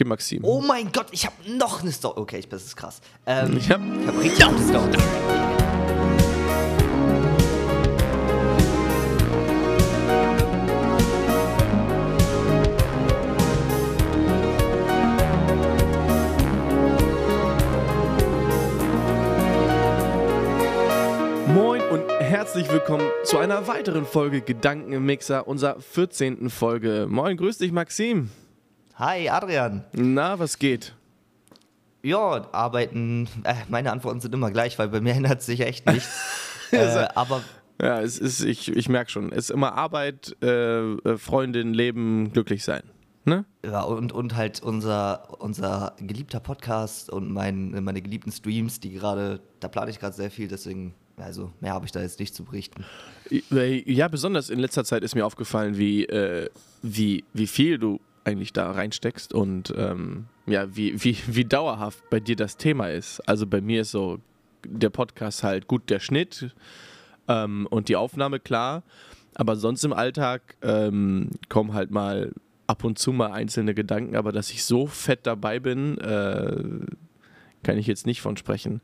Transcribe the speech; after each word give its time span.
Gib 0.00 0.06
Maxim. 0.06 0.42
Oh 0.44 0.62
mein 0.62 0.90
Gott, 0.92 1.08
ich 1.10 1.26
habe 1.26 1.34
noch 1.58 1.82
eine 1.82 1.92
Story. 1.92 2.18
Okay, 2.18 2.42
das 2.48 2.64
ist 2.64 2.74
krass. 2.74 3.02
Ähm, 3.26 3.58
Ich 3.58 3.70
hab- 3.70 3.82
ich 4.00 4.06
habe 4.06 4.18
richtig 4.22 4.46
gute 4.46 4.62
Story. 4.62 4.96
Moin 21.54 21.80
und 21.90 22.02
herzlich 22.20 22.70
willkommen 22.70 23.06
zu 23.24 23.38
einer 23.38 23.66
weiteren 23.66 24.04
Folge 24.06 24.40
Gedanken 24.40 24.92
im 24.92 25.04
Mixer, 25.04 25.48
unserer 25.48 25.80
14. 25.80 26.48
Folge. 26.50 27.06
Moin, 27.08 27.36
grüß 27.36 27.58
dich, 27.58 27.72
Maxim. 27.72 28.30
Hi, 29.00 29.30
Adrian. 29.30 29.82
Na, 29.94 30.38
was 30.38 30.58
geht? 30.58 30.94
Ja, 32.02 32.46
arbeiten. 32.52 33.30
Äh, 33.44 33.54
meine 33.70 33.92
Antworten 33.92 34.20
sind 34.20 34.34
immer 34.34 34.50
gleich, 34.50 34.78
weil 34.78 34.88
bei 34.88 35.00
mir 35.00 35.14
ändert 35.14 35.40
sich 35.40 35.60
echt 35.60 35.86
nichts. 35.86 36.20
äh, 36.70 37.08
aber 37.14 37.42
Ja, 37.80 38.02
es 38.02 38.18
ist, 38.18 38.44
ich, 38.44 38.68
ich 38.68 38.90
merke 38.90 39.10
schon, 39.10 39.32
es 39.32 39.44
ist 39.44 39.52
immer 39.52 39.72
Arbeit, 39.72 40.36
äh, 40.42 40.92
äh, 40.92 41.16
Freundin, 41.16 41.72
Leben, 41.72 42.30
glücklich 42.34 42.62
sein. 42.62 42.82
Ne? 43.24 43.46
ja, 43.64 43.80
und, 43.80 44.12
und 44.12 44.36
halt 44.36 44.62
unser, 44.62 45.40
unser 45.40 45.96
geliebter 45.98 46.40
Podcast 46.40 47.08
und 47.08 47.32
mein, 47.32 47.82
meine 47.82 48.02
geliebten 48.02 48.32
Streams, 48.32 48.80
die 48.80 48.90
gerade, 48.90 49.40
da 49.60 49.68
plane 49.68 49.90
ich 49.90 49.98
gerade 49.98 50.14
sehr 50.14 50.30
viel, 50.30 50.48
deswegen, 50.48 50.94
also 51.16 51.50
mehr 51.60 51.72
habe 51.72 51.86
ich 51.86 51.92
da 51.92 52.02
jetzt 52.02 52.20
nicht 52.20 52.34
zu 52.34 52.44
berichten. 52.44 52.84
Ja, 53.30 54.08
besonders 54.08 54.50
in 54.50 54.58
letzter 54.58 54.84
Zeit 54.84 55.02
ist 55.04 55.14
mir 55.14 55.24
aufgefallen, 55.24 55.78
wie, 55.78 56.04
äh, 56.04 56.50
wie, 56.82 57.24
wie 57.32 57.46
viel 57.46 57.78
du 57.78 57.98
eigentlich 58.24 58.52
da 58.52 58.70
reinsteckst 58.70 59.32
und 59.32 59.72
ähm, 59.76 60.26
ja, 60.46 60.74
wie, 60.76 61.02
wie, 61.02 61.16
wie 61.26 61.44
dauerhaft 61.44 62.08
bei 62.10 62.20
dir 62.20 62.36
das 62.36 62.56
Thema 62.56 62.90
ist. 62.90 63.20
Also 63.28 63.46
bei 63.46 63.60
mir 63.60 63.82
ist 63.82 63.92
so 63.92 64.18
der 64.66 64.90
Podcast 64.90 65.42
halt 65.42 65.66
gut 65.66 65.88
der 65.88 66.00
Schnitt 66.00 66.54
ähm, 67.28 67.66
und 67.70 67.88
die 67.88 67.96
Aufnahme 67.96 68.40
klar, 68.40 68.82
aber 69.34 69.56
sonst 69.56 69.84
im 69.84 69.92
Alltag 69.92 70.56
ähm, 70.62 71.30
kommen 71.48 71.72
halt 71.72 71.90
mal 71.90 72.32
ab 72.66 72.84
und 72.84 72.98
zu 72.98 73.12
mal 73.12 73.32
einzelne 73.32 73.74
Gedanken, 73.74 74.16
aber 74.16 74.32
dass 74.32 74.50
ich 74.50 74.64
so 74.64 74.86
fett 74.86 75.20
dabei 75.26 75.58
bin, 75.58 75.98
äh, 75.98 76.86
kann 77.62 77.78
ich 77.78 77.86
jetzt 77.86 78.06
nicht 78.06 78.20
von 78.20 78.36
sprechen. 78.36 78.80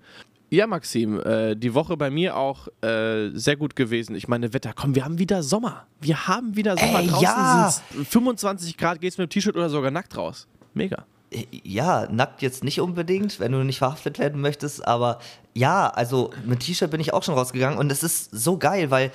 Ja, 0.57 0.67
Maxim, 0.67 1.21
äh, 1.21 1.55
die 1.55 1.75
Woche 1.75 1.99
bei 1.99 2.09
mir 2.09 2.35
auch 2.35 2.69
äh, 2.83 3.29
sehr 3.35 3.57
gut 3.57 3.77
gewesen. 3.77 4.17
Ich 4.17 4.27
meine, 4.27 4.55
Wetter, 4.55 4.73
komm, 4.75 4.95
wir 4.95 5.05
haben 5.05 5.19
wieder 5.19 5.43
Sommer. 5.43 5.87
Wir 6.01 6.29
haben 6.29 6.57
wieder 6.57 6.79
Sommer. 6.79 7.01
Ey, 7.01 7.09
Draußen 7.09 7.23
ja. 7.23 7.71
sind's 7.93 8.09
25 8.09 8.79
Grad, 8.79 9.03
geht's 9.03 9.19
mit 9.19 9.29
dem 9.29 9.35
T-Shirt 9.35 9.55
oder 9.55 9.69
sogar 9.69 9.91
nackt 9.91 10.17
raus. 10.17 10.49
Mega. 10.73 11.05
Äh, 11.31 11.45
Ja, 11.63 12.09
nackt 12.11 12.41
jetzt 12.41 12.65
nicht 12.65 12.81
unbedingt, 12.81 13.39
wenn 13.39 13.53
du 13.53 13.65
nicht 13.65 13.77
verhaftet 13.77 14.19
werden 14.19 14.41
möchtest, 14.41 14.89
aber 14.89 15.19
ja, 15.53 15.91
also 15.91 16.31
mit 16.47 16.61
T-Shirt 16.61 16.91
bin 16.91 17.03
ich 17.03 17.13
auch 17.13 17.23
schon 17.23 17.35
rausgegangen 17.35 17.79
und 17.79 17.93
es 17.93 18.03
ist 18.03 18.31
so 18.31 18.57
geil, 18.57 18.91
weil 18.91 19.11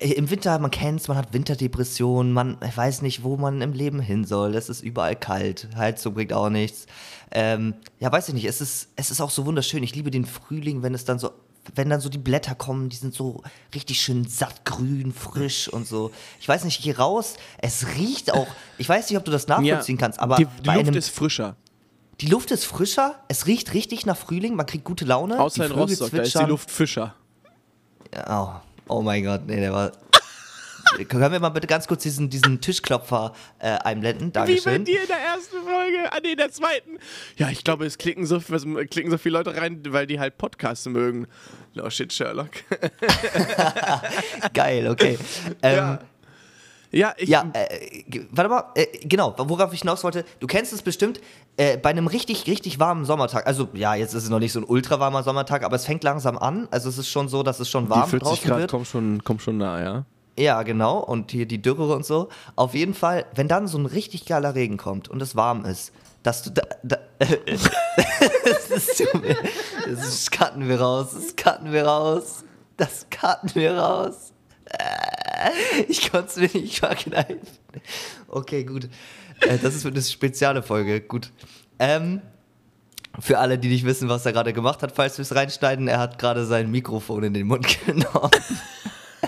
im 0.00 0.30
Winter, 0.30 0.58
man 0.58 0.70
kennt's, 0.70 1.08
man 1.08 1.16
hat 1.16 1.32
Winterdepressionen, 1.32 2.32
man 2.32 2.56
weiß 2.74 3.02
nicht, 3.02 3.22
wo 3.22 3.36
man 3.36 3.60
im 3.60 3.72
Leben 3.72 4.00
hin 4.00 4.24
soll, 4.24 4.54
es 4.54 4.68
ist 4.68 4.82
überall 4.82 5.14
kalt, 5.14 5.68
Heizung 5.76 6.14
bringt 6.14 6.32
auch 6.32 6.48
nichts. 6.48 6.86
Ähm, 7.30 7.74
ja, 7.98 8.10
weiß 8.10 8.28
ich 8.28 8.34
nicht, 8.34 8.46
es 8.46 8.60
ist, 8.60 8.88
es 8.96 9.10
ist 9.10 9.20
auch 9.20 9.30
so 9.30 9.44
wunderschön, 9.44 9.82
ich 9.82 9.94
liebe 9.94 10.10
den 10.10 10.24
Frühling, 10.24 10.82
wenn 10.82 10.94
es 10.94 11.04
dann 11.04 11.18
so 11.18 11.30
wenn 11.74 11.90
dann 11.90 12.00
so 12.00 12.08
die 12.08 12.18
Blätter 12.18 12.54
kommen, 12.54 12.88
die 12.88 12.96
sind 12.96 13.14
so 13.14 13.42
richtig 13.74 14.00
schön 14.00 14.26
sattgrün, 14.26 15.12
frisch 15.12 15.68
und 15.68 15.86
so. 15.86 16.10
Ich 16.40 16.48
weiß 16.48 16.64
nicht, 16.64 16.80
hier 16.80 16.98
raus, 16.98 17.34
es 17.58 17.86
riecht 17.98 18.32
auch, 18.32 18.46
ich 18.78 18.88
weiß 18.88 19.10
nicht, 19.10 19.18
ob 19.18 19.26
du 19.26 19.30
das 19.30 19.46
nachvollziehen 19.46 19.98
kannst, 19.98 20.18
aber 20.20 20.36
die, 20.36 20.46
die 20.64 20.70
Luft 20.70 20.96
ist 20.96 21.10
frischer. 21.10 21.56
die 22.22 22.26
Luft 22.28 22.50
ist 22.50 22.64
frischer, 22.64 23.16
es 23.28 23.46
riecht 23.46 23.74
richtig 23.74 24.06
nach 24.06 24.16
Frühling, 24.16 24.56
man 24.56 24.64
kriegt 24.64 24.84
gute 24.84 25.04
Laune. 25.04 25.38
Außer 25.38 25.66
in 25.66 25.72
Rostock, 25.72 26.10
da 26.10 26.22
ist 26.22 26.34
die. 26.34 26.44
Luft 26.44 26.70
fischer. 26.70 27.14
Oh, 28.26 28.48
oh 28.90 29.02
mein 29.02 29.24
Gott, 29.24 29.42
nee, 29.46 29.56
der 29.56 29.72
war. 29.72 29.92
Können 31.08 31.32
wir 31.32 31.40
mal 31.40 31.50
bitte 31.50 31.66
ganz 31.66 31.86
kurz 31.86 32.02
diesen, 32.02 32.30
diesen 32.30 32.60
Tischklopfer 32.60 33.32
äh, 33.58 33.68
einblenden? 33.78 34.28
Wie 34.28 34.32
bei 34.32 34.40
Dankeschön. 34.46 34.84
dir 34.84 35.02
in 35.02 35.08
der 35.08 35.18
ersten 35.18 35.56
Folge, 35.62 36.12
ah 36.12 36.18
nee, 36.22 36.32
in 36.32 36.38
der 36.38 36.50
zweiten. 36.50 36.98
Ja, 37.36 37.48
ich 37.50 37.62
glaube, 37.62 37.86
es 37.86 37.96
klicken 37.96 38.26
so, 38.26 38.36
es 38.36 38.64
klicken 38.90 39.10
so 39.10 39.18
viele 39.18 39.38
Leute 39.38 39.56
rein, 39.56 39.82
weil 39.88 40.06
die 40.06 40.18
halt 40.18 40.36
Podcasts 40.38 40.86
mögen. 40.86 41.26
No 41.74 41.88
shit, 41.90 42.12
Sherlock. 42.12 42.50
Geil, 44.54 44.88
okay. 44.88 45.18
Ähm, 45.62 45.76
Ja. 45.76 45.98
Ja, 46.92 47.14
ich, 47.16 47.28
Ja, 47.28 47.44
äh, 47.52 48.02
warte 48.30 48.50
mal, 48.50 48.64
äh, 48.74 48.86
genau, 49.04 49.34
worauf 49.36 49.72
ich 49.72 49.80
hinaus 49.80 50.02
wollte, 50.02 50.24
du 50.40 50.46
kennst 50.46 50.72
es 50.72 50.82
bestimmt, 50.82 51.20
äh, 51.56 51.76
bei 51.76 51.90
einem 51.90 52.08
richtig, 52.08 52.46
richtig 52.46 52.80
warmen 52.80 53.04
Sommertag, 53.04 53.46
also 53.46 53.68
ja, 53.74 53.94
jetzt 53.94 54.14
ist 54.14 54.24
es 54.24 54.30
noch 54.30 54.40
nicht 54.40 54.52
so 54.52 54.60
ein 54.60 54.64
ultra 54.64 54.98
warmer 54.98 55.22
Sommertag, 55.22 55.62
aber 55.62 55.76
es 55.76 55.84
fängt 55.84 56.02
langsam 56.02 56.36
an, 56.36 56.66
also 56.70 56.88
es 56.88 56.98
ist 56.98 57.08
schon 57.08 57.28
so, 57.28 57.42
dass 57.42 57.60
es 57.60 57.70
schon 57.70 57.84
die 57.84 57.90
warm 57.90 58.08
40 58.08 58.28
draußen 58.28 58.48
Grad 58.48 58.58
wird. 58.58 58.70
kommen 58.70 58.84
schon, 58.84 59.22
kommen 59.22 59.40
schon 59.40 59.58
nah, 59.58 59.80
ja. 59.80 60.04
Ja, 60.38 60.62
genau, 60.62 60.98
und 60.98 61.30
hier 61.32 61.46
die 61.46 61.60
Dürre 61.60 61.94
und 61.94 62.06
so. 62.06 62.28
Auf 62.56 62.74
jeden 62.74 62.94
Fall, 62.94 63.26
wenn 63.34 63.46
dann 63.46 63.68
so 63.68 63.78
ein 63.78 63.86
richtig 63.86 64.24
geiler 64.24 64.54
Regen 64.54 64.78
kommt 64.78 65.08
und 65.08 65.20
es 65.20 65.36
warm 65.36 65.64
ist, 65.66 65.92
dass 66.22 66.42
du 66.42 66.50
da. 66.50 66.62
da 66.82 66.96
das 67.18 68.70
ist. 68.70 69.06
Das 69.86 70.30
cutten 70.30 70.68
wir 70.68 70.80
raus, 70.80 71.08
das 71.14 71.36
cutten 71.36 71.72
wir 71.72 71.84
raus. 71.84 72.44
Das 72.76 73.06
cutten 73.10 73.54
wir 73.54 73.76
raus. 73.76 74.32
Ich 75.88 76.10
konnte 76.10 76.28
es 76.28 76.36
mir 76.54 76.60
nicht 76.60 76.78
verkneifen. 76.80 77.40
Okay, 78.28 78.64
gut. 78.64 78.88
Äh, 79.40 79.58
Das 79.58 79.74
ist 79.74 79.86
eine 79.86 80.02
spezielle 80.02 80.62
Folge. 80.62 81.00
Gut. 81.00 81.30
Ähm, 81.78 82.20
für 83.18 83.38
alle, 83.38 83.58
die 83.58 83.68
nicht 83.68 83.84
wissen, 83.84 84.08
was 84.08 84.24
er 84.26 84.32
gerade 84.32 84.52
gemacht 84.52 84.82
hat, 84.82 84.92
falls 84.92 85.18
wir 85.18 85.22
es 85.22 85.34
reinschneiden, 85.34 85.88
er 85.88 85.98
hat 85.98 86.18
gerade 86.18 86.44
sein 86.46 86.70
Mikrofon 86.70 87.24
in 87.24 87.34
den 87.34 87.46
Mund 87.46 87.66
genommen. 87.86 88.30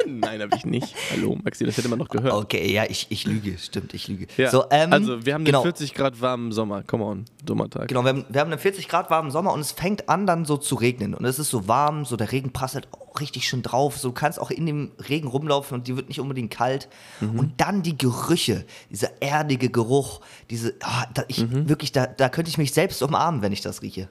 Nein, 0.07 0.41
habe 0.41 0.57
ich 0.57 0.65
nicht. 0.65 0.95
Hallo, 1.11 1.39
Maxi, 1.43 1.65
das 1.65 1.77
hätte 1.77 1.89
man 1.89 1.99
noch 1.99 2.09
gehört. 2.09 2.33
Okay, 2.33 2.73
ja, 2.73 2.85
ich, 2.89 3.07
ich 3.11 3.27
lüge, 3.27 3.59
stimmt, 3.59 3.93
ich 3.93 4.09
lüge. 4.09 4.27
Ja, 4.37 4.51
So, 4.51 4.65
ähm, 4.71 4.93
also, 4.93 5.27
wir 5.27 5.35
haben 5.35 5.45
genau, 5.45 5.61
den 5.61 5.65
40 5.75 5.95
Grad 5.95 6.21
warmen 6.21 6.53
Sommer. 6.53 6.83
Come 6.83 7.05
on, 7.05 7.25
dummer 7.45 7.69
Tag. 7.69 7.89
Genau, 7.89 8.03
wir 8.03 8.09
haben, 8.11 8.25
wir 8.29 8.41
haben 8.41 8.51
einen 8.51 8.59
40 8.61 8.89
Grad 8.89 9.11
warmen 9.11 9.31
Sommer 9.31 9.53
und 9.53 9.61
es 9.61 9.73
fängt 9.73 10.09
an 10.09 10.27
dann 10.27 10.45
so 10.45 10.57
zu 10.57 10.77
regnen. 10.77 11.15
Und 11.15 11.25
es 11.25 11.39
ist 11.39 11.51
so 11.51 11.69
warm, 11.69 12.05
so 12.05 12.17
der 12.17 12.33
Regen 12.33 12.53
prasselt 12.53 12.89
richtig 13.21 13.49
schön 13.49 13.63
drauf. 13.63 13.99
So, 13.99 14.09
du 14.09 14.15
kannst 14.15 14.41
auch 14.41 14.51
in 14.51 14.67
dem 14.67 14.93
Regen 15.09 15.29
rumlaufen 15.29 15.77
und 15.79 15.87
die 15.89 15.97
wird 15.97 16.09
nicht 16.09 16.21
unbedingt 16.21 16.51
kalt. 16.51 16.89
Mhm. 17.21 17.39
Und 17.39 17.61
dann 17.61 17.83
die 17.83 17.97
Gerüche, 17.99 18.65
dieser 18.91 19.23
erdige 19.23 19.69
Geruch, 19.71 20.21
diese, 20.51 20.75
ah, 20.83 21.07
da, 21.15 21.25
ich, 21.29 21.47
Mhm. 21.47 21.69
wirklich, 21.69 21.93
da, 21.93 22.07
da 22.07 22.29
könnte 22.29 22.49
ich 22.51 22.59
mich 22.59 22.73
selbst 22.73 23.03
umarmen, 23.03 23.43
wenn 23.43 23.53
ich 23.53 23.61
das 23.61 23.83
rieche. 23.83 24.09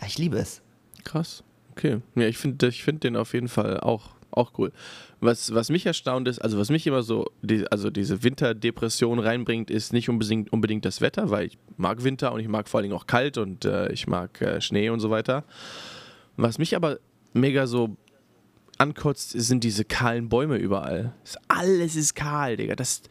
Ja, 0.00 0.06
ich 0.06 0.18
liebe 0.18 0.38
es. 0.38 0.62
Krass. 1.04 1.42
Okay. 1.72 2.00
Ja, 2.14 2.26
ich 2.26 2.38
finde 2.38 2.66
ich 2.68 2.82
find 2.82 3.04
den 3.04 3.16
auf 3.16 3.32
jeden 3.34 3.48
Fall 3.48 3.80
auch, 3.80 4.10
auch 4.30 4.52
cool. 4.58 4.72
Was, 5.20 5.52
was 5.54 5.68
mich 5.68 5.84
erstaunt 5.84 6.26
ist, 6.28 6.38
also 6.38 6.58
was 6.58 6.70
mich 6.70 6.86
immer 6.86 7.02
so, 7.02 7.26
die, 7.42 7.70
also 7.70 7.90
diese 7.90 8.22
Winterdepression 8.22 9.18
reinbringt, 9.18 9.70
ist 9.70 9.92
nicht 9.92 10.08
unbedingt, 10.08 10.52
unbedingt 10.52 10.84
das 10.84 11.00
Wetter, 11.02 11.30
weil 11.30 11.46
ich 11.46 11.58
mag 11.76 12.02
Winter 12.04 12.32
und 12.32 12.40
ich 12.40 12.48
mag 12.48 12.68
vor 12.68 12.78
allen 12.78 12.84
Dingen 12.88 12.96
auch 12.98 13.06
kalt 13.06 13.36
und 13.38 13.64
äh, 13.66 13.92
ich 13.92 14.06
mag 14.06 14.40
äh, 14.40 14.60
Schnee 14.60 14.88
und 14.88 15.00
so 15.00 15.10
weiter. 15.10 15.44
Was 16.36 16.58
mich 16.58 16.74
aber 16.74 16.98
mega 17.34 17.66
so 17.66 17.96
ankotzt, 18.80 19.30
sind 19.30 19.64
diese 19.64 19.84
kahlen 19.84 20.28
Bäume 20.28 20.56
überall. 20.56 21.12
Das, 21.22 21.36
alles 21.48 21.96
ist 21.96 22.14
kahl, 22.14 22.56
Digga. 22.56 22.76
Das, 22.76 23.02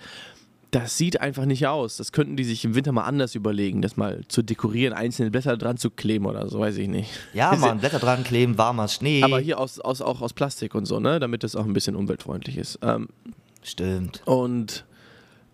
das 0.72 0.98
sieht 0.98 1.22
einfach 1.22 1.46
nicht 1.46 1.68
aus. 1.68 1.98
Das 1.98 2.12
könnten 2.12 2.36
die 2.36 2.44
sich 2.44 2.66
im 2.66 2.76
Winter 2.76 2.92
mal 2.92 3.04
anders 3.04 3.36
überlegen, 3.36 3.82
das 3.82 3.98
mal 3.98 4.24
zu 4.28 4.42
dekorieren, 4.42 4.94
einzelne 4.94 5.32
Blätter 5.32 5.58
dran 5.58 5.78
zu 5.78 5.90
kleben 5.90 6.26
oder 6.26 6.48
so, 6.50 6.60
weiß 6.60 6.78
ich 6.78 6.88
nicht. 6.88 7.10
Ja, 7.34 7.56
Mann, 7.60 7.80
Blätter 7.80 8.00
dran 8.00 8.24
kleben, 8.24 8.58
warmer 8.58 8.88
Schnee. 8.88 9.24
aber 9.24 9.40
hier 9.40 9.60
aus, 9.60 9.80
aus, 9.80 10.02
auch 10.02 10.22
aus 10.22 10.34
Plastik 10.34 10.76
und 10.76 10.86
so, 10.86 11.00
ne? 11.00 11.20
Damit 11.20 11.44
das 11.44 11.56
auch 11.56 11.66
ein 11.66 11.74
bisschen 11.74 11.96
umweltfreundlich 11.96 12.58
ist. 12.58 12.80
Ähm, 12.82 13.08
Stimmt. 13.62 14.22
und 14.26 14.86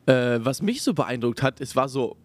äh, 0.06 0.40
was 0.42 0.62
mich 0.62 0.84
so 0.84 0.94
beeindruckt 0.94 1.42
hat, 1.42 1.60
es 1.60 1.76
war 1.76 1.90
so 1.90 2.18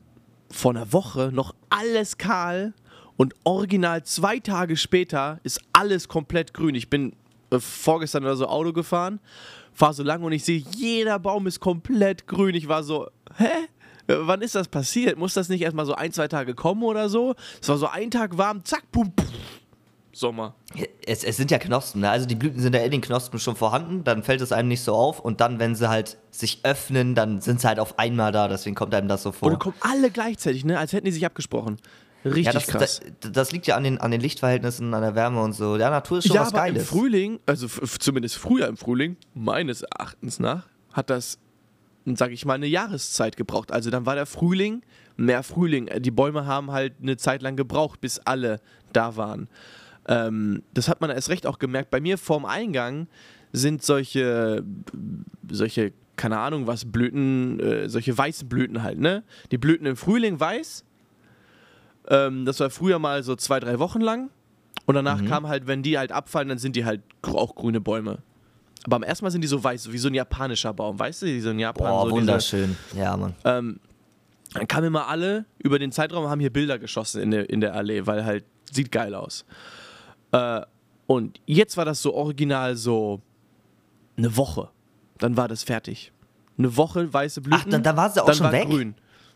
vor 0.51 0.73
einer 0.73 0.93
Woche 0.93 1.31
noch 1.33 1.55
alles 1.71 2.19
kahl 2.19 2.75
und 3.17 3.35
original 3.45 4.03
zwei 4.05 4.39
Tage 4.39 4.77
später 4.77 5.41
ist 5.43 5.61
alles 5.73 6.09
komplett 6.09 6.55
grün. 6.55 6.75
Ich 6.75 6.91
bin 6.91 7.15
vorgestern 7.59 8.25
oder 8.25 8.37
so 8.37 8.47
Auto 8.47 8.73
gefahren, 8.73 9.21
fahr 9.73 9.93
so 9.93 10.03
lang 10.03 10.23
und 10.23 10.33
ich 10.33 10.45
sehe, 10.45 10.63
jeder 10.77 11.19
Baum 11.19 11.47
ist 11.47 11.61
komplett 11.61 12.27
grün. 12.27 12.55
Ich 12.55 12.69
war 12.69 12.83
so, 12.83 13.09
hä? 13.37 13.45
Äh, 14.07 14.17
Wann 14.21 14.43
ist 14.43 14.55
das 14.55 14.69
passiert? 14.69 15.19
Muss 15.19 15.35
das 15.35 15.49
nicht 15.49 15.63
erstmal 15.63 15.87
so 15.87 15.95
ein, 15.95 16.13
zwei 16.13 16.29
Tage 16.29 16.55
kommen 16.55 16.83
oder 16.83 17.09
so? 17.09 17.35
Es 17.61 17.69
war 17.69 17.77
so 17.77 17.87
ein 17.87 18.11
Tag 18.11 18.37
warm, 18.37 18.65
zack, 18.65 18.91
pum, 18.93 19.13
pum, 19.13 19.27
Sommer. 20.13 20.55
Es, 21.07 21.25
es 21.25 21.37
sind 21.37 21.51
ja 21.51 21.59
Knospen, 21.59 22.01
ne? 22.01 22.11
also 22.11 22.27
die 22.27 22.35
Blüten 22.35 22.61
sind 22.61 22.75
ja 22.75 22.81
in 22.81 22.91
den 22.91 23.01
Knospen 23.01 23.39
schon 23.39 23.55
vorhanden, 23.57 24.03
dann 24.05 24.23
fällt 24.23 24.41
es 24.41 24.53
einem 24.53 24.69
nicht 24.69 24.83
so 24.83 24.95
auf 24.95 25.21
und 25.21 25.41
dann, 25.41 25.59
wenn 25.59 25.75
sie 25.75 25.89
halt 25.89 26.19
sich 26.31 26.61
öffnen, 26.65 27.15
dann 27.15 27.41
sind 27.41 27.61
sie 27.61 27.69
halt 27.69 27.79
auf 27.79 27.99
einmal 27.99 28.33
da, 28.33 28.49
deswegen 28.49 28.75
kommt 28.75 28.95
einem 28.95 29.09
das 29.09 29.23
so 29.23 29.33
vor. 29.33 29.49
Und 29.49 29.59
kommen 29.61 29.77
alle 29.81 30.11
gleichzeitig, 30.11 30.65
ne? 30.65 30.79
Als 30.79 30.93
hätten 30.93 31.07
die 31.07 31.13
sich 31.13 31.25
abgesprochen. 31.25 31.79
Richtig 32.25 32.47
ja, 32.47 32.53
das, 32.53 32.67
krass. 32.67 33.01
Das, 33.21 33.33
das 33.33 33.53
liegt 33.53 33.67
ja 33.67 33.77
an 33.77 33.85
den, 33.85 33.99
an 33.99 34.11
den 34.11 34.21
Lichtverhältnissen, 34.21 34.93
an 34.93 35.03
der 35.03 35.15
Wärme 35.15 35.43
und 35.43 35.53
so. 35.53 35.77
Ja, 35.77 35.91
Natur 35.91 36.19
ist 36.19 36.27
schon 36.27 36.37
ja, 36.37 36.43
was 36.43 36.53
aber 36.53 36.67
im 36.67 36.75
Geiles. 36.75 36.89
Frühling, 36.89 37.41
also 37.47 37.67
zumindest 37.67 38.37
früher 38.37 38.67
im 38.69 38.77
Frühling, 38.77 39.17
meines 39.35 39.83
Erachtens 39.83 40.39
nach, 40.39 40.69
hat 40.93 41.11
das 41.11 41.39
sag 42.17 42.33
ich 42.33 42.45
mal, 42.45 42.55
eine 42.55 42.67
Jahreszeit 42.67 43.37
gebraucht. 43.37 43.73
Also 43.73 43.91
dann 43.91 44.07
war 44.07 44.15
der 44.15 44.27
Frühling 44.27 44.83
mehr 45.17 45.43
Frühling. 45.43 45.89
Die 45.99 46.11
Bäume 46.11 46.47
haben 46.47 46.71
halt 46.73 46.95
eine 47.03 47.17
Zeit 47.17 47.43
lang 47.43 47.57
gebraucht, 47.57 48.01
bis 48.01 48.19
alle 48.19 48.61
da 48.93 49.17
waren. 49.17 49.49
Ähm, 50.09 50.63
das 50.73 50.89
hat 50.89 51.01
man 51.01 51.11
erst 51.11 51.29
recht 51.29 51.47
auch 51.47 51.59
gemerkt. 51.59 51.91
Bei 51.91 52.01
mir 52.01 52.19
vorm 52.19 52.45
Eingang 52.45 53.07
sind 53.53 53.83
solche, 53.83 54.65
solche, 55.49 55.93
keine 56.17 56.39
Ahnung 56.39 56.67
was, 56.67 56.91
Blüten, 56.91 57.61
äh, 57.61 57.89
solche 57.89 58.17
weißen 58.17 58.49
Blüten 58.49 58.83
halt, 58.83 58.99
ne? 58.99 59.25
Die 59.51 59.59
Blüten 59.59 59.87
im 59.87 59.97
Frühling 59.97 60.41
weiß. 60.41 60.85
Ähm, 62.09 62.45
das 62.45 62.61
war 62.61 62.71
früher 62.71 62.99
mal 62.99 63.23
so 63.23 63.37
zwei, 63.37 63.61
drei 63.61 63.79
Wochen 63.79 64.01
lang. 64.01 64.31
Und 64.87 64.95
danach 64.95 65.25
kam 65.25 65.47
halt, 65.47 65.67
wenn 65.67 65.83
die 65.83 65.99
halt 65.99 66.11
abfallen, 66.11 66.49
dann 66.49 66.59
sind 66.59 66.75
die 66.75 66.85
halt 66.85 67.03
auch 67.23 67.55
grüne 67.55 67.81
Bäume. 67.81 68.19
Aber 68.85 68.97
am 68.97 69.03
ersten 69.03 69.25
Mal 69.25 69.31
sind 69.31 69.43
die 69.43 69.47
so 69.49 69.63
weiß, 69.63 69.93
wie 69.93 69.99
so 69.99 70.09
ein 70.09 70.15
japanischer 70.15 70.73
Baum, 70.73 70.99
weißt 70.99 71.23
du? 71.23 71.27
Die 71.27 71.41
so 71.41 71.51
in 71.51 71.59
Japan. 71.59 71.89
Boah, 71.91 72.01
so 72.03 72.07
diese- 72.09 72.17
wunderschön. 72.17 72.77
Ja, 72.97 73.17
Mann. 73.17 73.35
ähm, 73.45 73.79
dann 74.55 74.67
kamen 74.67 74.87
immer 74.89 75.07
alle 75.07 75.45
über 75.59 75.79
den 75.79 75.93
Zeitraum 75.93 76.25
und 76.25 76.31
haben 76.31 76.41
hier 76.41 76.51
Bilder 76.53 76.79
geschossen 76.79 77.21
in 77.23 77.31
der, 77.31 77.49
in 77.51 77.61
der 77.61 77.75
Allee, 77.75 78.07
weil 78.07 78.25
halt 78.25 78.45
sieht 78.73 78.91
geil 78.91 79.15
aus. 79.15 79.45
Äh, 80.33 80.63
und 81.07 81.41
jetzt 81.47 81.77
war 81.77 81.85
das 81.85 82.03
so 82.03 82.15
original 82.15 82.75
so 82.77 83.21
eine 84.17 84.37
Woche. 84.37 84.71
Dann 85.19 85.37
war 85.37 85.47
das 85.47 85.63
fertig. 85.63 86.11
Eine 86.59 86.77
Woche 86.77 87.13
weiße 87.13 87.43
Blüten. 87.43 87.61
Ach, 87.65 87.71
dann- 87.71 87.83
dann 87.83 87.97
war 87.97 88.11
sie 88.11 88.21
auch 88.23 88.27
dann 88.27 88.35
schon 88.35 88.45
war 88.47 88.53
weg? 88.53 88.67
grün. 88.69 88.95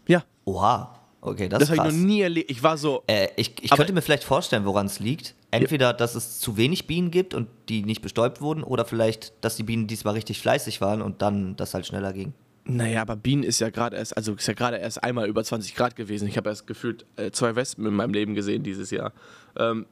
Ja, 0.09 0.25
Oha. 0.47 0.99
Okay, 1.27 1.49
das, 1.49 1.61
das, 1.61 1.71
habe 1.71 1.89
ich 1.89 1.95
noch 1.95 2.05
nie 2.05 2.21
erlebt. 2.21 2.51
Ich 2.51 2.63
war 2.63 2.77
so, 2.77 3.03
Äh, 3.07 3.29
ich 3.37 3.55
ich 3.63 3.71
könnte 3.71 3.95
mir 3.95 4.03
vielleicht 4.03 4.25
vorstellen, 4.25 4.67
woran 4.67 4.85
es 4.85 5.01
liegt. 5.01 5.35
Entweder, 5.51 5.95
dass 5.95 6.15
es 6.15 6.39
zu 6.39 6.59
wenig 6.59 6.87
Bienen 6.87 7.11
gibt 7.11 7.33
und 7.33 7.49
die 7.71 7.83
nicht 7.83 8.03
bestäubt 8.03 8.43
wurden, 8.43 8.63
oder 8.63 8.85
vielleicht, 8.85 9.33
dass 9.41 9.57
die 9.57 9.63
Bienen 9.63 9.87
diesmal 9.87 10.15
richtig 10.15 10.41
fleißig 10.41 10.83
waren 10.83 11.01
und 11.01 11.23
dann 11.23 11.57
das 11.57 11.73
halt 11.73 11.87
schneller 11.87 12.13
ging. 12.13 12.35
naja, 12.67 13.01
aber 13.01 13.17
Bienen 13.17 13.43
ist 13.43 13.59
ja 13.61 13.71
gerade 13.71 13.97
erst, 13.97 14.15
also 14.17 14.35
ist 14.35 14.47
ja 14.47 14.53
gerade 14.53 14.77
erst 14.77 15.03
einmal 15.03 15.27
über 15.27 15.43
20 15.43 15.75
Grad 15.75 15.97
gewesen. 15.97 16.29
Ich 16.29 16.37
habe 16.37 16.51
erst 16.51 16.67
gefühlt 16.67 17.07
äh, 17.17 17.31
zwei 17.31 17.57
Wespen 17.57 17.87
in 17.87 17.95
meinem 17.95 18.13
Leben 18.13 18.35
gesehen 18.35 18.63
dieses 18.63 18.91
Jahr. 18.91 19.13
Ähm, 19.57 19.87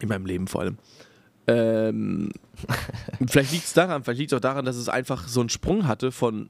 in 0.00 0.08
meinem 0.08 0.26
Leben 0.26 0.46
vor 0.46 0.60
allem. 0.60 0.78
Ähm, 1.48 2.30
vielleicht 3.26 3.50
liegt 3.50 3.64
es 3.64 3.72
daran, 3.72 4.04
vielleicht 4.04 4.20
liegt 4.20 4.32
es 4.32 4.36
auch 4.36 4.40
daran, 4.40 4.64
dass 4.64 4.76
es 4.76 4.88
einfach 4.88 5.26
so 5.26 5.40
einen 5.40 5.48
Sprung 5.48 5.88
hatte 5.88 6.12
von 6.12 6.48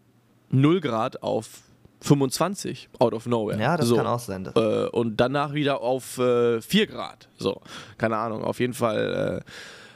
0 0.50 0.82
Grad 0.82 1.22
auf 1.22 1.62
25 2.00 2.88
out 2.98 3.12
of 3.12 3.26
nowhere. 3.26 3.60
Ja, 3.60 3.76
das 3.76 3.88
so. 3.88 3.96
kann 3.96 4.06
auch 4.06 4.20
sein. 4.20 4.48
Äh, 4.54 4.86
und 4.86 5.16
danach 5.16 5.52
wieder 5.52 5.80
auf 5.80 6.18
äh, 6.18 6.60
4 6.60 6.86
Grad. 6.86 7.28
So, 7.38 7.60
keine 7.96 8.16
Ahnung. 8.16 8.44
Auf 8.44 8.60
jeden 8.60 8.74
Fall 8.74 9.42
äh, 9.44 9.50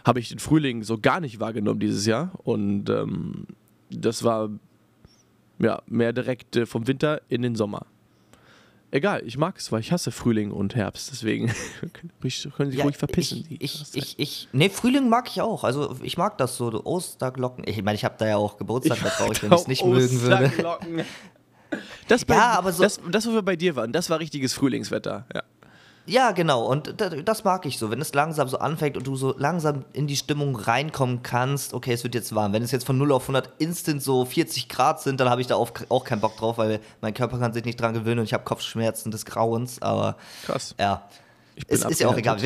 habe 0.04 0.20
ich 0.20 0.28
den 0.28 0.38
Frühling 0.38 0.82
so 0.82 0.98
gar 0.98 1.20
nicht 1.20 1.40
wahrgenommen 1.40 1.80
dieses 1.80 2.06
Jahr. 2.06 2.32
Und 2.42 2.90
ähm, 2.90 3.46
das 3.90 4.24
war 4.24 4.50
ja 5.58 5.80
mehr 5.86 6.12
direkt 6.12 6.56
äh, 6.56 6.66
vom 6.66 6.86
Winter 6.86 7.22
in 7.28 7.42
den 7.42 7.54
Sommer. 7.54 7.86
Egal, 8.94 9.22
ich 9.24 9.38
mag 9.38 9.56
es, 9.56 9.72
weil 9.72 9.80
ich 9.80 9.90
hasse 9.90 10.12
Frühling 10.12 10.50
und 10.50 10.74
Herbst. 10.74 11.10
Deswegen 11.10 11.46
können 12.20 12.70
sich 12.70 12.78
Ja, 12.78 12.84
ruhig 12.84 12.98
verpissen. 12.98 13.46
Ich, 13.48 13.62
ich, 13.62 13.94
ich, 13.94 14.18
ich, 14.18 14.48
nee, 14.52 14.68
Frühling 14.68 15.08
mag 15.08 15.30
ich 15.30 15.40
auch. 15.40 15.64
Also 15.64 15.96
ich 16.02 16.18
mag 16.18 16.36
das 16.36 16.58
so, 16.58 16.84
Osterglocken. 16.84 17.64
Ich 17.66 17.82
meine, 17.82 17.94
ich 17.94 18.04
habe 18.04 18.16
da 18.18 18.28
ja 18.28 18.36
auch 18.36 18.58
Geburtstag, 18.58 18.98
da 19.02 19.08
traurig, 19.08 19.42
wenn 19.42 19.50
ich 19.50 19.60
es 19.60 19.66
nicht 19.66 19.84
mögen 19.86 20.20
würde. 20.20 20.52
Das, 22.08 22.24
bei, 22.24 22.34
Ja, 22.34 22.50
aber 22.58 22.72
so- 22.72 22.82
das, 22.82 23.00
das, 23.10 23.26
wo 23.26 23.32
wir 23.32 23.42
bei 23.42 23.56
dir 23.56 23.76
waren, 23.76 23.92
das 23.92 24.10
war 24.10 24.18
richtiges 24.18 24.52
Frühlingswetter. 24.54 25.26
Ja. 25.34 25.42
Ja, 26.04 26.32
genau. 26.32 26.66
Und 26.66 27.00
da- 27.00 27.10
das 27.10 27.44
mag 27.44 27.64
ich 27.64 27.78
so, 27.78 27.90
wenn 27.92 28.00
es 28.00 28.12
langsam 28.12 28.48
so 28.48 28.58
anfängt 28.58 28.96
und 28.96 29.06
du 29.06 29.14
so 29.14 29.36
langsam 29.38 29.84
in 29.92 30.08
die 30.08 30.16
Stimmung 30.16 30.56
reinkommen 30.56 31.22
kannst. 31.22 31.74
Okay, 31.74 31.92
es 31.92 32.02
wird 32.02 32.16
jetzt 32.16 32.34
warm. 32.34 32.52
Wenn 32.52 32.62
es 32.64 32.72
jetzt 32.72 32.84
von 32.84 32.98
0 32.98 33.12
auf 33.12 33.22
100 33.28 33.50
instant 33.58 34.02
so 34.02 34.24
40 34.24 34.68
Grad 34.68 35.00
sind, 35.00 35.20
dann 35.20 35.30
habe 35.30 35.40
ich 35.40 35.46
da 35.46 35.54
auch, 35.54 35.70
auch 35.90 36.04
keinen 36.04 36.20
Bock 36.20 36.36
drauf, 36.36 36.58
weil 36.58 36.80
mein 37.02 37.14
Körper 37.14 37.38
kann 37.38 37.52
sich 37.52 37.64
nicht 37.64 37.80
dran 37.80 37.94
gewöhnen 37.94 38.18
und 38.18 38.24
ich 38.24 38.34
habe 38.34 38.42
Kopfschmerzen 38.42 39.12
des 39.12 39.24
Grauens. 39.24 39.80
Aber 39.80 40.16
Krass. 40.44 40.74
ja, 40.80 41.08
es 41.68 41.84
ist 41.84 42.00
ja 42.00 42.08
auch 42.08 42.16
egal. 42.16 42.38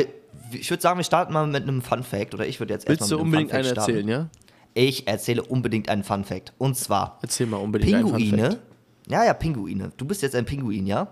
Ich 0.52 0.68
würde 0.70 0.82
sagen, 0.82 0.98
wir 0.98 1.04
starten 1.04 1.32
mal 1.32 1.46
mit 1.46 1.62
einem 1.62 1.80
Fun 1.80 2.02
Fact. 2.02 2.34
Oder 2.34 2.46
ich 2.46 2.60
würde 2.60 2.74
jetzt 2.74 2.86
Willst 2.86 3.00
erstmal 3.00 3.20
du 3.20 3.24
mit 3.24 3.38
einem 3.38 3.46
unbedingt 3.46 3.50
Fun 3.50 3.56
einen 3.56 3.64
Fact 3.64 3.74
starten. 3.76 3.90
erzählen, 3.90 4.08
ja? 4.08 4.28
Ich 4.74 5.08
erzähle 5.08 5.42
unbedingt 5.42 5.88
einen 5.88 6.04
Fun 6.04 6.24
Fact. 6.24 6.52
Und 6.58 6.76
zwar 6.76 7.18
Erzähl 7.22 7.46
mal 7.46 7.56
unbedingt 7.56 7.94
einen 7.94 8.08
Fun 8.08 8.16
Pinguine. 8.18 8.50
Fact. 8.50 8.58
Ja, 9.06 9.24
ja, 9.24 9.34
Pinguine. 9.34 9.92
Du 9.96 10.04
bist 10.04 10.22
jetzt 10.22 10.34
ein 10.34 10.44
Pinguin, 10.44 10.86
ja? 10.86 11.08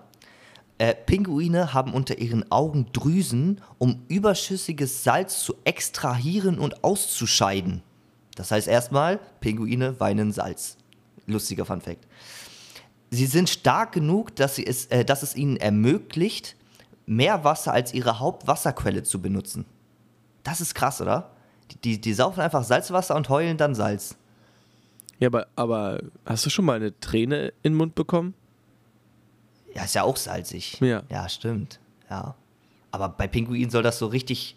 Äh, 0.78 0.94
Pinguine 0.94 1.72
haben 1.72 1.94
unter 1.94 2.18
ihren 2.18 2.50
Augen 2.50 2.86
Drüsen, 2.92 3.60
um 3.78 4.04
überschüssiges 4.08 5.04
Salz 5.04 5.40
zu 5.40 5.54
extrahieren 5.64 6.58
und 6.58 6.82
auszuscheiden. 6.82 7.82
Das 8.34 8.50
heißt 8.50 8.66
erstmal, 8.66 9.20
Pinguine 9.40 10.00
weinen 10.00 10.32
Salz. 10.32 10.76
Lustiger 11.26 11.64
Fun 11.64 11.80
Fact. 11.80 12.06
Sie 13.10 13.26
sind 13.26 13.48
stark 13.48 13.92
genug, 13.92 14.34
dass, 14.34 14.56
sie 14.56 14.66
es, 14.66 14.86
äh, 14.86 15.04
dass 15.04 15.22
es 15.22 15.36
ihnen 15.36 15.56
ermöglicht, 15.56 16.56
mehr 17.06 17.44
Wasser 17.44 17.72
als 17.72 17.94
ihre 17.94 18.18
Hauptwasserquelle 18.18 19.04
zu 19.04 19.22
benutzen. 19.22 19.66
Das 20.42 20.60
ist 20.60 20.74
krass, 20.74 21.00
oder? 21.00 21.30
Die, 21.70 21.76
die, 21.80 22.00
die 22.00 22.14
saufen 22.14 22.40
einfach 22.40 22.64
Salzwasser 22.64 23.14
und 23.14 23.28
heulen 23.28 23.56
dann 23.56 23.76
Salz. 23.76 24.16
Ja, 25.20 25.28
aber, 25.28 25.46
aber 25.56 26.00
hast 26.26 26.44
du 26.46 26.50
schon 26.50 26.64
mal 26.64 26.76
eine 26.76 26.98
Träne 27.00 27.48
in 27.62 27.72
den 27.72 27.74
Mund 27.74 27.94
bekommen? 27.94 28.34
Ja, 29.74 29.84
ist 29.84 29.94
ja 29.94 30.02
auch 30.04 30.16
salzig. 30.16 30.78
Ja. 30.80 31.02
Ja, 31.08 31.28
stimmt. 31.28 31.80
Ja. 32.08 32.34
Aber 32.90 33.08
bei 33.08 33.26
Pinguinen 33.26 33.70
soll 33.70 33.82
das 33.82 33.98
so 33.98 34.06
richtig 34.06 34.56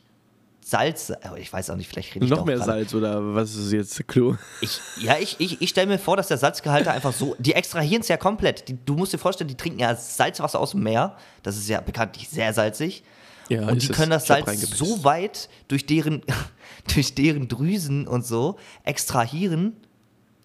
Salz 0.68 1.08
sein. 1.08 1.18
Aber 1.24 1.40
ich 1.40 1.52
weiß 1.52 1.70
auch 1.70 1.76
nicht, 1.76 1.88
vielleicht 1.88 2.14
rede 2.14 2.26
ich 2.26 2.32
Noch 2.32 2.46
mehr 2.46 2.60
Salz 2.60 2.94
oder 2.94 3.34
was 3.34 3.56
ist 3.56 3.72
jetzt 3.72 3.98
der 3.98 4.06
Clou? 4.06 4.36
Ich, 4.62 4.80
ja, 5.02 5.18
ich, 5.18 5.40
ich, 5.40 5.62
ich 5.62 5.70
stelle 5.70 5.88
mir 5.88 5.98
vor, 5.98 6.18
dass 6.18 6.28
der 6.28 6.38
Salzgehalt 6.38 6.88
einfach 6.88 7.14
so. 7.14 7.36
Die 7.40 7.54
extrahieren 7.54 8.02
es 8.02 8.10
ja 8.10 8.18
komplett. 8.18 8.68
Die, 8.68 8.78
du 8.86 8.96
musst 8.96 9.14
dir 9.14 9.18
vorstellen, 9.18 9.48
die 9.48 9.56
trinken 9.56 9.80
ja 9.80 9.96
Salzwasser 9.96 10.60
aus 10.60 10.72
dem 10.72 10.84
Meer. 10.84 11.16
Das 11.42 11.58
ist 11.58 11.70
ja 11.70 11.80
bekanntlich 11.80 12.28
sehr 12.28 12.54
salzig. 12.54 13.04
Ja, 13.50 13.68
und 13.70 13.82
die 13.82 13.88
können 13.88 14.12
das 14.12 14.28
Salz 14.28 14.62
so 14.62 15.06
weit 15.06 15.48
durch 15.70 15.86
deren, 15.86 16.22
durch 16.94 17.16
deren 17.16 17.48
Drüsen 17.48 18.06
und 18.06 18.26
so 18.26 18.58
extrahieren, 18.84 19.74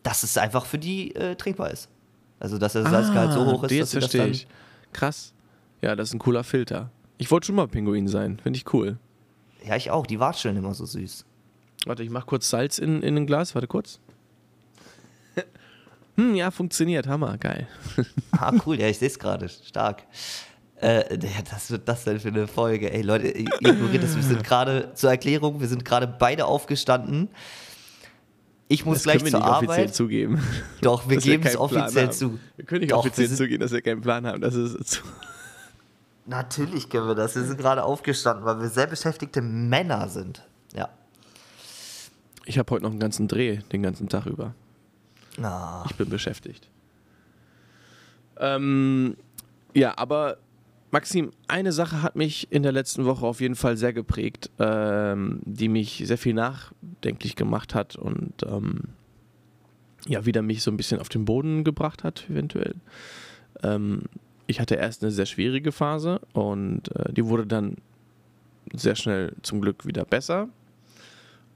dass 0.03 0.23
es 0.23 0.37
einfach 0.39 0.67
für 0.67 0.79
die 0.79 1.15
äh, 1.15 1.35
trinkbar 1.37 1.71
ist. 1.71 1.89
Also, 2.41 2.59
dass 2.59 2.73
der 2.73 2.83
Salzgehalt 2.83 3.33
so 3.33 3.47
hoch 3.47 3.63
ist, 3.65 3.71
Ah, 3.71 3.75
jetzt 3.75 3.83
dass 3.83 3.91
sie 3.91 3.97
das 4.01 4.05
verstehe 4.11 4.21
dann. 4.23 4.31
ich. 4.33 4.47
Krass. 4.93 5.33
Ja, 5.81 5.95
das 5.97 6.09
ist 6.09 6.15
ein 6.15 6.19
cooler 6.19 6.43
Filter. 6.45 6.91
Ich 7.19 7.31
wollte 7.31 7.47
schon 7.47 7.55
mal 7.57 7.69
Pinguin 7.69 8.09
sein. 8.09 8.39
Finde 8.43 8.57
ich 8.57 8.73
cool. 8.73 8.99
Ja, 9.65 9.77
ich 9.77 9.91
auch. 9.91 10.07
Die 10.07 10.19
Watscheln 10.19 10.57
immer 10.57 10.75
so 10.75 10.85
süß. 10.85 11.25
Warte, 11.87 12.03
ich 12.03 12.11
mach 12.11 12.27
kurz 12.27 12.49
Salz 12.51 12.79
in, 12.79 13.03
in 13.03 13.17
ein 13.17 13.27
Glas. 13.27 13.55
Warte 13.55 13.69
kurz. 13.69 14.01
hm, 16.17 16.35
ja, 16.35 16.51
funktioniert. 16.51 17.07
Hammer. 17.07 17.39
Geil. 17.39 17.69
Ah, 18.33 18.53
cool, 18.67 18.81
ja, 18.81 18.89
ich 18.89 18.99
sehe 18.99 19.07
es 19.09 19.19
gerade. 19.21 19.49
Stark. 19.49 20.03
Äh, 20.81 21.15
ja, 21.15 21.43
das 21.49 21.71
wird 21.71 21.87
das 21.89 22.03
denn 22.03 22.19
für 22.19 22.29
eine 22.29 22.49
Folge? 22.49 22.93
Ey, 22.93 23.03
Leute, 23.03 23.29
ignoriert 23.39 24.03
das. 24.03 24.17
Wir 24.17 24.23
sind 24.25 24.43
gerade, 24.43 24.93
zur 24.95 25.11
Erklärung, 25.11 25.61
wir 25.61 25.69
sind 25.69 25.85
gerade 25.85 26.09
beide 26.09 26.47
aufgestanden. 26.47 27.29
Ich 28.73 28.85
muss 28.87 28.99
Das 28.99 29.03
gleich 29.05 29.17
können 29.19 29.27
wir 29.27 29.31
zur 29.33 29.41
nicht 29.41 29.49
offiziell 29.49 29.81
Arbeit. 29.81 29.95
zugeben. 29.95 30.43
Doch, 30.81 31.09
wir 31.09 31.17
geben 31.19 31.43
es 31.45 31.57
offiziell 31.57 32.11
zu. 32.13 32.39
Wir 32.57 32.65
können 32.65 32.81
nicht 32.81 32.93
Doch, 32.93 32.99
offiziell 32.99 33.29
zugeben, 33.29 33.61
dass 33.61 33.73
wir 33.73 33.83
keinen 33.83 34.01
Plan 34.01 34.27
haben. 34.27 34.41
Das 34.41 34.55
ist 34.55 34.89
zu 34.89 35.03
Natürlich 36.27 36.89
können 36.89 37.09
wir 37.09 37.15
das. 37.17 37.35
Wir 37.35 37.43
sind 37.45 37.59
gerade 37.59 37.83
aufgestanden, 37.83 38.45
weil 38.45 38.61
wir 38.61 38.69
sehr 38.69 38.87
beschäftigte 38.87 39.43
Männer 39.43 40.09
sind. 40.09 40.47
Ja. 40.73 40.89
ich 42.47 42.59
habe 42.59 42.71
heute 42.71 42.85
noch 42.85 42.91
einen 42.93 43.01
ganzen 43.01 43.29
Dreh, 43.29 43.59
den 43.73 43.83
ganzen 43.83 44.09
Tag 44.09 44.27
über. 44.27 44.55
Ah, 45.43 45.85
Ich 45.89 45.97
bin 45.97 46.09
beschäftigt. 46.09 46.69
Ähm, 48.39 49.17
ja, 49.75 49.97
aber 49.99 50.39
Maxim, 50.93 51.31
eine 51.49 51.73
Sache 51.73 52.03
hat 52.03 52.17
mich 52.17 52.53
in 52.53 52.63
der 52.63 52.71
letzten 52.71 53.07
Woche 53.07 53.25
auf 53.25 53.41
jeden 53.41 53.55
Fall 53.55 53.79
sehr 53.79 53.95
geprägt, 53.95 54.51
ähm, 54.59 55.41
die 55.47 55.71
mich 55.71 56.03
sehr 56.05 56.19
viel 56.19 56.35
nachdenklich 56.35 57.35
gemacht 57.35 57.75
hat 57.75 57.97
und 57.97 58.35
ähm, 58.47 58.81
ja, 60.07 60.27
wieder 60.27 60.43
mich 60.43 60.63
so 60.63 60.71
ein 60.71 60.77
bisschen 60.77 61.01
auf 61.01 61.09
den 61.09 61.25
Boden 61.25 61.65
gebracht 61.65 62.05
hat, 62.05 62.29
eventuell. 62.29 62.75
Ähm, 63.63 64.03
ich 64.47 64.61
hatte 64.61 64.75
erst 64.75 65.03
eine 65.03 65.11
sehr 65.11 65.25
schwierige 65.25 65.73
Phase 65.73 66.21
und 66.35 66.95
äh, 66.95 67.11
die 67.15 67.25
wurde 67.25 67.47
dann 67.47 67.77
sehr 68.75 68.95
schnell 68.95 69.33
zum 69.41 69.63
Glück 69.63 69.87
wieder 69.87 70.05
besser. 70.05 70.51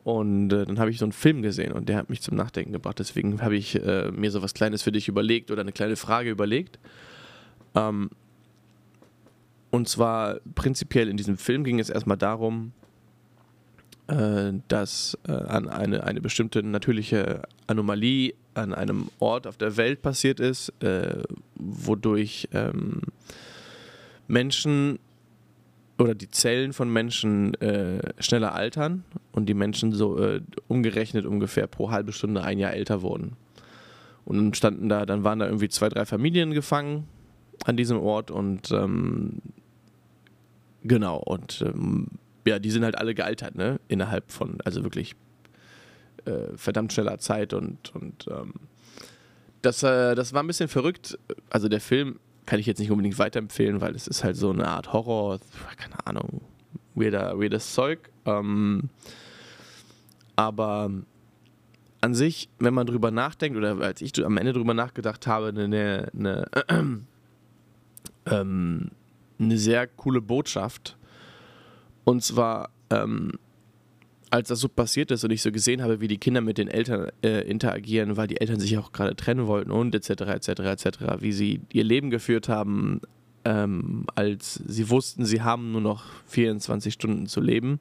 Und 0.03 0.51
äh, 0.51 0.65
dann 0.65 0.79
habe 0.79 0.91
ich 0.91 0.99
so 0.99 1.05
einen 1.05 1.13
Film 1.13 1.43
gesehen 1.43 1.73
und 1.73 1.91
der 1.91 1.99
hat 1.99 2.09
mich 2.09 2.23
zum 2.23 2.37
Nachdenken 2.37 2.73
gebracht. 2.73 3.01
Deswegen 3.01 3.43
habe 3.43 3.57
ich 3.57 3.75
äh, 3.75 4.11
mir 4.13 4.31
so 4.31 4.41
was 4.41 4.55
Kleines 4.55 4.83
für 4.83 4.93
dich 4.93 5.09
überlegt 5.09 5.51
oder 5.51 5.61
eine 5.61 5.73
kleine 5.73 5.97
Frage 5.97 6.31
überlegt. 6.31 6.79
Ähm, 7.75 8.09
und 9.71 9.89
zwar 9.89 10.41
prinzipiell 10.55 11.09
in 11.09 11.17
diesem 11.17 11.37
Film 11.37 11.65
ging 11.65 11.79
es 11.79 11.91
erstmal 11.91 12.17
darum, 12.17 12.73
äh, 14.09 14.53
dass 14.69 15.19
äh, 15.27 15.33
an 15.33 15.69
eine, 15.69 16.05
eine 16.05 16.21
bestimmte 16.21 16.63
natürliche 16.63 17.43
Anomalie 17.67 18.35
an 18.55 18.73
einem 18.73 19.11
Ort 19.19 19.47
auf 19.47 19.57
der 19.57 19.77
Welt 19.77 20.03
passiert 20.03 20.41
ist, 20.41 20.73
äh, 20.83 21.23
wodurch 21.57 22.49
ähm, 22.53 23.03
Menschen 24.29 24.99
oder 25.99 26.15
die 26.15 26.31
Zellen 26.31 26.73
von 26.73 26.93
Menschen 26.93 27.55
äh, 27.55 28.01
schneller 28.23 28.55
altern 28.55 29.05
und 29.33 29.49
die 29.49 29.55
Menschen 29.55 29.93
so 29.93 30.19
äh, 30.19 30.41
umgerechnet 30.69 31.27
ungefähr 31.27 31.67
pro 31.67 31.91
halbe 31.91 32.13
Stunde 32.13 32.43
ein 32.43 32.59
Jahr 32.59 32.73
älter 32.73 33.03
wurden. 33.03 33.37
Und 34.25 34.37
dann 34.37 34.55
standen 34.55 34.89
da, 34.89 35.07
dann 35.07 35.25
waren 35.25 35.39
da 35.39 35.47
irgendwie 35.47 35.69
zwei, 35.69 35.89
drei 35.89 36.05
Familien 36.05 36.53
gefangen 36.53 37.09
an 37.65 37.77
diesem 37.77 37.99
Ort 37.99 38.31
und 38.31 38.71
ähm, 38.73 39.41
genau, 40.87 41.19
und 41.19 41.63
ähm, 41.67 42.09
ja, 42.47 42.59
die 42.59 42.71
sind 42.71 42.85
halt 42.85 42.97
alle 42.99 43.15
gealtert, 43.15 43.55
ne? 43.57 43.81
Innerhalb 43.89 44.31
von, 44.31 44.59
also 44.65 44.85
wirklich 44.85 45.17
äh, 46.25 46.57
verdammt 46.57 46.93
schneller 46.93 47.19
Zeit 47.19 47.53
und, 47.53 47.95
und 47.95 48.27
ähm, 48.29 48.55
das, 49.63 49.83
äh, 49.83 50.15
das 50.15 50.33
war 50.33 50.43
ein 50.43 50.47
bisschen 50.47 50.69
verrückt. 50.69 51.19
Also 51.51 51.69
der 51.69 51.81
Film 51.81 52.19
kann 52.47 52.61
ich 52.61 52.67
jetzt 52.67 52.79
nicht 52.79 52.91
unbedingt 52.91 53.19
weiterempfehlen, 53.19 53.81
weil 53.81 53.95
es 53.95 54.07
ist 54.07 54.23
halt 54.23 54.37
so 54.37 54.51
eine 54.51 54.69
Art 54.69 54.93
Horror, 54.93 55.41
keine 55.77 56.07
Ahnung, 56.07 56.41
weirder, 56.95 57.39
weirdes 57.39 57.75
Zeug. 57.75 58.11
Ähm, 58.25 58.89
aber 60.37 60.91
an 62.01 62.15
sich, 62.15 62.49
wenn 62.59 62.75
man 62.75 62.87
drüber 62.87 63.11
nachdenkt, 63.11 63.59
oder 63.59 63.81
als 63.81 64.01
ich 64.01 64.25
am 64.25 64.37
Ende 64.37 64.53
drüber 64.53 64.75
nachgedacht 64.75 65.27
habe, 65.27 65.49
eine, 65.49 66.09
eine, 66.15 66.47
ähm, 68.27 68.91
eine 69.39 69.59
sehr 69.59 69.87
coole 69.87 70.21
Botschaft. 70.21 70.97
Und 72.05 72.23
zwar, 72.23 72.71
ähm, 72.91 73.33
als 74.31 74.49
das 74.49 74.61
so 74.61 74.69
passiert 74.69 75.11
ist 75.11 75.25
und 75.25 75.31
ich 75.31 75.43
so 75.43 75.53
gesehen 75.53 75.83
habe, 75.83 76.01
wie 76.01 76.09
die 76.09 76.19
Kinder 76.19 76.41
mit 76.41 76.59
den 76.59 76.69
Eltern 76.69 77.11
äh, 77.23 77.43
interagieren, 77.49 78.17
weil 78.17 78.27
die 78.27 78.41
Eltern 78.41 78.61
sich 78.61 78.77
auch 78.79 78.93
gerade 78.93 79.17
trennen 79.17 79.47
wollten 79.47 79.71
und 79.71 79.95
etc. 79.95 80.11
etc. 80.23 80.49
etc. 80.49 80.87
Wie 81.21 81.33
sie 81.33 81.61
ihr 81.73 81.85
Leben 81.85 82.11
geführt 82.11 82.49
haben, 82.49 83.01
ähm, 83.45 84.07
als 84.15 84.55
sie 84.55 84.91
wussten, 84.91 85.25
sie 85.25 85.43
haben 85.43 85.73
nur 85.73 85.81
noch 85.81 86.05
24 86.27 86.93
Stunden 86.93 87.27
zu 87.27 87.41
leben, 87.41 87.81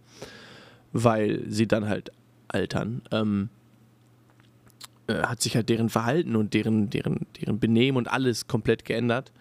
weil 0.93 1.43
sie 1.47 1.67
dann 1.67 1.87
halt 1.87 2.11
altern. 2.47 3.01
Ähm, 3.11 3.49
äh, 5.07 5.21
hat 5.23 5.41
sich 5.41 5.55
halt 5.55 5.69
deren 5.69 5.89
Verhalten 5.89 6.35
und 6.35 6.53
deren, 6.53 6.89
deren, 6.89 7.27
deren 7.39 7.59
Benehmen 7.59 7.97
und 7.97 8.07
alles 8.07 8.47
komplett 8.47 8.85
geändert. 8.85 9.31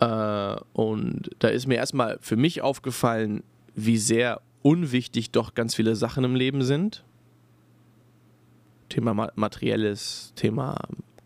Äh, 0.00 0.56
und 0.72 1.30
da 1.38 1.48
ist 1.48 1.66
mir 1.66 1.76
erstmal 1.76 2.18
für 2.20 2.36
mich 2.36 2.62
aufgefallen, 2.62 3.42
wie 3.74 3.98
sehr 3.98 4.40
unwichtig 4.62 5.30
doch 5.30 5.54
ganz 5.54 5.74
viele 5.74 5.94
Sachen 5.96 6.24
im 6.24 6.34
Leben 6.34 6.62
sind. 6.62 7.04
Thema 8.88 9.30
Materielles, 9.34 10.32
Thema 10.34 10.76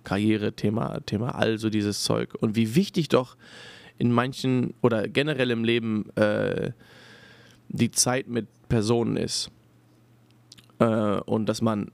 Karriere, 0.02 0.52
Thema, 0.52 1.00
Thema 1.07 1.35
all 1.35 1.59
so 1.59 1.71
dieses 1.71 2.04
Zeug. 2.04 2.35
Und 2.40 2.57
wie 2.57 2.75
wichtig 2.75 3.09
doch 3.09 3.37
in 3.97 4.12
manchen 4.12 4.75
oder 4.83 5.09
generell 5.09 5.50
im 5.50 5.64
Leben 5.64 6.11
äh, 6.16 6.73
die 7.69 7.90
Zeit 7.90 8.28
mit 8.28 8.47
Personen 8.69 9.16
ist. 9.16 9.50
Äh, 10.78 10.85
und 11.21 11.47
dass 11.49 11.62
man 11.62 11.90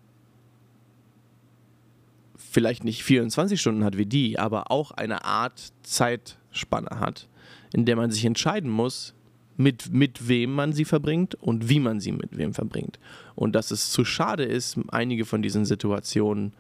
vielleicht 2.50 2.84
nicht 2.84 3.04
24 3.04 3.60
Stunden 3.60 3.84
hat 3.84 3.96
wie 3.96 4.06
die, 4.06 4.38
aber 4.38 4.70
auch 4.70 4.90
eine 4.90 5.24
Art 5.24 5.72
Zeitspanne 5.82 6.98
hat, 6.98 7.28
in 7.72 7.84
der 7.84 7.96
man 7.96 8.10
sich 8.10 8.24
entscheiden 8.24 8.70
muss, 8.70 9.14
mit, 9.56 9.92
mit 9.92 10.26
wem 10.26 10.52
man 10.52 10.72
sie 10.72 10.84
verbringt 10.84 11.34
und 11.36 11.68
wie 11.68 11.80
man 11.80 12.00
sie 12.00 12.12
mit 12.12 12.36
wem 12.36 12.54
verbringt. 12.54 12.98
Und 13.34 13.54
dass 13.54 13.70
es 13.70 13.90
zu 13.90 14.04
schade 14.04 14.44
ist, 14.44 14.78
einige 14.88 15.24
von 15.24 15.42
diesen 15.42 15.64
Situationen 15.64 16.54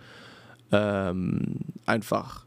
ähm, 0.70 1.56
einfach 1.86 2.46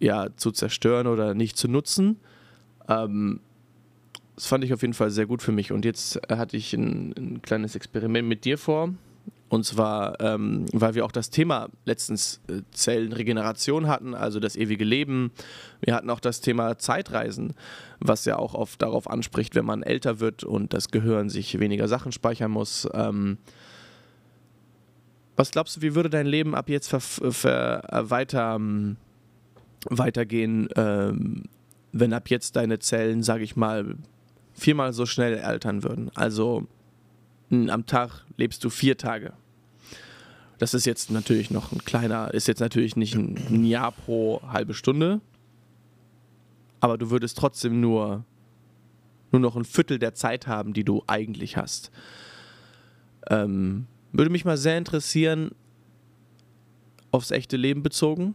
ja, 0.00 0.28
zu 0.36 0.50
zerstören 0.50 1.06
oder 1.06 1.34
nicht 1.34 1.56
zu 1.56 1.68
nutzen. 1.68 2.18
Ähm, 2.88 3.40
das 4.34 4.46
fand 4.46 4.64
ich 4.64 4.72
auf 4.72 4.82
jeden 4.82 4.94
Fall 4.94 5.10
sehr 5.10 5.26
gut 5.26 5.42
für 5.42 5.52
mich. 5.52 5.72
Und 5.72 5.84
jetzt 5.84 6.20
hatte 6.28 6.56
ich 6.56 6.74
ein, 6.74 7.14
ein 7.16 7.42
kleines 7.42 7.74
Experiment 7.74 8.28
mit 8.28 8.44
dir 8.44 8.58
vor. 8.58 8.92
Und 9.48 9.64
zwar, 9.64 10.20
ähm, 10.20 10.66
weil 10.72 10.94
wir 10.94 11.06
auch 11.06 11.12
das 11.12 11.30
Thema 11.30 11.68
letztens 11.86 12.40
äh, 12.48 12.60
Zellenregeneration 12.72 13.86
hatten, 13.86 14.14
also 14.14 14.40
das 14.40 14.56
ewige 14.56 14.84
Leben. 14.84 15.32
Wir 15.80 15.94
hatten 15.94 16.10
auch 16.10 16.20
das 16.20 16.42
Thema 16.42 16.76
Zeitreisen, 16.78 17.54
was 17.98 18.26
ja 18.26 18.36
auch 18.36 18.54
oft 18.54 18.82
darauf 18.82 19.08
anspricht, 19.08 19.54
wenn 19.54 19.64
man 19.64 19.82
älter 19.82 20.20
wird 20.20 20.44
und 20.44 20.74
das 20.74 20.90
Gehirn 20.90 21.30
sich 21.30 21.58
weniger 21.58 21.88
Sachen 21.88 22.12
speichern 22.12 22.50
muss. 22.50 22.86
Ähm, 22.92 23.38
was 25.36 25.50
glaubst 25.50 25.76
du, 25.76 25.82
wie 25.82 25.94
würde 25.94 26.10
dein 26.10 26.26
Leben 26.26 26.54
ab 26.54 26.68
jetzt 26.68 26.92
weiter, 26.92 28.54
ähm, 28.56 28.96
weitergehen, 29.88 30.68
ähm, 30.76 31.44
wenn 31.92 32.12
ab 32.12 32.28
jetzt 32.28 32.56
deine 32.56 32.80
Zellen, 32.80 33.22
sage 33.22 33.44
ich 33.44 33.56
mal, 33.56 33.94
viermal 34.52 34.92
so 34.92 35.06
schnell 35.06 35.40
altern 35.40 35.84
würden? 35.84 36.10
Also 36.14 36.66
am 37.50 37.86
Tag 37.86 38.24
lebst 38.36 38.62
du 38.64 38.70
vier 38.70 38.96
Tage. 38.96 39.32
Das 40.58 40.74
ist 40.74 40.86
jetzt 40.86 41.10
natürlich 41.10 41.50
noch 41.50 41.72
ein 41.72 41.84
kleiner, 41.84 42.34
ist 42.34 42.48
jetzt 42.48 42.60
natürlich 42.60 42.96
nicht 42.96 43.14
ein 43.14 43.64
Jahr 43.64 43.92
pro 43.92 44.42
halbe 44.42 44.74
Stunde, 44.74 45.20
aber 46.80 46.98
du 46.98 47.10
würdest 47.10 47.38
trotzdem 47.38 47.80
nur, 47.80 48.24
nur 49.30 49.40
noch 49.40 49.56
ein 49.56 49.64
Viertel 49.64 49.98
der 49.98 50.14
Zeit 50.14 50.46
haben, 50.46 50.72
die 50.72 50.84
du 50.84 51.04
eigentlich 51.06 51.56
hast. 51.56 51.90
Ähm, 53.30 53.86
würde 54.12 54.30
mich 54.30 54.44
mal 54.44 54.56
sehr 54.56 54.78
interessieren, 54.78 55.52
aufs 57.12 57.30
echte 57.30 57.56
Leben 57.56 57.82
bezogen, 57.82 58.34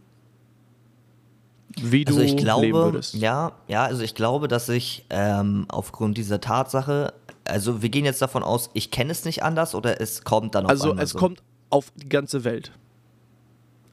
wie 1.82 2.04
du 2.04 2.14
also 2.14 2.24
ich 2.24 2.36
glaube, 2.36 2.66
leben 2.66 2.78
würdest. 2.78 3.14
Ja, 3.14 3.52
ja, 3.68 3.84
also 3.84 4.02
ich 4.02 4.14
glaube, 4.14 4.48
dass 4.48 4.68
ich 4.68 5.04
ähm, 5.10 5.66
aufgrund 5.68 6.16
dieser 6.16 6.40
Tatsache 6.40 7.12
also 7.44 7.82
wir 7.82 7.88
gehen 7.88 8.04
jetzt 8.04 8.22
davon 8.22 8.42
aus, 8.42 8.70
ich 8.74 8.90
kenne 8.90 9.12
es 9.12 9.24
nicht 9.24 9.42
anders 9.42 9.74
oder 9.74 10.00
es 10.00 10.24
kommt 10.24 10.54
dann 10.54 10.64
auf 10.64 10.70
also 10.70 10.90
einmal 10.90 11.04
es 11.04 11.10
so? 11.10 11.18
kommt 11.18 11.42
auf 11.70 11.92
die 11.96 12.08
ganze 12.08 12.44
Welt. 12.44 12.72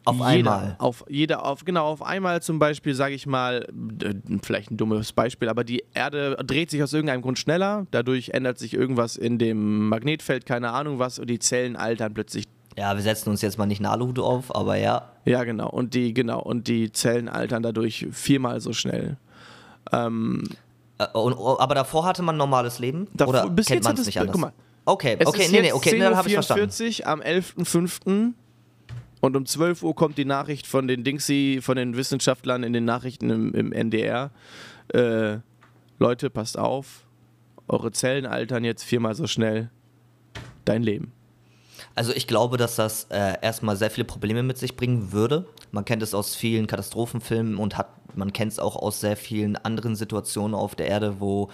auf 0.06 0.16
jeder, 0.16 0.28
einmal. 0.28 0.76
Auf 0.80 1.06
jeder, 1.10 1.46
auf, 1.46 1.66
genau, 1.66 1.86
auf 1.86 2.02
einmal 2.02 2.42
zum 2.42 2.60
Beispiel, 2.60 2.96
sage 2.96 3.14
ich 3.14 3.28
mal, 3.28 3.68
vielleicht 4.44 4.72
ein 4.72 4.78
dummes 4.78 5.12
Beispiel, 5.14 5.50
aber 5.50 5.64
die 5.64 5.84
Erde 5.94 6.38
dreht 6.46 6.72
sich 6.72 6.82
aus 6.82 6.94
irgendeinem 6.94 7.22
Grund 7.22 7.40
schneller, 7.40 7.86
dadurch 7.92 8.30
ändert 8.30 8.58
sich 8.58 8.74
irgendwas 8.74 9.16
in 9.16 9.38
dem 9.38 9.90
Magnetfeld, 9.90 10.46
keine 10.46 10.72
Ahnung 10.72 11.00
was, 11.00 11.20
und 11.20 11.30
die 11.30 11.40
Zellen 11.40 11.76
altern 11.76 12.14
plötzlich. 12.14 12.46
Ja, 12.78 12.96
wir 12.96 13.02
setzen 13.04 13.30
uns 13.30 13.42
jetzt 13.42 13.58
mal 13.58 13.66
nicht 13.66 13.80
eine 13.80 13.90
Aluhut 13.90 14.18
auf, 14.18 14.56
aber 14.56 14.78
ja. 14.78 15.12
Ja, 15.26 15.44
genau, 15.44 15.70
und 15.70 15.94
die, 15.94 16.14
genau, 16.14 16.42
und 16.42 16.68
die 16.68 16.92
Zellen 16.92 17.28
altern 17.28 17.64
dadurch 17.64 18.08
viermal 18.12 18.62
so 18.62 18.72
schnell. 18.74 19.18
Ähm, 19.92 20.44
Äh, 20.46 20.56
aber 21.14 21.76
davor 21.76 22.06
hatte 22.06 22.22
man 22.22 22.36
ein 22.36 22.38
normales 22.38 22.80
Leben? 22.80 23.08
Davor- 23.14 23.30
oder 23.44 23.50
bis 23.50 23.68
kennt 23.68 23.78
jetzt 23.78 23.84
man 23.86 23.94
hat 23.94 24.00
es 24.00 24.06
nicht 24.06 24.20
anders? 24.20 24.34
guck 24.34 24.42
mal, 24.42 24.54
okay, 24.86 25.18
Es 25.20 25.28
okay, 25.28 25.48
nee, 25.52 25.62
nee, 25.62 25.74
okay, 25.74 25.94
nee, 25.94 26.00
dann 26.00 26.16
habe 26.16 26.28
ich 26.28 26.34
verstanden. 26.34 26.66
10.44 26.70 27.02
Uhr 27.02 27.08
am 27.08 27.22
11.05. 27.22 28.34
Und 29.22 29.38
um 29.38 29.46
12 29.46 29.84
Uhr 29.84 29.96
kommt 29.96 30.18
die 30.18 30.26
Nachricht 30.26 30.66
von 30.66 30.88
den 30.88 31.04
Dingsy, 31.04 31.60
von 31.62 31.78
den 31.78 31.96
Wissenschaftlern 31.96 32.64
in 32.64 32.74
den 32.74 32.86
Nachrichten 32.86 33.30
im, 33.30 33.54
im 33.54 33.72
NDR. 33.72 34.32
Äh, 34.88 35.38
Leute, 36.00 36.32
passt 36.32 36.58
auf, 36.58 37.06
eure 37.68 37.92
Zellen 37.92 38.26
altern 38.26 38.64
jetzt 38.64 38.84
viermal 38.84 39.14
so 39.14 39.28
schnell. 39.28 39.70
Dein 40.66 40.82
Leben. 40.82 41.14
Also 41.96 42.14
ich 42.14 42.28
glaube, 42.28 42.58
dass 42.58 42.76
das 42.76 43.06
äh, 43.10 43.36
erstmal 43.42 43.76
sehr 43.76 43.92
viele 43.92 44.06
Probleme 44.06 44.44
mit 44.44 44.58
sich 44.58 44.76
bringen 44.76 45.12
würde. 45.12 45.46
Man 45.72 45.86
kennt 45.86 46.04
es 46.04 46.14
aus 46.14 46.36
vielen 46.36 46.68
Katastrophenfilmen 46.68 47.58
und 47.58 47.78
hat, 47.78 47.90
man 48.16 48.34
kennt 48.34 48.54
es 48.54 48.60
auch 48.60 48.76
aus 48.76 49.02
sehr 49.02 49.18
vielen 49.18 49.56
anderen 49.58 49.96
Situationen 49.96 50.56
auf 50.56 50.76
der 50.76 50.88
Erde, 50.88 51.20
wo 51.20 51.50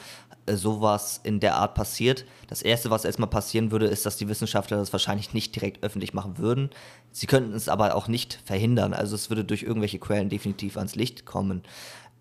äh, 0.46 0.56
sowas 0.56 1.20
in 1.24 1.40
der 1.40 1.56
Art 1.56 1.74
passiert. 1.76 2.26
Das 2.48 2.62
Erste, 2.62 2.90
was 2.90 3.06
erstmal 3.06 3.30
passieren 3.30 3.72
würde, 3.72 3.88
ist, 3.88 4.06
dass 4.06 4.18
die 4.18 4.28
Wissenschaftler 4.30 4.78
das 4.78 4.94
wahrscheinlich 4.94 5.34
nicht 5.34 5.56
direkt 5.56 5.84
öffentlich 5.84 6.14
machen 6.14 6.38
würden. 6.38 6.70
Sie 7.12 7.28
könnten 7.28 7.54
es 7.54 7.68
aber 7.68 7.96
auch 7.96 8.08
nicht 8.08 8.40
verhindern. 8.46 8.94
Also 8.94 9.16
es 9.16 9.30
würde 9.30 9.44
durch 9.44 9.64
irgendwelche 9.64 10.00
Quellen 10.00 10.30
definitiv 10.30 10.78
ans 10.78 10.96
Licht 10.96 11.26
kommen. 11.26 11.64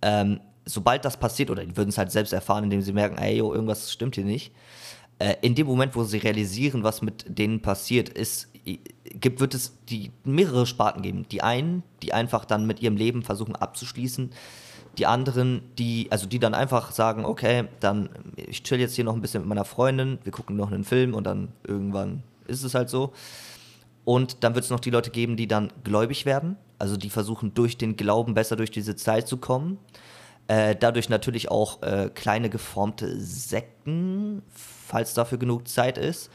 Ähm, 0.00 0.40
sobald 0.64 1.04
das 1.04 1.16
passiert, 1.16 1.50
oder 1.50 1.64
die 1.64 1.76
würden 1.76 1.90
es 1.90 1.98
halt 1.98 2.10
selbst 2.10 2.32
erfahren, 2.32 2.64
indem 2.64 2.82
sie 2.82 2.92
merken, 2.92 3.16
ey, 3.18 3.36
yo, 3.38 3.52
irgendwas 3.52 3.92
stimmt 3.92 4.16
hier 4.16 4.24
nicht, 4.24 4.52
äh, 5.18 5.34
in 5.42 5.54
dem 5.54 5.66
Moment, 5.66 5.96
wo 5.96 6.04
sie 6.04 6.18
realisieren, 6.18 6.82
was 6.82 7.02
mit 7.02 7.24
denen 7.26 7.62
passiert 7.62 8.08
ist, 8.08 8.48
gibt, 9.04 9.40
wird 9.40 9.54
es 9.54 9.78
die 9.88 10.10
mehrere 10.24 10.66
Sparten 10.66 11.02
geben. 11.02 11.26
Die 11.30 11.42
einen, 11.42 11.82
die 12.02 12.12
einfach 12.12 12.44
dann 12.44 12.66
mit 12.66 12.80
ihrem 12.80 12.96
Leben 12.96 13.22
versuchen 13.22 13.56
abzuschließen. 13.56 14.30
Die 14.98 15.06
anderen, 15.06 15.62
die, 15.78 16.08
also 16.10 16.26
die 16.26 16.38
dann 16.38 16.54
einfach 16.54 16.90
sagen, 16.90 17.24
okay, 17.24 17.64
dann 17.80 18.08
ich 18.36 18.62
chill 18.62 18.80
jetzt 18.80 18.94
hier 18.94 19.04
noch 19.04 19.14
ein 19.14 19.20
bisschen 19.20 19.42
mit 19.42 19.48
meiner 19.48 19.64
Freundin, 19.64 20.18
wir 20.24 20.32
gucken 20.32 20.56
noch 20.56 20.72
einen 20.72 20.84
Film 20.84 21.14
und 21.14 21.24
dann 21.24 21.52
irgendwann 21.66 22.22
ist 22.46 22.64
es 22.64 22.74
halt 22.74 22.88
so. 22.88 23.12
Und 24.04 24.42
dann 24.42 24.54
wird 24.54 24.64
es 24.64 24.70
noch 24.70 24.80
die 24.80 24.90
Leute 24.90 25.10
geben, 25.10 25.36
die 25.36 25.48
dann 25.48 25.72
gläubig 25.84 26.26
werden, 26.26 26.56
also 26.78 26.96
die 26.96 27.10
versuchen 27.10 27.52
durch 27.54 27.76
den 27.76 27.96
Glauben 27.96 28.34
besser 28.34 28.56
durch 28.56 28.70
diese 28.70 28.96
Zeit 28.96 29.28
zu 29.28 29.36
kommen. 29.36 29.78
Äh, 30.48 30.76
dadurch 30.76 31.08
natürlich 31.08 31.50
auch 31.50 31.82
äh, 31.82 32.08
kleine 32.14 32.48
geformte 32.48 33.20
Sekten, 33.20 34.42
falls 34.86 35.14
dafür 35.14 35.38
genug 35.38 35.68
Zeit 35.68 35.98
ist. 35.98 36.30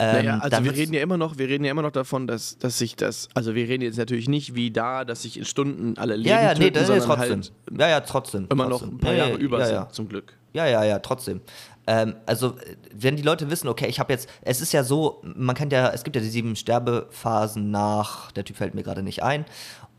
Ähm, 0.00 0.24
naja, 0.24 0.38
also 0.38 0.64
wir 0.64 0.72
reden 0.74 0.92
ja 0.92 1.02
immer 1.02 1.16
noch, 1.16 1.38
wir 1.38 1.48
reden 1.48 1.64
ja 1.64 1.70
immer 1.70 1.82
noch 1.82 1.92
davon, 1.92 2.26
dass, 2.26 2.58
dass 2.58 2.78
sich 2.78 2.96
das, 2.96 3.28
also 3.34 3.54
wir 3.54 3.68
reden 3.68 3.82
jetzt 3.82 3.96
natürlich 3.96 4.28
nicht 4.28 4.54
wie 4.56 4.70
da, 4.72 5.04
dass 5.04 5.22
sich 5.22 5.36
in 5.38 5.44
Stunden 5.44 5.96
alle 5.98 6.16
Leben 6.16 6.28
Ja, 6.30 6.42
ja, 6.42 6.54
nee, 6.54 6.70
töten, 6.70 6.74
das 6.74 6.82
ist 6.82 6.88
sondern 6.88 7.08
trotzdem. 7.08 7.42
halt 7.70 7.80
ja, 7.80 7.88
ja, 7.88 8.00
trotzdem. 8.00 8.46
immer 8.50 8.64
noch 8.68 8.80
trotzdem. 8.80 8.96
ein 8.96 8.98
paar 8.98 9.12
Ja, 9.12 9.18
Jahre 9.18 9.30
ja, 9.32 9.36
über 9.38 9.58
ja, 9.60 9.66
sind, 9.66 9.74
ja. 9.74 9.88
zum 9.90 10.08
Glück. 10.08 10.34
Ja, 10.52 10.66
ja, 10.66 10.82
ja, 10.84 10.98
trotzdem. 10.98 11.40
Ähm, 11.86 12.16
also, 12.26 12.56
wenn 12.92 13.16
die 13.16 13.22
Leute 13.22 13.50
wissen, 13.50 13.68
okay, 13.68 13.86
ich 13.86 14.00
habe 14.00 14.12
jetzt, 14.12 14.28
es 14.42 14.60
ist 14.60 14.72
ja 14.72 14.82
so, 14.82 15.22
man 15.22 15.54
kennt 15.54 15.72
ja, 15.72 15.90
es 15.90 16.02
gibt 16.04 16.16
ja 16.16 16.22
die 16.22 16.28
sieben 16.28 16.56
Sterbephasen 16.56 17.70
nach, 17.70 18.32
der 18.32 18.44
Typ 18.44 18.56
fällt 18.56 18.74
mir 18.74 18.82
gerade 18.82 19.02
nicht 19.04 19.22
ein. 19.22 19.44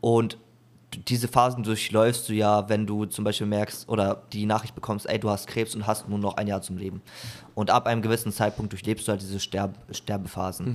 Und 0.00 0.36
diese 0.94 1.28
Phasen 1.28 1.62
durchläufst 1.62 2.28
du 2.28 2.32
ja, 2.32 2.68
wenn 2.68 2.86
du 2.86 3.04
zum 3.04 3.24
Beispiel 3.24 3.46
merkst 3.46 3.88
oder 3.88 4.22
die 4.32 4.46
Nachricht 4.46 4.74
bekommst, 4.74 5.08
ey, 5.08 5.18
du 5.18 5.30
hast 5.30 5.46
Krebs 5.46 5.74
und 5.74 5.86
hast 5.86 6.08
nur 6.08 6.18
noch 6.18 6.36
ein 6.36 6.46
Jahr 6.46 6.62
zum 6.62 6.76
Leben. 6.76 7.00
Und 7.54 7.70
ab 7.70 7.86
einem 7.86 8.02
gewissen 8.02 8.32
Zeitpunkt 8.32 8.72
durchlebst 8.72 9.06
du 9.06 9.12
halt 9.12 9.22
diese 9.22 9.40
Sterb 9.40 9.74
Sterbephasen. 9.90 10.66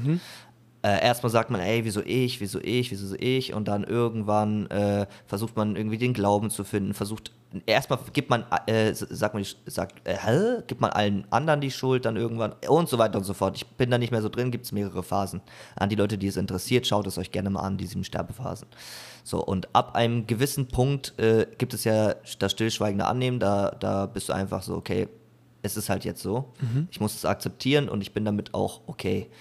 Äh, 0.86 1.04
erstmal 1.04 1.32
sagt 1.32 1.50
man, 1.50 1.62
ey, 1.62 1.84
wieso 1.84 2.02
ich, 2.02 2.40
wieso 2.42 2.60
ich, 2.60 2.92
wieso 2.92 3.08
so 3.08 3.16
ich? 3.18 3.56
Und 3.56 3.68
dann 3.68 3.84
irgendwann 3.84 4.68
äh, 4.68 5.08
versucht 5.26 5.56
man 5.58 5.76
irgendwie 5.76 5.98
den 5.98 6.14
Glauben 6.14 6.52
zu 6.52 6.64
finden, 6.64 6.94
versucht, 6.94 7.32
erstmal 7.66 7.98
gibt 8.14 8.30
man, 8.30 8.46
äh, 8.68 8.94
sagt 8.94 9.34
man, 9.34 9.44
sagt, 9.66 10.08
äh, 10.08 10.16
hä? 10.16 10.62
gibt 10.68 10.82
man 10.82 10.92
allen 10.92 11.26
anderen 11.32 11.60
die 11.60 11.72
Schuld 11.72 12.06
dann 12.06 12.18
irgendwann 12.18 12.54
und 12.70 12.88
so 12.88 13.00
weiter 13.00 13.18
und 13.18 13.24
so 13.24 13.34
fort. 13.34 13.56
Ich 13.58 13.66
bin 13.66 13.90
da 13.90 13.98
nicht 13.98 14.12
mehr 14.12 14.22
so 14.22 14.30
drin, 14.30 14.52
gibt 14.52 14.66
es 14.66 14.72
mehrere 14.72 15.02
Phasen. 15.02 15.42
An 15.76 15.90
die 15.90 15.96
Leute, 15.96 16.20
die 16.20 16.28
es 16.28 16.38
interessiert, 16.38 16.86
schaut 16.86 17.08
es 17.08 17.18
euch 17.18 17.32
gerne 17.32 17.50
mal 17.50 17.62
an, 17.62 17.78
die 17.78 17.88
sieben 17.88 18.04
Sterbephasen. 18.04 18.68
So, 19.26 19.44
und 19.44 19.74
ab 19.74 19.96
einem 19.96 20.28
gewissen 20.28 20.68
Punkt 20.68 21.18
äh, 21.18 21.48
gibt 21.58 21.74
es 21.74 21.84
ja 21.84 22.14
das 22.38 22.52
stillschweigende 22.52 23.08
Annehmen, 23.08 23.40
da, 23.40 23.72
da 23.72 24.06
bist 24.06 24.30
du 24.30 24.34
einfach 24.34 24.62
so, 24.62 24.76
okay, 24.76 25.10
es 25.64 25.78
ist 25.78 25.90
halt 25.90 26.06
jetzt 26.06 26.22
so. 26.22 26.54
Ich 26.92 27.00
muss 27.00 27.16
es 27.16 27.26
akzeptieren 27.26 27.90
und 27.90 28.02
ich 28.02 28.14
bin 28.14 28.24
damit 28.24 28.54
auch 28.54 28.82
okay. 28.86 29.32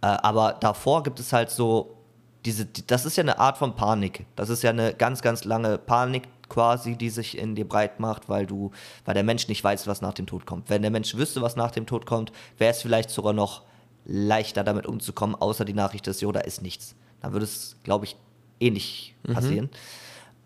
Äh, 0.00 0.06
aber 0.06 0.54
davor 0.54 1.02
gibt 1.02 1.20
es 1.20 1.34
halt 1.34 1.50
so 1.50 1.98
diese, 2.46 2.64
die, 2.64 2.86
das 2.86 3.04
ist 3.04 3.18
ja 3.18 3.22
eine 3.22 3.38
Art 3.38 3.58
von 3.58 3.76
Panik. 3.76 4.24
Das 4.34 4.48
ist 4.48 4.62
ja 4.62 4.70
eine 4.70 4.94
ganz, 4.94 5.20
ganz 5.20 5.44
lange 5.44 5.76
Panik 5.76 6.22
quasi, 6.48 6.96
die 6.96 7.10
sich 7.10 7.36
in 7.36 7.54
dir 7.54 7.68
breit 7.68 8.00
macht, 8.00 8.30
weil 8.30 8.46
du, 8.46 8.70
weil 9.04 9.12
der 9.12 9.24
Mensch 9.24 9.46
nicht 9.48 9.62
weiß, 9.62 9.86
was 9.86 10.00
nach 10.00 10.14
dem 10.14 10.26
Tod 10.26 10.46
kommt. 10.46 10.70
Wenn 10.70 10.80
der 10.80 10.90
Mensch 10.90 11.14
wüsste, 11.14 11.42
was 11.42 11.54
nach 11.54 11.70
dem 11.70 11.84
Tod 11.84 12.06
kommt, 12.06 12.32
wäre 12.56 12.70
es 12.70 12.80
vielleicht 12.80 13.10
sogar 13.10 13.34
noch 13.34 13.64
leichter 14.06 14.64
damit 14.64 14.86
umzukommen, 14.86 15.36
außer 15.36 15.66
die 15.66 15.74
Nachricht 15.74 16.06
des 16.06 16.22
Yoda 16.22 16.40
ist 16.40 16.62
nichts. 16.62 16.94
Dann 17.20 17.32
würde 17.32 17.44
es, 17.44 17.76
glaube 17.82 18.06
ich, 18.06 18.16
ähnlich 18.60 19.14
passieren. 19.32 19.68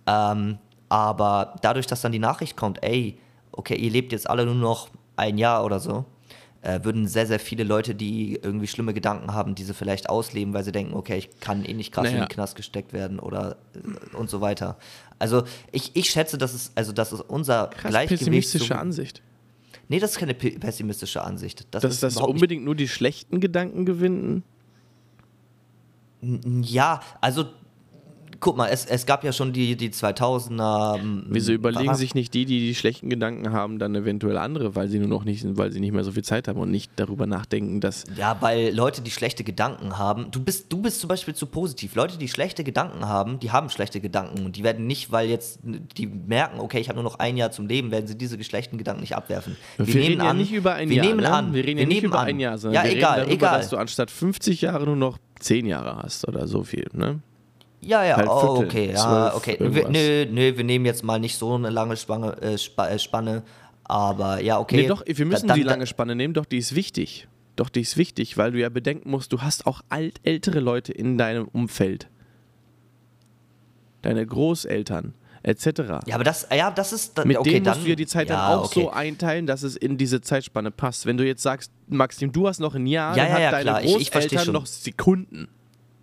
Ähm, 0.07 0.59
aber 0.89 1.57
dadurch, 1.63 1.87
dass 1.87 2.01
dann 2.03 2.13
die 2.13 2.19
Nachricht 2.19 2.57
kommt, 2.57 2.83
ey, 2.83 3.19
okay, 3.53 3.77
ihr 3.77 3.91
lebt 3.91 4.13
jetzt 4.13 4.29
alle 4.29 4.45
nur 4.45 4.55
noch 4.55 4.89
ein 5.17 5.39
Jahr 5.39 5.65
oder 5.65 5.79
so, 5.81 6.05
äh, 6.63 6.81
würden 6.85 7.09
sehr, 7.09 7.27
sehr 7.27 7.41
viele 7.41 7.65
Leute, 7.65 7.95
die 7.95 8.39
irgendwie 8.43 8.67
schlimme 8.67 8.95
Gedanken 8.95 9.33
haben, 9.35 9.55
diese 9.55 9.75
vielleicht 9.75 10.09
ausleben, 10.09 10.55
weil 10.55 10.63
sie 10.65 10.73
denken, 10.73 10.95
okay, 10.95 11.19
ich 11.19 11.41
kann 11.41 11.65
eh 11.65 11.73
nicht 11.75 11.93
krass 11.93 12.07
in 12.07 12.13
Naja. 12.15 12.27
den 12.27 12.29
Knast 12.29 12.55
gesteckt 12.57 12.93
werden 12.93 13.19
oder 13.19 13.57
äh, 13.75 14.17
und 14.17 14.31
so 14.31 14.41
weiter. 14.41 14.77
Also 15.19 15.43
ich, 15.73 15.91
ich 15.95 16.11
schätze, 16.11 16.39
dass 16.39 16.53
es, 16.55 16.73
also 16.75 16.93
das 16.93 17.13
ist 17.13 17.21
unser 17.21 17.69
Krass 17.69 17.91
Gleichgewicht. 17.91 18.21
pessimistische 18.21 18.79
Ansicht. 18.79 19.23
Nee, 19.89 19.99
das 19.99 20.13
ist 20.13 20.19
keine 20.19 20.35
pe- 20.35 20.59
pessimistische 20.59 21.23
Ansicht. 21.23 21.67
Das 21.73 21.83
Dass 21.83 21.95
ist 21.95 22.03
das 22.03 22.17
unbedingt 22.17 22.65
nur 22.65 22.75
die 22.77 22.89
schlechten 22.89 23.41
Gedanken 23.41 23.85
gewinnen. 23.85 24.43
Ja, 26.23 27.01
also 27.21 27.47
guck 28.43 28.57
mal, 28.57 28.69
es, 28.69 28.85
es 28.85 29.07
gab 29.07 29.25
ja 29.25 29.33
schon 29.33 29.53
die, 29.53 29.77
die 29.77 29.91
2000er. 29.91 30.99
ähm, 30.99 31.25
Wieso 31.29 31.53
überlegen 31.53 31.95
sich 31.95 32.15
nicht 32.15 32.35
die, 32.35 32.45
die 32.45 32.59
die 32.59 32.75
schlechten 32.75 33.09
Gedanken 33.09 33.53
haben, 33.53 33.79
dann 33.79 33.95
eventuell 33.95 34.37
andere, 34.37 34.75
weil 34.75 34.89
sie 34.89 34.99
nur 34.99 35.09
noch 35.09 35.25
nicht, 35.25 35.47
weil 35.57 35.73
sie 35.73 35.81
nicht 35.81 35.93
mehr 35.93 36.03
so 36.03 36.13
viel 36.13 36.25
Zeit 36.25 36.49
haben 36.49 36.59
und 36.59 36.71
nicht 36.71 36.91
darüber 36.97 37.27
nachdenken, 37.27 37.81
dass 37.81 38.05
Ja, 38.17 38.37
weil 38.41 38.75
Leute, 38.75 39.01
die 39.01 39.13
schlechte 39.13 39.45
Gedanken 39.45 39.97
haben, 39.97 40.31
du 40.33 40.43
bist, 40.43 40.73
du 40.73 40.83
bist 40.83 41.01
zum 41.01 41.09
Beispiel 41.09 41.35
zu 41.35 41.47
positiv. 41.47 41.95
Leute, 41.95 42.19
die 42.19 42.29
schlechte 42.29 42.65
Gedanken 42.65 43.07
haben, 43.07 43.39
die 43.39 43.53
haben 43.53 43.71
schlechte 43.71 44.01
Gedanken 44.01 44.45
und 44.45 44.57
die 44.57 44.65
werden 44.65 44.87
nicht, 44.87 45.13
weil 45.13 45.29
jetzt 45.29 45.61
die 45.63 46.07
merken, 46.07 46.59
okay, 46.59 46.81
ich 46.81 46.89
habe 46.89 46.97
nur 46.97 47.05
noch 47.05 47.21
ein 47.21 47.37
Jahr 47.37 47.53
zum 47.53 47.69
Leben, 47.69 47.93
werden 47.93 48.09
sie 48.09 48.19
diese 48.19 48.43
schlechten 48.43 48.77
Gedanken 48.77 49.03
nicht 49.03 49.15
abwerfen. 49.15 49.57
Wir, 49.79 49.95
reden 49.95 50.21
ja 50.21 50.35
nicht 50.35 50.53
über 50.53 50.75
ein 50.75 50.89
wir 50.89 50.97
Jahr. 50.97 51.07
nehmen 51.07 51.21
ne? 51.21 51.33
an, 51.33 51.55
wir 51.55 51.65
reden 51.65 51.79
ja 51.79 51.87
nicht 51.87 52.03
nehmen 52.03 52.13
über 52.13 52.19
an. 52.21 52.27
ein 52.27 52.41
Jahr, 52.41 52.59
sondern 52.59 52.85
ja, 52.85 52.91
wir 52.91 52.97
egal, 52.97 53.21
reden 53.21 53.29
darüber, 53.29 53.47
egal. 53.47 53.59
dass 53.61 53.71
du 53.71 53.77
anstatt 53.77 54.11
50 54.11 54.63
Jahre 54.63 54.85
nur 54.85 54.97
noch 54.97 55.19
10 55.39 55.67
Jahre 55.67 56.03
hast 56.03 56.27
oder 56.27 56.49
so 56.49 56.65
viel. 56.65 56.89
Ne? 56.93 57.21
Ja, 57.85 58.05
ja, 58.05 58.17
Halt 58.17 58.29
oh, 58.29 58.41
Viertel, 58.57 58.67
okay, 58.67 58.93
ja, 58.93 59.35
okay. 59.35 59.57
Irgendwas. 59.59 59.91
nö, 59.91 60.27
nö, 60.31 60.57
wir 60.57 60.65
nehmen 60.65 60.87
jetzt 60.87 61.03
mal 61.03 61.19
nicht 61.19 61.37
so 61.37 61.55
eine 61.55 61.69
lange 61.71 61.97
Spanne, 61.97 62.37
äh, 62.41 62.55
äh, 62.55 62.99
Spanne 62.99 63.43
aber 63.85 64.41
ja, 64.41 64.59
okay. 64.61 64.77
Nee, 64.83 64.87
doch, 64.87 65.03
wir 65.05 65.27
müssen 65.27 65.49
Da- 65.49 65.55
die 65.55 65.61
dann- 65.63 65.71
lange 65.71 65.87
Spanne 65.87 66.15
nehmen, 66.15 66.33
doch 66.35 66.45
die 66.45 66.59
ist 66.59 66.75
wichtig. 66.77 67.27
Doch 67.57 67.69
die 67.69 67.81
ist 67.81 67.97
wichtig, 67.97 68.39
weil 68.39 68.53
du 68.53 68.59
ja 68.61 68.69
bedenken 68.69 69.11
musst, 69.11 69.33
du 69.33 69.43
hast 69.43 69.67
auch 69.67 69.83
alt, 69.89 70.21
ältere 70.23 70.61
Leute 70.61 70.93
in 70.93 71.19
deinem 71.19 71.49
Umfeld. 71.49 72.09
Deine 74.01 74.25
Großeltern, 74.27 75.15
etc. 75.43 75.67
Ja, 76.07 76.15
aber 76.15 76.25
das, 76.25 76.47
ja, 76.55 76.71
das 76.71 76.93
ist, 76.93 77.19
da- 77.19 77.25
Mit 77.25 77.37
okay, 77.39 77.51
denen 77.51 77.65
dann, 77.65 77.75
musst 77.75 77.85
du 77.85 77.91
dir 77.91 77.97
die 77.97 78.07
Zeit 78.07 78.29
ja, 78.31 78.37
dann 78.49 78.59
auch 78.59 78.65
okay. 78.67 78.83
so 78.83 78.91
einteilen, 78.91 79.47
dass 79.47 79.63
es 79.65 79.77
in 79.77 79.99
diese 79.99 80.21
Zeitspanne 80.21 80.71
passt. 80.71 81.05
Wenn 81.07 81.17
du 81.17 81.27
jetzt 81.27 81.43
sagst, 81.43 81.71
Maxim, 81.89 82.33
du 82.33 82.49
hast 82.49 82.59
noch 82.61 82.75
ein 82.75 82.87
Jahr, 82.87 83.17
Ja, 83.17 83.25
dann 83.25 83.29
ja, 83.29 83.35
hat 83.35 83.41
ja, 83.43 83.51
deine 83.51 83.63
klar, 83.65 83.83
ich- 83.85 83.97
ich 84.01 84.11
Großeltern 84.13 84.45
schon. 84.47 84.55
noch 84.55 84.67
Sekunden 84.67 85.49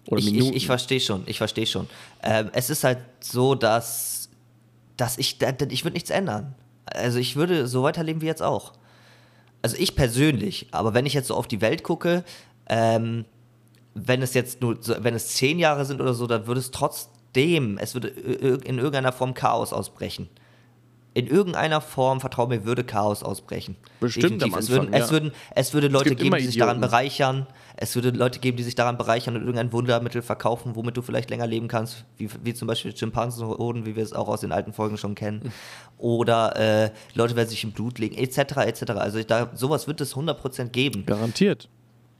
oder 0.10 0.20
ich, 0.20 0.26
Minuten. 0.26 0.50
ich, 0.52 0.58
ich 0.58 0.66
verstehe 0.66 1.00
schon, 1.00 1.24
ich 1.28 1.38
verstehe 1.38 1.68
schon. 1.68 1.88
Ähm, 2.24 2.50
es 2.54 2.70
ist 2.70 2.84
halt 2.84 2.98
so, 3.20 3.54
dass, 3.54 4.30
dass 4.98 5.18
ich, 5.18 5.38
ich 5.70 5.84
würde 5.84 5.94
nichts 5.94 6.10
ändern. 6.10 6.56
Also 6.86 7.20
ich 7.20 7.36
würde 7.36 7.68
so 7.68 7.84
weiterleben 7.84 8.22
wie 8.22 8.26
jetzt 8.26 8.42
auch. 8.42 8.74
Also 9.62 9.78
ich 9.78 9.96
persönlich, 9.96 10.68
aber 10.72 10.94
wenn 10.94 11.06
ich 11.06 11.14
jetzt 11.14 11.28
so 11.28 11.36
auf 11.36 11.48
die 11.48 11.62
Welt 11.62 11.84
gucke, 11.84 12.24
ähm, 12.68 13.26
wenn 13.94 14.22
es 14.22 14.34
jetzt 14.34 14.62
nur, 14.62 14.80
wenn 15.04 15.14
es 15.14 15.28
zehn 15.30 15.60
Jahre 15.60 15.86
sind 15.86 16.02
oder 16.02 16.16
so, 16.16 16.26
dann 16.26 16.48
würde 16.48 16.60
es 16.60 16.72
trotzdem, 16.72 17.78
es 17.78 17.94
würde 17.94 18.08
in 18.08 18.78
irgendeiner 18.78 19.12
Form 19.12 19.34
Chaos 19.36 19.74
ausbrechen. 19.74 20.28
In 21.20 21.28
irgendeiner 21.28 21.82
Form, 21.82 22.22
vertrau 22.22 22.48
mir, 22.48 22.64
würde 22.64 22.84
Chaos 22.84 23.24
ausbrechen. 23.24 23.76
Bestimmt 24.00 24.42
am 24.42 24.54
Es, 24.54 24.70
würden, 24.70 24.88
Anfang, 24.88 25.02
es, 25.02 25.08
ja. 25.08 25.12
würden, 25.12 25.32
es 25.54 25.74
würde 25.74 25.88
Leute 25.90 26.10
gibt 26.10 26.22
geben, 26.22 26.38
die 26.38 26.46
sich 26.46 26.58
daran 26.58 26.78
Idioten. 26.78 26.92
bereichern. 26.92 27.48
Es 27.76 27.96
würde 27.96 28.12
Leute 28.12 28.40
geben, 28.40 28.56
die 28.56 28.64
sich 28.64 28.76
daran 28.76 28.98
bereichern 28.98 29.36
und 29.36 29.42
irgendein 29.42 29.74
Wundermittel 29.74 30.22
verkaufen, 30.22 30.76
womit 30.76 30.96
du 30.96 31.02
vielleicht 31.02 31.30
länger 31.30 31.46
leben 31.46 31.68
kannst, 31.68 32.06
wie, 32.18 32.30
wie 32.44 32.54
zum 32.54 32.68
Beispiel 32.68 32.96
Schimpansenhoden, 32.96 33.86
wie 33.86 33.96
wir 33.98 34.04
es 34.04 34.14
auch 34.14 34.30
aus 34.30 34.42
den 34.42 34.54
alten 34.54 34.72
Folgen 34.72 34.98
schon 34.98 35.16
kennen. 35.16 35.52
Oder 35.98 36.56
äh, 36.56 36.92
Leute 37.16 37.36
werden 37.36 37.50
sich 37.50 37.64
im 37.66 37.74
Blut 37.74 38.00
legen, 38.00 38.16
etc. 38.16 38.58
etc. 38.58 38.92
Also 38.92 39.22
da, 39.24 39.50
sowas 39.54 39.88
wird 39.88 40.00
es 40.00 40.16
100% 40.16 40.70
geben. 40.70 41.06
Garantiert. 41.06 41.68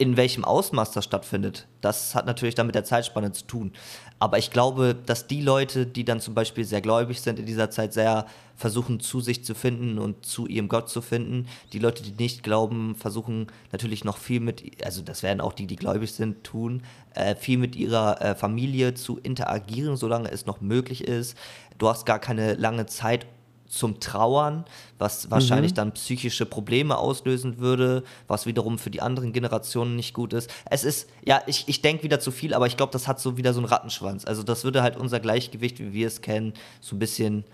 In 0.02 0.16
welchem 0.16 0.46
Ausmaß 0.46 0.92
das 0.92 1.04
stattfindet, 1.04 1.68
das 1.82 2.16
hat 2.16 2.26
natürlich 2.26 2.56
dann 2.56 2.68
mit 2.68 2.74
der 2.74 2.86
Zeitspanne 2.86 3.34
zu 3.34 3.46
tun. 3.46 3.74
Aber 4.18 4.38
ich 4.38 4.50
glaube, 4.50 4.96
dass 5.06 5.28
die 5.28 5.42
Leute, 5.42 5.86
die 5.86 6.06
dann 6.06 6.22
zum 6.22 6.34
Beispiel 6.34 6.64
sehr 6.64 6.80
gläubig 6.80 7.20
sind, 7.20 7.38
in 7.38 7.46
dieser 7.46 7.70
Zeit 7.70 7.92
sehr 7.92 8.26
versuchen, 8.56 9.02
zu 9.02 9.20
sich 9.20 9.44
zu 9.44 9.56
finden 9.56 10.00
und 10.00 10.26
zu 10.26 10.48
ihrem 10.48 10.70
Gott 10.70 10.88
zu 10.88 11.02
finden. 11.02 11.48
Die 11.74 11.80
Leute, 11.80 12.02
die 12.02 12.12
nicht 12.12 12.44
glauben, 12.44 12.96
versuchen 12.96 13.48
natürlich 13.74 14.06
noch 14.06 14.18
viel 14.18 14.40
mit, 14.40 14.86
also 14.86 15.02
das 15.02 15.22
werden 15.22 15.42
auch 15.42 15.52
die, 15.52 15.68
die 15.68 15.76
gläubig 15.76 16.14
sind, 16.14 16.46
tun, 16.46 16.84
äh, 17.14 17.36
viel 17.36 17.58
mit 17.58 17.76
ihrer 17.76 18.22
äh, 18.22 18.36
Familie 18.36 18.94
zu 18.94 19.18
interagieren, 19.18 19.98
solange 19.98 20.32
es 20.32 20.46
noch 20.46 20.62
möglich 20.62 21.06
ist. 21.06 21.38
Du 21.78 21.90
hast 21.90 22.06
gar 22.06 22.20
keine 22.20 22.54
lange 22.54 22.86
Zeit, 22.86 23.26
zum 23.70 24.00
Trauern, 24.00 24.66
was 24.98 25.30
wahrscheinlich 25.30 25.76
dann 25.76 25.94
psychische 25.94 26.48
Probleme 26.48 26.98
auslösen 26.98 27.60
würde, 27.60 28.04
was 28.28 28.48
wiederum 28.48 28.80
für 28.80 28.90
die 28.90 29.02
anderen 29.02 29.32
Generationen 29.32 29.96
nicht 29.96 30.16
gut 30.16 30.34
ist. 30.34 30.52
Es 30.70 30.84
ist, 30.84 31.08
ja, 31.24 31.42
ich, 31.46 31.66
ich 31.68 31.82
denke 31.82 32.04
wieder 32.04 32.20
zu 32.20 32.32
viel, 32.32 32.56
aber 32.56 32.66
ich 32.66 32.78
glaube, 32.78 32.92
das 32.92 33.08
hat 33.08 33.20
so 33.20 33.38
wieder 33.38 33.54
so 33.54 33.60
einen 33.60 33.68
Rattenschwanz. 33.68 34.26
Also 34.26 34.42
das 34.42 34.64
würde 34.64 34.82
halt 34.82 34.98
unser 34.98 35.20
Gleichgewicht, 35.20 35.80
wie 35.80 35.94
wir 35.94 36.08
es 36.08 36.22
kennen, 36.22 36.54
so 36.82 36.96
ein 36.96 37.00
bisschen 37.00 37.46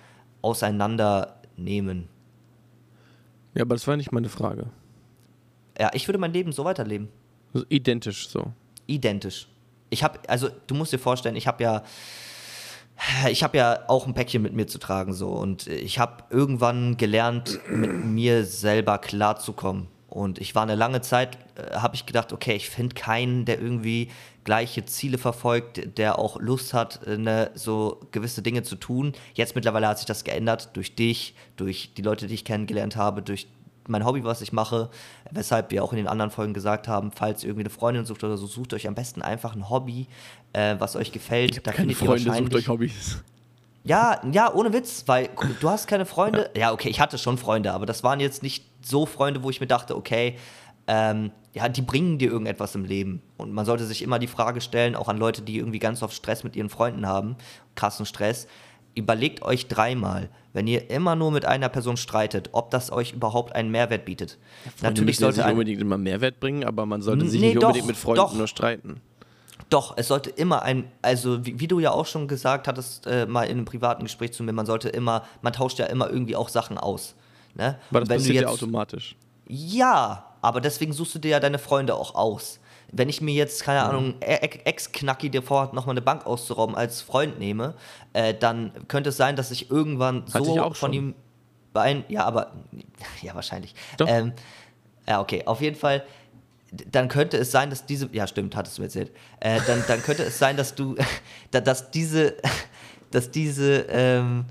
auseinandernehmen. 0.41 2.07
Ja, 3.53 3.63
aber 3.63 3.75
das 3.75 3.85
war 3.85 3.97
nicht 3.97 4.13
meine 4.13 4.29
Frage. 4.29 4.69
Ja, 5.77 5.91
ich 5.93 6.07
würde 6.07 6.17
mein 6.17 6.31
Leben 6.31 6.53
so 6.53 6.63
weiterleben. 6.63 7.09
Also 7.53 7.65
identisch 7.67 8.29
so. 8.29 8.53
Identisch. 8.87 9.47
Ich 9.89 10.03
habe, 10.03 10.19
also 10.27 10.49
du 10.67 10.75
musst 10.75 10.93
dir 10.93 10.99
vorstellen, 10.99 11.35
ich 11.35 11.47
habe 11.47 11.63
ja, 11.63 11.83
ich 13.29 13.43
habe 13.43 13.57
ja 13.57 13.79
auch 13.87 14.07
ein 14.07 14.13
Päckchen 14.13 14.41
mit 14.41 14.53
mir 14.53 14.67
zu 14.67 14.79
tragen 14.79 15.13
so 15.13 15.29
und 15.29 15.67
ich 15.67 15.99
habe 15.99 16.23
irgendwann 16.29 16.97
gelernt, 16.97 17.59
mit 17.69 18.05
mir 18.05 18.45
selber 18.45 18.97
klarzukommen. 18.97 19.87
Und 20.15 20.39
ich 20.39 20.55
war 20.55 20.63
eine 20.63 20.75
lange 20.75 21.01
Zeit, 21.01 21.37
äh, 21.55 21.75
habe 21.75 21.95
ich 21.95 22.05
gedacht, 22.05 22.31
okay, 22.31 22.53
ich 22.53 22.69
finde 22.69 22.95
keinen, 22.95 23.43
der 23.43 23.59
irgendwie 23.59 24.09
gleiche 24.45 24.85
Ziele 24.85 25.17
verfolgt, 25.17 25.97
der 25.97 26.17
auch 26.19 26.39
Lust 26.39 26.73
hat, 26.73 27.05
äh, 27.05 27.17
ne, 27.17 27.51
so 27.53 27.99
gewisse 28.11 28.41
Dinge 28.41 28.63
zu 28.63 28.77
tun. 28.77 29.11
Jetzt 29.33 29.55
mittlerweile 29.55 29.89
hat 29.89 29.97
sich 29.97 30.05
das 30.05 30.23
geändert 30.23 30.69
durch 30.73 30.95
dich, 30.95 31.35
durch 31.57 31.93
die 31.95 32.01
Leute, 32.01 32.27
die 32.27 32.33
ich 32.33 32.45
kennengelernt 32.45 32.95
habe, 32.95 33.21
durch 33.21 33.47
mein 33.87 34.05
Hobby, 34.05 34.23
was 34.23 34.41
ich 34.41 34.53
mache, 34.53 34.89
weshalb 35.31 35.71
wir 35.71 35.83
auch 35.83 35.91
in 35.91 35.97
den 35.97 36.07
anderen 36.07 36.31
Folgen 36.31 36.53
gesagt 36.53 36.87
haben, 36.87 37.11
falls 37.11 37.43
ihr 37.43 37.49
irgendwie 37.49 37.63
eine 37.63 37.69
Freundin 37.69 38.05
sucht 38.05 38.23
oder 38.23 38.37
so, 38.37 38.47
sucht 38.47 38.73
euch 38.73 38.87
am 38.87 38.95
besten 38.95 39.21
einfach 39.21 39.55
ein 39.55 39.69
Hobby, 39.69 40.07
äh, 40.53 40.75
was 40.79 40.95
euch 40.95 41.11
gefällt. 41.11 41.65
Da 41.65 41.71
Keine 41.71 41.93
Freunde, 41.93 42.33
sucht 42.33 42.55
euch 42.55 42.67
Hobbys. 42.67 43.23
ja, 43.83 44.21
ja, 44.31 44.53
ohne 44.53 44.73
Witz, 44.73 45.03
weil 45.07 45.29
guck, 45.35 45.59
du 45.59 45.69
hast 45.69 45.87
keine 45.87 46.05
Freunde. 46.05 46.49
Ja. 46.55 46.71
okay, 46.71 46.89
ich 46.89 46.99
hatte 46.99 47.17
schon 47.17 47.37
Freunde, 47.37 47.73
aber 47.73 47.85
das 47.85 48.03
waren 48.03 48.19
jetzt 48.19 48.43
nicht 48.43 48.65
so 48.81 49.05
Freunde, 49.05 49.43
wo 49.43 49.49
ich 49.49 49.59
mir 49.59 49.67
dachte, 49.67 49.95
okay, 49.95 50.37
ähm, 50.87 51.31
ja, 51.53 51.69
die 51.69 51.81
bringen 51.81 52.17
dir 52.17 52.29
irgendetwas 52.29 52.75
im 52.75 52.83
Leben. 52.83 53.21
Und 53.37 53.53
man 53.53 53.65
sollte 53.65 53.85
sich 53.85 54.01
immer 54.01 54.19
die 54.19 54.27
Frage 54.27 54.61
stellen, 54.61 54.95
auch 54.95 55.07
an 55.07 55.17
Leute, 55.17 55.41
die 55.41 55.57
irgendwie 55.57 55.79
ganz 55.79 56.03
oft 56.03 56.13
Stress 56.13 56.43
mit 56.43 56.55
ihren 56.55 56.69
Freunden 56.69 57.07
haben, 57.07 57.37
krassen 57.75 58.05
Stress, 58.05 58.47
überlegt 58.95 59.43
euch 59.43 59.67
dreimal, 59.67 60.29
wenn 60.53 60.67
ihr 60.67 60.89
immer 60.89 61.15
nur 61.15 61.31
mit 61.31 61.45
einer 61.45 61.69
Person 61.69 61.97
streitet, 61.97 62.49
ob 62.53 62.71
das 62.71 62.91
euch 62.91 63.11
überhaupt 63.11 63.53
einen 63.53 63.69
Mehrwert 63.69 64.05
bietet. 64.05 64.37
Ja, 64.81 64.89
Natürlich 64.89 65.17
sollte 65.17 65.41
nicht 65.41 65.51
unbedingt 65.51 65.81
immer 65.81 65.97
Mehrwert 65.97 66.39
bringen, 66.39 66.63
aber 66.63 66.85
man 66.85 67.01
sollte 67.01 67.27
sich 67.27 67.41
nee, 67.41 67.47
nicht 67.47 67.57
doch, 67.57 67.67
unbedingt 67.67 67.87
mit 67.87 67.97
Freunden 67.97 68.21
doch. 68.21 68.33
nur 68.33 68.47
streiten. 68.47 69.01
Doch, 69.69 69.97
es 69.97 70.07
sollte 70.07 70.29
immer 70.29 70.61
ein, 70.61 70.85
also 71.01 71.45
wie, 71.45 71.59
wie 71.59 71.67
du 71.67 71.79
ja 71.79 71.91
auch 71.91 72.05
schon 72.05 72.27
gesagt 72.27 72.67
hattest, 72.67 73.07
äh, 73.07 73.25
mal 73.25 73.43
in 73.43 73.51
einem 73.51 73.65
privaten 73.65 74.03
Gespräch 74.03 74.31
zu 74.31 74.43
mir, 74.43 74.53
man 74.53 74.65
sollte 74.65 74.89
immer, 74.89 75.23
man 75.41 75.53
tauscht 75.53 75.79
ja 75.79 75.87
immer 75.87 76.09
irgendwie 76.09 76.35
auch 76.35 76.49
Sachen 76.49 76.77
aus. 76.77 77.15
Ne? 77.55 77.77
Aber 77.89 78.01
das 78.01 78.09
passiert 78.09 78.35
jetzt, 78.35 78.43
ja 78.43 78.49
automatisch. 78.49 79.15
Ja, 79.47 80.25
aber 80.41 80.61
deswegen 80.61 80.93
suchst 80.93 81.15
du 81.15 81.19
dir 81.19 81.31
ja 81.31 81.39
deine 81.39 81.57
Freunde 81.57 81.95
auch 81.95 82.15
aus. 82.15 82.59
Wenn 82.97 83.09
ich 83.09 83.21
mir 83.21 83.33
jetzt, 83.33 83.63
keine 83.63 83.81
mhm. 83.81 83.89
Ahnung, 83.89 84.13
e-, 84.21 84.35
e-, 84.35 84.59
Ex-Knacki, 84.63 85.29
der 85.29 85.41
vorhat, 85.41 85.73
nochmal 85.73 85.93
eine 85.93 86.01
Bank 86.01 86.25
auszurauben, 86.25 86.75
als 86.75 87.01
Freund 87.01 87.39
nehme, 87.39 87.75
äh, 88.13 88.33
dann 88.33 88.71
könnte 88.87 89.09
es 89.09 89.17
sein, 89.17 89.35
dass 89.35 89.51
ich 89.51 89.69
irgendwann 89.69 90.25
Hatte 90.33 90.45
so 90.45 90.67
ich 90.71 90.77
von 90.77 90.93
ihm 90.93 91.15
beein. 91.73 92.05
Ja, 92.07 92.23
aber. 92.25 92.51
Ja, 93.21 93.35
wahrscheinlich. 93.35 93.75
Doch. 93.97 94.07
Ähm, 94.07 94.33
ja, 95.07 95.19
okay. 95.19 95.43
Auf 95.45 95.61
jeden 95.61 95.75
Fall 95.75 96.03
dann 96.91 97.07
könnte 97.07 97.37
es 97.37 97.51
sein, 97.51 97.69
dass 97.69 97.85
diese, 97.85 98.09
ja 98.11 98.27
stimmt, 98.27 98.55
hattest 98.55 98.77
du 98.77 98.81
mir 98.81 98.87
erzählt, 98.87 99.11
äh, 99.39 99.59
dann, 99.67 99.83
dann 99.87 100.01
könnte 100.01 100.23
es 100.23 100.37
sein, 100.37 100.57
dass 100.57 100.75
du, 100.75 100.95
dass 101.51 101.91
diese, 101.91 102.35
dass 103.11 103.31
diese, 103.31 103.85
ähm, 103.89 104.45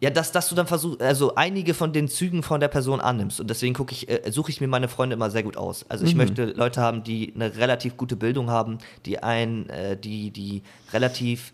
ja, 0.00 0.10
dass, 0.10 0.30
dass 0.30 0.48
du 0.48 0.54
dann 0.54 0.66
versuchst, 0.66 1.00
also 1.00 1.34
einige 1.36 1.72
von 1.72 1.92
den 1.92 2.08
Zügen 2.08 2.42
von 2.42 2.60
der 2.60 2.68
Person 2.68 3.00
annimmst. 3.00 3.40
Und 3.40 3.48
deswegen 3.48 3.74
gucke 3.74 3.92
ich, 3.92 4.08
äh, 4.08 4.30
suche 4.30 4.50
ich 4.50 4.60
mir 4.60 4.68
meine 4.68 4.88
Freunde 4.88 5.14
immer 5.14 5.30
sehr 5.30 5.42
gut 5.42 5.56
aus. 5.56 5.86
Also 5.88 6.04
ich 6.04 6.12
mhm. 6.12 6.18
möchte 6.18 6.44
Leute 6.44 6.82
haben, 6.82 7.02
die 7.02 7.32
eine 7.34 7.56
relativ 7.56 7.96
gute 7.96 8.14
Bildung 8.16 8.50
haben, 8.50 8.78
die 9.06 9.22
ein, 9.22 9.70
äh, 9.70 9.96
die, 9.96 10.30
die 10.30 10.62
relativ 10.92 11.52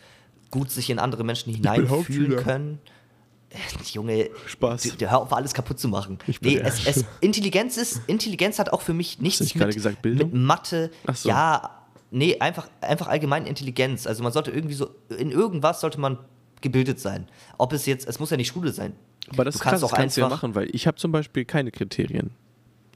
gut 0.50 0.70
sich 0.70 0.90
in 0.90 0.98
andere 0.98 1.22
Menschen 1.22 1.54
hineinfühlen 1.54 2.36
können. 2.36 2.78
Junge, 3.92 4.30
Spaß. 4.46 4.82
Du, 4.82 4.90
du, 4.96 5.10
hör 5.10 5.20
auf, 5.20 5.32
alles 5.32 5.54
kaputt 5.54 5.78
zu 5.78 5.88
machen. 5.88 6.18
Nee, 6.40 6.58
es, 6.58 6.86
es, 6.86 7.04
Intelligenz 7.20 7.76
ist, 7.76 8.00
Intelligenz 8.06 8.58
hat 8.58 8.72
auch 8.72 8.82
für 8.82 8.94
mich 8.94 9.20
nichts 9.20 9.40
Hast 9.40 9.54
mit, 9.54 9.74
gesagt, 9.74 10.02
Bildung? 10.02 10.30
mit 10.30 10.40
Mathe. 10.40 10.90
Ach 11.06 11.14
so. 11.14 11.28
Ja, 11.28 11.82
nee, 12.10 12.38
einfach, 12.40 12.68
einfach 12.80 13.08
allgemein 13.08 13.46
Intelligenz. 13.46 14.06
Also 14.06 14.22
man 14.22 14.32
sollte 14.32 14.50
irgendwie 14.50 14.74
so, 14.74 14.90
in 15.16 15.30
irgendwas 15.30 15.80
sollte 15.80 16.00
man 16.00 16.18
gebildet 16.62 17.00
sein. 17.00 17.28
Ob 17.58 17.72
es 17.72 17.86
jetzt, 17.86 18.08
es 18.08 18.18
muss 18.18 18.30
ja 18.30 18.36
nicht 18.36 18.48
Schule 18.48 18.72
sein. 18.72 18.94
Aber 19.30 19.44
das, 19.44 19.54
du 19.54 19.60
kannst 19.60 19.82
krass, 19.82 19.90
auch 19.90 19.94
kannst 19.94 20.16
du 20.16 20.22
ja 20.22 20.28
machen, 20.28 20.54
weil 20.54 20.68
ich 20.74 20.86
habe 20.86 20.96
zum 20.96 21.12
Beispiel 21.12 21.44
keine 21.44 21.70
Kriterien. 21.70 22.30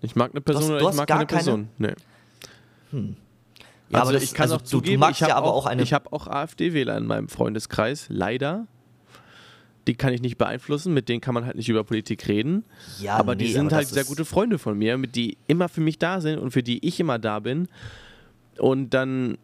Ich 0.03 0.17
mag 0.17 0.33
eine 0.33 0.41
Person 0.41 0.63
hast, 0.63 0.71
oder 0.71 0.91
ich 0.91 0.97
mag 0.97 1.09
keine, 1.09 1.27
keine 1.27 1.27
Person. 1.27 1.69
Nee. 1.79 1.95
Hm. 2.91 3.17
Ja, 3.91 4.01
also 4.01 4.13
das, 4.13 4.23
ich 4.23 4.35
kann 4.35 4.45
also 4.45 4.57
auch 4.57 4.61
du, 4.63 4.67
zugeben, 4.67 5.03
du 5.03 5.11
ich 5.11 5.23
habe 5.23 5.43
auch, 5.43 5.67
auch, 5.67 5.71
hab 5.71 6.13
auch 6.13 6.27
AfD-Wähler 6.27 6.97
in 6.97 7.07
meinem 7.07 7.29
Freundeskreis, 7.29 8.07
leider 8.09 8.67
die 9.87 9.95
kann 9.95 10.13
ich 10.13 10.21
nicht 10.21 10.37
beeinflussen, 10.37 10.93
mit 10.93 11.09
denen 11.09 11.21
kann 11.21 11.35
man 11.35 11.47
halt 11.47 11.57
nicht 11.57 11.69
über 11.69 11.85
Politik 11.85 12.27
reden. 12.27 12.65
Ja, 13.01 13.17
aber 13.17 13.35
nee, 13.35 13.45
die 13.45 13.53
sind 13.53 13.69
aber 13.69 13.77
halt 13.77 13.89
sehr 13.89 14.05
gute 14.05 14.25
Freunde 14.25 14.59
von 14.59 14.77
mir, 14.77 14.99
mit 14.99 15.15
die 15.15 15.37
immer 15.47 15.69
für 15.69 15.81
mich 15.81 15.99
da 15.99 16.21
sind 16.21 16.39
und 16.39 16.51
für 16.51 16.63
die 16.63 16.85
ich 16.87 16.99
immer 16.99 17.19
da 17.19 17.39
bin. 17.39 17.69
Und 18.59 18.95
dann 18.95 19.39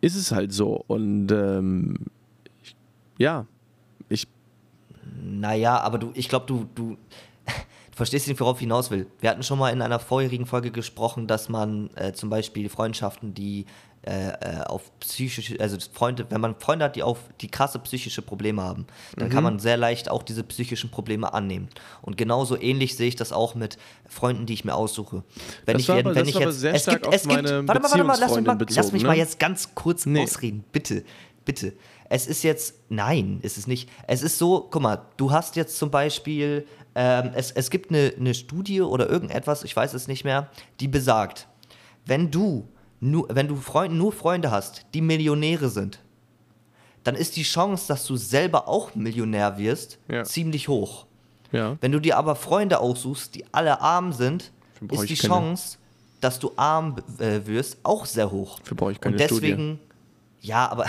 ist 0.00 0.16
es 0.16 0.32
halt 0.32 0.52
so. 0.52 0.84
Und 0.88 1.30
ähm, 1.30 1.96
ja, 3.18 3.46
ich. 4.08 4.26
Naja, 5.22 5.80
aber 5.80 5.98
du, 5.98 6.10
ich 6.14 6.28
glaube, 6.28 6.46
du, 6.46 6.66
du, 6.74 6.96
verstehst 7.92 8.28
nicht, 8.28 8.40
worauf 8.40 8.56
ich 8.56 8.62
hinaus 8.62 8.90
will. 8.90 9.06
Wir 9.20 9.30
hatten 9.30 9.42
schon 9.42 9.58
mal 9.58 9.70
in 9.70 9.82
einer 9.82 9.98
vorherigen 9.98 10.46
Folge 10.46 10.70
gesprochen, 10.70 11.26
dass 11.26 11.48
man 11.48 11.90
äh, 11.94 12.12
zum 12.12 12.28
Beispiel 12.30 12.68
Freundschaften, 12.68 13.34
die 13.34 13.66
äh, 14.06 14.28
äh, 14.28 14.60
auf 14.66 14.92
psychische, 15.00 15.58
also 15.58 15.78
Freunde, 15.92 16.26
wenn 16.30 16.40
man 16.40 16.54
Freunde 16.60 16.84
hat, 16.84 16.94
die 16.94 17.02
auf 17.02 17.18
die 17.40 17.48
krasse 17.48 17.80
psychische 17.80 18.22
Probleme 18.22 18.62
haben, 18.62 18.86
dann 19.16 19.26
mhm. 19.26 19.32
kann 19.32 19.42
man 19.42 19.58
sehr 19.58 19.76
leicht 19.76 20.08
auch 20.08 20.22
diese 20.22 20.44
psychischen 20.44 20.90
Probleme 20.90 21.34
annehmen. 21.34 21.68
Und 22.02 22.16
genauso 22.16 22.56
ähnlich 22.56 22.96
sehe 22.96 23.08
ich 23.08 23.16
das 23.16 23.32
auch 23.32 23.56
mit 23.56 23.78
Freunden, 24.08 24.46
die 24.46 24.52
ich 24.52 24.64
mir 24.64 24.76
aussuche. 24.76 25.24
Wenn 25.64 25.72
das 25.72 25.82
ich, 25.82 25.88
wenn, 25.88 26.06
aber, 26.06 26.14
wenn 26.14 26.28
ich 26.28 26.38
jetzt, 26.38 26.62
es 26.62 26.86
gibt, 26.86 27.12
es 27.12 27.26
gibt, 27.26 27.42
warte 27.42 27.62
mal, 27.64 27.82
warte 27.82 28.04
mal, 28.04 28.16
lass 28.20 28.36
mich 28.36 28.46
mal, 28.46 28.54
bezogen, 28.54 28.76
lass 28.76 28.92
mich 28.92 29.02
ne? 29.02 29.08
mal 29.08 29.16
jetzt 29.16 29.40
ganz 29.40 29.74
kurz 29.74 30.06
nee. 30.06 30.22
ausreden, 30.22 30.64
bitte, 30.70 31.02
bitte. 31.44 31.72
Es 32.08 32.26
ist 32.26 32.42
jetzt, 32.42 32.74
nein, 32.88 33.38
ist 33.42 33.58
es 33.58 33.66
nicht. 33.66 33.88
Es 34.06 34.22
ist 34.22 34.38
so, 34.38 34.68
guck 34.70 34.82
mal, 34.82 35.02
du 35.16 35.30
hast 35.30 35.56
jetzt 35.56 35.78
zum 35.78 35.90
Beispiel, 35.90 36.66
ähm, 36.94 37.30
es, 37.34 37.50
es 37.50 37.70
gibt 37.70 37.90
eine, 37.90 38.12
eine 38.18 38.34
Studie 38.34 38.80
oder 38.80 39.08
irgendetwas, 39.08 39.64
ich 39.64 39.74
weiß 39.74 39.94
es 39.94 40.08
nicht 40.08 40.24
mehr, 40.24 40.48
die 40.80 40.88
besagt, 40.88 41.48
wenn 42.04 42.30
du 42.30 42.68
nur, 43.00 43.26
wenn 43.30 43.48
du 43.48 43.56
Freund, 43.56 43.94
nur 43.94 44.12
Freunde 44.12 44.50
hast, 44.50 44.86
die 44.94 45.00
Millionäre 45.00 45.68
sind, 45.68 46.00
dann 47.04 47.14
ist 47.14 47.36
die 47.36 47.42
Chance, 47.42 47.86
dass 47.88 48.06
du 48.06 48.16
selber 48.16 48.68
auch 48.68 48.94
Millionär 48.94 49.58
wirst, 49.58 49.98
ja. 50.08 50.24
ziemlich 50.24 50.68
hoch. 50.68 51.06
Ja. 51.52 51.76
Wenn 51.80 51.92
du 51.92 52.00
dir 52.00 52.16
aber 52.16 52.34
Freunde 52.34 52.80
aussuchst, 52.80 53.34
die 53.34 53.44
alle 53.52 53.80
arm 53.80 54.12
sind, 54.12 54.52
ist 54.90 55.08
die 55.08 55.14
Chance, 55.14 55.78
dass 56.20 56.38
du 56.38 56.52
arm 56.56 56.96
äh, 57.18 57.46
wirst, 57.46 57.78
auch 57.82 58.06
sehr 58.06 58.30
hoch. 58.30 58.58
Für 58.64 58.74
brauche 58.74 58.92
ich 58.92 59.00
keine 59.00 59.14
Und 59.14 59.20
deswegen, 59.20 59.78
Studie. 59.78 60.48
ja, 60.48 60.68
aber 60.68 60.86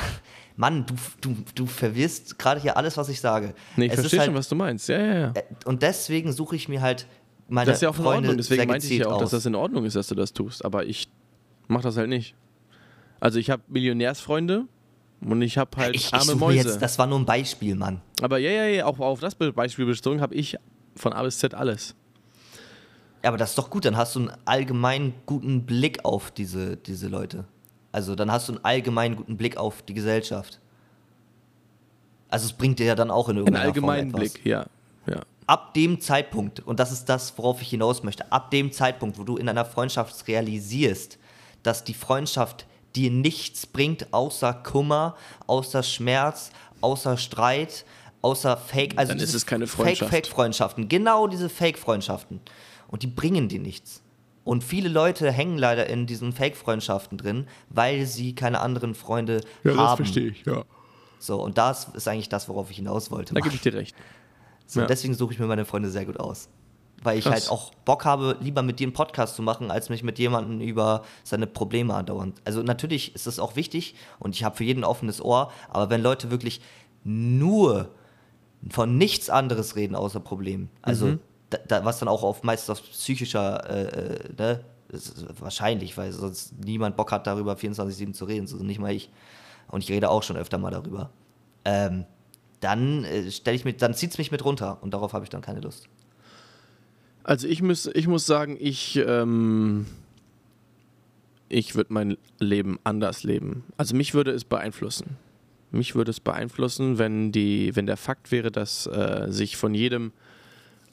Mann, 0.57 0.85
du, 0.85 0.95
du, 1.21 1.37
du 1.55 1.65
verwirrst 1.67 2.37
gerade 2.37 2.59
hier 2.59 2.75
alles, 2.75 2.97
was 2.97 3.09
ich 3.09 3.21
sage. 3.21 3.53
Nee, 3.75 3.85
ich 3.85 3.93
verstehe 3.93 4.19
halt, 4.19 4.27
schon, 4.27 4.35
was 4.35 4.49
du 4.49 4.55
meinst. 4.55 4.89
Ja, 4.89 4.99
ja, 4.99 5.13
ja. 5.13 5.31
Äh, 5.35 5.43
und 5.65 5.83
deswegen 5.83 6.33
suche 6.33 6.55
ich 6.55 6.67
mir 6.67 6.81
halt 6.81 7.07
meine 7.47 7.67
Das 7.67 7.77
ist 7.77 7.81
ja 7.81 7.89
auch 7.89 7.95
Freunde 7.95 8.09
in 8.09 8.15
Ordnung. 8.15 8.37
Deswegen 8.37 8.67
meinte 8.67 8.87
ich 8.87 8.99
ja 8.99 9.07
auch, 9.07 9.13
aus. 9.13 9.21
dass 9.21 9.31
das 9.31 9.45
in 9.45 9.55
Ordnung 9.55 9.85
ist, 9.85 9.95
dass 9.95 10.07
du 10.07 10.15
das 10.15 10.33
tust. 10.33 10.65
Aber 10.65 10.85
ich 10.85 11.07
mach 11.67 11.81
das 11.81 11.95
halt 11.95 12.09
nicht. 12.09 12.35
Also 13.19 13.39
ich 13.39 13.49
habe 13.49 13.63
Millionärsfreunde 13.67 14.65
und 15.21 15.41
ich 15.41 15.57
habe 15.57 15.77
halt 15.77 15.95
ich, 15.95 16.13
arme 16.13 16.33
ich 16.33 16.39
Mäuse. 16.39 16.69
Jetzt, 16.69 16.81
das 16.81 16.99
war 16.99 17.07
nur 17.07 17.19
ein 17.19 17.25
Beispiel, 17.25 17.75
Mann. 17.75 18.01
Aber 18.21 18.37
ja, 18.37 18.51
ja, 18.51 18.65
ja, 18.65 18.85
auch 18.85 18.99
auf 18.99 19.19
das 19.19 19.35
Beispiel 19.35 19.85
bezogen 19.85 20.21
habe 20.21 20.35
ich 20.35 20.57
von 20.95 21.13
A 21.13 21.23
bis 21.23 21.39
Z 21.39 21.53
alles. 21.53 21.95
Ja, 23.23 23.29
aber 23.29 23.37
das 23.37 23.49
ist 23.49 23.57
doch 23.57 23.69
gut, 23.69 23.85
dann 23.85 23.97
hast 23.97 24.15
du 24.15 24.19
einen 24.19 24.31
allgemein 24.45 25.13
guten 25.25 25.65
Blick 25.65 26.03
auf 26.05 26.31
diese, 26.31 26.77
diese 26.77 27.07
Leute. 27.07 27.45
Also 27.97 28.13
dann 28.13 28.31
hast 28.31 28.47
du 28.47 28.53
einen 28.53 28.63
allgemein 28.63 29.15
guten 29.15 29.37
Blick 29.37 29.57
auf 29.57 29.81
die 29.81 29.95
Gesellschaft. 29.95 30.59
Also 32.29 32.45
es 32.45 32.53
bringt 32.53 32.77
dir 32.77 32.85
ja 32.85 32.93
dann 32.93 33.09
auch 33.09 33.27
in 33.27 33.37
irgendeiner 33.37 33.63
Einen 33.63 33.69
allgemeinen 33.69 34.11
Form 34.11 34.21
etwas. 34.21 34.33
Blick, 34.33 34.45
ja. 34.45 34.67
ja. 35.07 35.21
Ab 35.47 35.73
dem 35.73 35.99
Zeitpunkt, 35.99 36.59
und 36.59 36.79
das 36.79 36.91
ist 36.91 37.05
das, 37.05 37.35
worauf 37.39 37.59
ich 37.59 37.71
hinaus 37.71 38.03
möchte, 38.03 38.31
ab 38.31 38.51
dem 38.51 38.71
Zeitpunkt, 38.71 39.17
wo 39.17 39.23
du 39.23 39.37
in 39.37 39.49
einer 39.49 39.65
Freundschaft 39.65 40.27
realisierst, 40.27 41.17
dass 41.63 41.85
die 41.85 41.95
Freundschaft 41.95 42.67
dir 42.95 43.09
nichts 43.09 43.65
bringt, 43.65 44.13
außer 44.13 44.53
Kummer, 44.53 45.15
außer 45.47 45.81
Schmerz, 45.81 46.51
außer 46.81 47.17
Streit, 47.17 47.83
außer 48.21 48.57
Fake, 48.57 48.93
also 48.95 49.13
Dann 49.13 49.23
ist 49.23 49.33
es 49.33 49.47
keine 49.47 49.65
Freundschaft. 49.65 50.11
Fake, 50.11 50.25
Fake 50.25 50.27
Freundschaften, 50.27 50.87
genau 50.87 51.25
diese 51.25 51.49
Fake 51.49 51.79
Freundschaften. 51.79 52.41
Und 52.89 53.01
die 53.01 53.07
bringen 53.07 53.49
dir 53.49 53.59
nichts. 53.59 54.03
Und 54.47 54.63
viele 54.63 54.87
Leute 54.87 55.29
hängen 55.29 55.57
leider 55.57 55.87
in 55.87 56.07
diesen 56.07 56.31
Fake 56.31 56.55
Freundschaften 56.55 57.17
drin, 57.17 57.47
weil 57.69 58.05
sie 58.05 58.33
keine 58.33 58.61
anderen 58.61 58.95
Freunde 58.95 59.41
ja, 59.65 59.71
haben. 59.71 59.77
Ja, 59.77 59.85
das 59.87 59.95
verstehe 59.97 60.29
ich, 60.29 60.45
ja. 60.45 60.63
So, 61.19 61.43
und 61.43 61.57
das 61.57 61.89
ist 61.89 62.07
eigentlich 62.07 62.29
das, 62.29 62.47
worauf 62.47 62.71
ich 62.71 62.77
hinaus 62.77 63.11
wollte. 63.11 63.33
Da 63.33 63.41
gebe 63.41 63.55
ich 63.55 63.61
dir 63.61 63.73
recht. 63.73 63.95
So, 64.69 64.81
ja. 64.81 64.85
deswegen 64.85 65.13
suche 65.13 65.31
ich 65.31 65.39
mir 65.39 65.47
meine 65.47 65.63
Freunde 65.63 65.89
sehr 65.89 66.05
gut 66.05 66.19
aus 66.19 66.49
weil 67.03 67.19
ich 67.19 67.23
Krass. 67.23 67.33
halt 67.33 67.51
auch 67.51 67.71
Bock 67.85 68.03
habe, 68.05 68.37
lieber 68.41 68.63
mit 68.63 68.79
dir 68.79 68.87
einen 68.87 68.93
Podcast 68.93 69.35
zu 69.35 69.41
machen, 69.41 69.71
als 69.71 69.89
mich 69.89 70.03
mit 70.03 70.19
jemandem 70.19 70.59
über 70.59 71.03
seine 71.23 71.47
Probleme 71.47 71.93
andauernd. 71.93 72.41
Also 72.43 72.63
natürlich 72.63 73.15
ist 73.15 73.27
das 73.27 73.39
auch 73.39 73.55
wichtig 73.55 73.95
und 74.19 74.35
ich 74.35 74.43
habe 74.43 74.57
für 74.57 74.63
jeden 74.63 74.81
ein 74.81 74.83
offenes 74.83 75.23
Ohr, 75.23 75.51
aber 75.69 75.89
wenn 75.89 76.01
Leute 76.01 76.31
wirklich 76.31 76.59
nur 77.03 77.91
von 78.69 78.97
nichts 78.97 79.29
anderes 79.29 79.75
reden 79.75 79.95
außer 79.95 80.19
Problemen, 80.19 80.69
also 80.81 81.05
mhm. 81.05 81.19
Da, 81.49 81.57
da, 81.67 81.85
was 81.85 81.99
dann 81.99 82.07
auch 82.07 82.23
auf 82.23 82.43
meistens 82.43 82.69
auf 82.69 82.81
psychischer, 82.83 83.69
äh, 83.69 83.83
äh 83.83 84.33
ne, 84.37 84.63
wahrscheinlich, 85.39 85.97
weil 85.97 86.11
sonst 86.11 86.53
niemand 86.63 86.95
Bock 86.95 87.11
hat, 87.11 87.27
darüber 87.27 87.53
24-7 87.53 88.13
zu 88.13 88.25
reden, 88.25 88.47
so 88.47 88.57
nicht 88.57 88.79
mal 88.79 88.93
ich. 88.93 89.09
Und 89.69 89.83
ich 89.83 89.91
rede 89.91 90.09
auch 90.09 90.23
schon 90.23 90.37
öfter 90.37 90.57
mal 90.57 90.71
darüber. 90.71 91.11
Ähm, 91.65 92.05
dann 92.61 93.03
äh, 93.03 93.29
stelle 93.31 93.55
ich 93.55 93.65
mit, 93.65 93.81
dann 93.81 93.93
zieht 93.93 94.11
es 94.11 94.17
mich 94.17 94.31
mit 94.31 94.43
runter 94.45 94.77
und 94.81 94.93
darauf 94.93 95.13
habe 95.13 95.25
ich 95.25 95.29
dann 95.29 95.41
keine 95.41 95.59
Lust. 95.59 95.89
Also 97.23 97.47
ich 97.47 97.61
muss, 97.61 97.87
ich 97.87 98.07
muss 98.07 98.25
sagen, 98.25 98.57
ich, 98.59 98.95
ähm, 98.95 99.85
ich 101.49 101.75
würde 101.75 101.93
mein 101.93 102.17
Leben 102.39 102.79
anders 102.85 103.23
leben. 103.23 103.65
Also 103.75 103.95
mich 103.95 104.13
würde 104.13 104.31
es 104.31 104.45
beeinflussen. 104.45 105.17
Mich 105.71 105.95
würde 105.95 106.11
es 106.11 106.21
beeinflussen, 106.21 106.97
wenn, 106.97 107.33
die, 107.33 107.75
wenn 107.75 107.85
der 107.85 107.97
Fakt 107.97 108.31
wäre, 108.31 108.51
dass 108.51 108.87
äh, 108.87 109.25
sich 109.27 109.57
von 109.57 109.73
jedem 109.73 110.13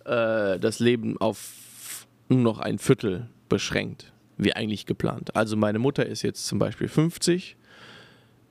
äh, 0.04 0.58
das 0.58 0.80
Leben 0.80 1.18
auf 1.18 2.06
nur 2.28 2.40
noch 2.40 2.58
ein 2.58 2.78
Viertel 2.78 3.28
beschränkt, 3.48 4.12
wie 4.36 4.54
eigentlich 4.54 4.86
geplant. 4.86 5.36
Also 5.36 5.56
meine 5.56 5.78
Mutter 5.78 6.06
ist 6.06 6.22
jetzt 6.22 6.46
zum 6.46 6.58
Beispiel 6.58 6.88
50, 6.88 7.56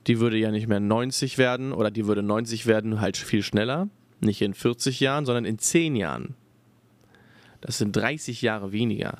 die 0.06 0.20
würde 0.20 0.36
ja 0.36 0.50
nicht 0.50 0.68
mehr 0.68 0.80
90 0.80 1.38
werden 1.38 1.72
oder 1.72 1.90
die 1.90 2.06
würde 2.06 2.22
90 2.22 2.66
werden, 2.66 3.00
halt 3.00 3.16
viel 3.16 3.42
schneller. 3.42 3.88
Nicht 4.20 4.42
in 4.42 4.54
40 4.54 5.00
Jahren, 5.00 5.26
sondern 5.26 5.44
in 5.44 5.58
10 5.58 5.96
Jahren. 5.96 6.34
Das 7.60 7.78
sind 7.78 7.96
30 7.96 8.42
Jahre 8.42 8.72
weniger. 8.72 9.18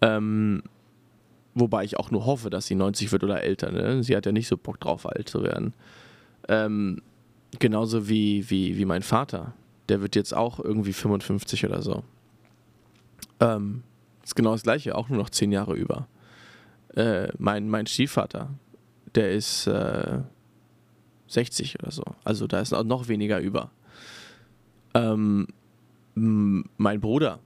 Ähm, 0.00 0.62
wobei 1.54 1.84
ich 1.84 1.98
auch 1.98 2.10
nur 2.10 2.24
hoffe, 2.24 2.50
dass 2.50 2.66
sie 2.66 2.74
90 2.74 3.12
wird 3.12 3.24
oder 3.24 3.42
älter. 3.42 3.70
Ne? 3.70 4.02
Sie 4.02 4.16
hat 4.16 4.26
ja 4.26 4.32
nicht 4.32 4.48
so 4.48 4.56
Bock 4.56 4.80
drauf, 4.80 5.06
alt 5.06 5.28
zu 5.28 5.42
werden. 5.42 5.74
Ähm, 6.48 7.02
genauso 7.58 8.08
wie, 8.08 8.48
wie, 8.50 8.78
wie 8.78 8.84
mein 8.84 9.02
Vater. 9.02 9.54
Der 9.88 10.00
wird 10.00 10.16
jetzt 10.16 10.34
auch 10.34 10.60
irgendwie 10.60 10.92
55 10.92 11.64
oder 11.64 11.82
so. 11.82 12.02
Ähm, 13.40 13.82
ist 14.22 14.36
genau 14.36 14.52
das 14.52 14.62
gleiche, 14.62 14.94
auch 14.94 15.08
nur 15.08 15.18
noch 15.18 15.30
10 15.30 15.52
Jahre 15.52 15.74
über. 15.74 16.06
Äh, 16.94 17.28
mein, 17.38 17.68
mein 17.68 17.86
Stiefvater, 17.86 18.50
der 19.14 19.32
ist 19.32 19.66
äh, 19.66 20.20
60 21.28 21.78
oder 21.80 21.90
so. 21.90 22.04
Also 22.24 22.46
da 22.46 22.60
ist 22.60 22.72
noch 22.72 23.08
weniger 23.08 23.40
über. 23.40 23.70
Ähm, 24.94 25.46
mein 26.14 27.00
Bruder, 27.00 27.38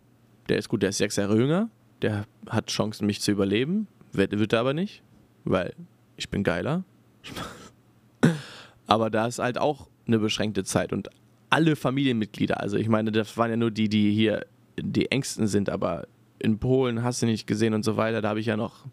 der 0.49 0.59
ist 0.59 0.69
gut, 0.69 0.83
der 0.83 0.91
ist 0.91 0.99
sechs 0.99 1.17
Jahre 1.17 1.37
jünger, 1.37 1.69
der 2.01 2.27
hat 2.49 2.69
Chancen, 2.69 3.07
mich 3.07 3.21
zu 3.21 3.31
überleben, 3.31 3.87
wird, 4.13 4.39
wird 4.39 4.53
er 4.53 4.61
aber 4.61 4.73
nicht, 4.73 5.03
weil 5.45 5.75
ich 6.17 6.31
bin 6.31 6.43
geiler. 6.43 6.85
aber 8.87 9.11
da 9.11 9.27
ist 9.27 9.39
halt 9.39 9.59
auch 9.59 9.89
eine 10.07 10.19
beschränkte 10.19 10.65
Zeit 10.65 10.93
und 10.93 11.11
alle 11.53 11.77
Familienmitglieder, 11.77 12.61
also 12.61 12.79
ich 12.79 12.89
meine, 12.89 13.13
das 13.13 13.37
waren 13.37 13.51
ja 13.51 13.57
nur 13.59 13.71
die, 13.71 13.91
die 13.91 14.11
hier 14.13 14.47
die 14.81 15.11
engsten 15.11 15.47
sind, 15.47 15.69
aber 15.69 16.07
in 16.39 16.59
Polen 16.59 17.03
hast 17.05 17.21
du 17.21 17.27
nicht 17.27 17.47
gesehen 17.47 17.75
und 17.75 17.85
so 17.85 17.99
weiter, 17.99 18.23
da 18.23 18.31
habe 18.31 18.41
ich 18.41 18.47
ja 18.47 18.57
noch 18.57 18.87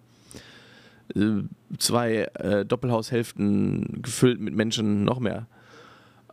äh, 1.15 1.43
zwei 1.77 2.29
äh, 2.33 2.65
Doppelhaushälften 2.65 4.01
gefüllt 4.01 4.41
mit 4.41 4.53
Menschen 4.55 5.05
noch 5.05 5.19
mehr. 5.19 5.47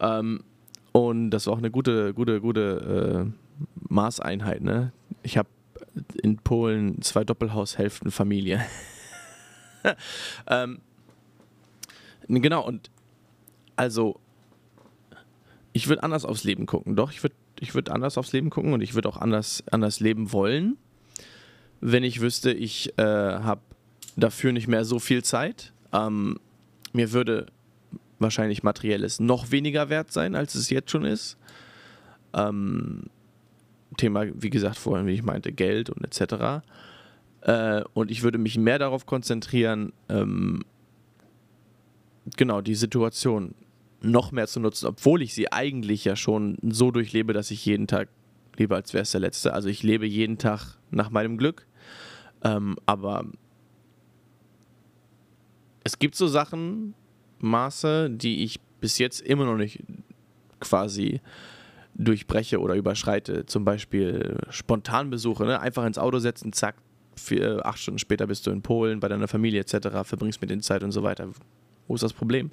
Ähm, 0.00 0.42
und 0.90 1.30
das 1.30 1.46
war 1.46 1.54
auch 1.54 1.58
eine 1.58 1.70
gute, 1.70 2.12
gute, 2.12 2.40
gute 2.40 3.30
äh, 3.30 3.62
Maßeinheit. 3.88 4.62
Ne? 4.62 4.92
Ich 5.22 5.38
habe 5.38 5.48
in 6.22 6.38
Polen 6.38 7.00
zwei 7.02 7.22
Doppelhaushälften 7.22 8.10
Familie. 8.10 8.64
ähm, 10.48 10.80
genau, 12.28 12.66
und 12.66 12.90
also 13.76 14.18
ich 15.76 15.88
würde 15.88 16.02
anders 16.02 16.24
aufs 16.24 16.42
Leben 16.42 16.64
gucken. 16.64 16.96
Doch, 16.96 17.12
ich 17.12 17.22
würde 17.22 17.34
ich 17.60 17.74
würd 17.74 17.90
anders 17.90 18.16
aufs 18.16 18.32
Leben 18.32 18.48
gucken 18.48 18.72
und 18.72 18.80
ich 18.80 18.94
würde 18.94 19.10
auch 19.10 19.18
anders, 19.18 19.62
anders 19.70 20.00
leben 20.00 20.32
wollen, 20.32 20.78
wenn 21.82 22.02
ich 22.02 22.22
wüsste, 22.22 22.50
ich 22.50 22.98
äh, 22.98 23.02
habe 23.02 23.60
dafür 24.16 24.52
nicht 24.52 24.68
mehr 24.68 24.86
so 24.86 24.98
viel 24.98 25.22
Zeit. 25.22 25.74
Ähm, 25.92 26.38
mir 26.94 27.12
würde 27.12 27.46
wahrscheinlich 28.18 28.62
materielles 28.62 29.20
noch 29.20 29.50
weniger 29.50 29.90
wert 29.90 30.12
sein, 30.12 30.34
als 30.34 30.54
es 30.54 30.70
jetzt 30.70 30.90
schon 30.90 31.04
ist. 31.04 31.36
Ähm, 32.32 33.10
Thema, 33.98 34.24
wie 34.32 34.50
gesagt, 34.50 34.78
vorhin, 34.78 35.06
wie 35.06 35.12
ich 35.12 35.22
meinte, 35.22 35.52
Geld 35.52 35.90
und 35.90 36.02
etc. 36.04 36.64
Äh, 37.42 37.82
und 37.92 38.10
ich 38.10 38.22
würde 38.22 38.38
mich 38.38 38.56
mehr 38.56 38.78
darauf 38.78 39.04
konzentrieren, 39.04 39.92
ähm, 40.08 40.64
genau, 42.38 42.62
die 42.62 42.74
Situation 42.74 43.54
noch 44.06 44.32
mehr 44.32 44.46
zu 44.46 44.60
nutzen, 44.60 44.86
obwohl 44.86 45.22
ich 45.22 45.34
sie 45.34 45.52
eigentlich 45.52 46.04
ja 46.04 46.16
schon 46.16 46.56
so 46.62 46.90
durchlebe, 46.90 47.32
dass 47.32 47.50
ich 47.50 47.64
jeden 47.66 47.86
Tag 47.86 48.08
lebe, 48.56 48.74
als 48.74 48.94
wäre 48.94 49.02
es 49.02 49.10
der 49.10 49.20
letzte. 49.20 49.52
Also 49.52 49.68
ich 49.68 49.82
lebe 49.82 50.06
jeden 50.06 50.38
Tag 50.38 50.78
nach 50.90 51.10
meinem 51.10 51.36
Glück. 51.36 51.66
Ähm, 52.42 52.76
aber 52.86 53.26
es 55.84 55.98
gibt 55.98 56.14
so 56.14 56.26
Sachen, 56.26 56.94
Maße, 57.38 58.10
die 58.10 58.44
ich 58.44 58.60
bis 58.80 58.98
jetzt 58.98 59.20
immer 59.20 59.44
noch 59.44 59.56
nicht 59.56 59.82
quasi 60.60 61.20
durchbreche 61.94 62.60
oder 62.60 62.74
überschreite. 62.74 63.46
Zum 63.46 63.64
Beispiel 63.64 64.38
Spontanbesuche, 64.50 65.44
ne? 65.44 65.60
einfach 65.60 65.84
ins 65.84 65.98
Auto 65.98 66.18
setzen, 66.18 66.52
zack, 66.52 66.76
vier, 67.16 67.64
acht 67.64 67.78
Stunden 67.78 67.98
später 67.98 68.26
bist 68.26 68.46
du 68.46 68.50
in 68.50 68.62
Polen 68.62 69.00
bei 69.00 69.08
deiner 69.08 69.28
Familie 69.28 69.60
etc., 69.60 69.88
verbringst 70.04 70.40
mit 70.40 70.50
den 70.50 70.60
Zeit 70.60 70.82
und 70.82 70.92
so 70.92 71.02
weiter. 71.02 71.28
Wo 71.88 71.94
ist 71.94 72.02
das 72.02 72.12
Problem? 72.12 72.50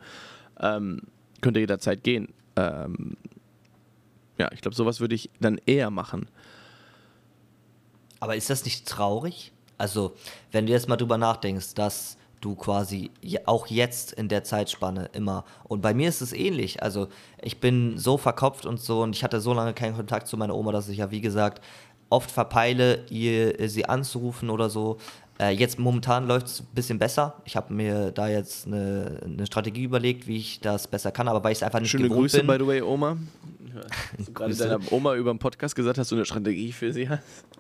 Ähm, 0.60 1.02
könnte 1.44 1.60
jederzeit 1.60 2.04
gehen. 2.04 2.30
Ähm, 2.56 3.18
ja, 4.40 4.52
ich 4.52 4.62
glaube, 4.62 4.76
sowas 4.76 5.00
würde 5.00 5.14
ich 5.14 5.30
dann 5.40 5.62
eher 5.66 5.92
machen. 5.92 6.28
Aber 8.20 8.36
ist 8.36 8.50
das 8.50 8.66
nicht 8.66 8.88
traurig? 8.88 9.52
Also, 9.78 10.16
wenn 10.52 10.66
du 10.66 10.72
jetzt 10.72 10.90
mal 10.90 10.98
drüber 10.98 11.18
nachdenkst, 11.18 11.76
dass 11.76 12.18
du 12.44 12.56
quasi 12.56 13.12
auch 13.46 13.68
jetzt 13.68 14.12
in 14.12 14.28
der 14.28 14.44
Zeitspanne 14.44 15.10
immer. 15.14 15.46
Und 15.64 15.82
bei 15.82 15.94
mir 15.94 16.10
ist 16.10 16.22
es 16.22 16.34
ähnlich. 16.34 16.84
Also 16.84 17.08
ich 17.42 17.60
bin 17.60 17.98
so 17.98 18.18
verkopft 18.18 18.66
und 18.66 18.82
so 18.82 19.02
und 19.02 19.16
ich 19.16 19.24
hatte 19.24 19.40
so 19.40 19.54
lange 19.54 19.74
keinen 19.74 19.96
Kontakt 19.96 20.28
zu 20.28 20.36
meiner 20.36 20.56
Oma, 20.56 20.72
dass 20.72 20.90
ich 20.90 20.98
ja, 20.98 21.10
wie 21.10 21.22
gesagt, 21.22 21.64
oft 22.10 22.30
verpeile, 22.30 23.06
ihr, 23.10 23.70
sie 23.70 23.86
anzurufen 23.86 24.50
oder 24.50 24.70
so. 24.70 24.98
Äh, 25.40 25.52
jetzt 25.52 25.80
momentan 25.80 26.28
läuft 26.28 26.48
es 26.48 26.60
ein 26.62 26.68
bisschen 26.74 27.00
besser. 27.00 27.42
Ich 27.46 27.56
habe 27.56 27.74
mir 27.74 28.12
da 28.12 28.28
jetzt 28.28 28.68
eine, 28.68 29.20
eine, 29.24 29.46
Strategie 29.48 29.84
überlegt, 29.84 30.28
wie 30.28 30.38
ich 30.38 30.60
das 30.60 30.88
besser 30.88 31.12
kann, 31.12 31.28
aber 31.28 31.44
weil 31.44 31.54
ich 31.54 31.60
es 31.60 31.64
einfach 31.64 31.80
nicht 31.80 31.90
Schöne 31.90 32.04
gewohnt 32.04 32.22
Grüße, 32.22 32.38
bin. 32.38 32.48
by 32.48 32.58
the 32.60 32.68
way, 32.68 32.82
Oma. 32.82 33.18
Gerade 34.34 34.56
deiner 34.56 34.80
Oma 34.92 35.16
über 35.16 35.34
den 35.34 35.40
Podcast 35.40 35.76
gesagt, 35.76 35.98
dass 35.98 36.10
du 36.10 36.16
eine 36.16 36.26
Strategie 36.26 36.72
für 36.72 36.94
sie 36.94 37.10
hast. 37.10 37.24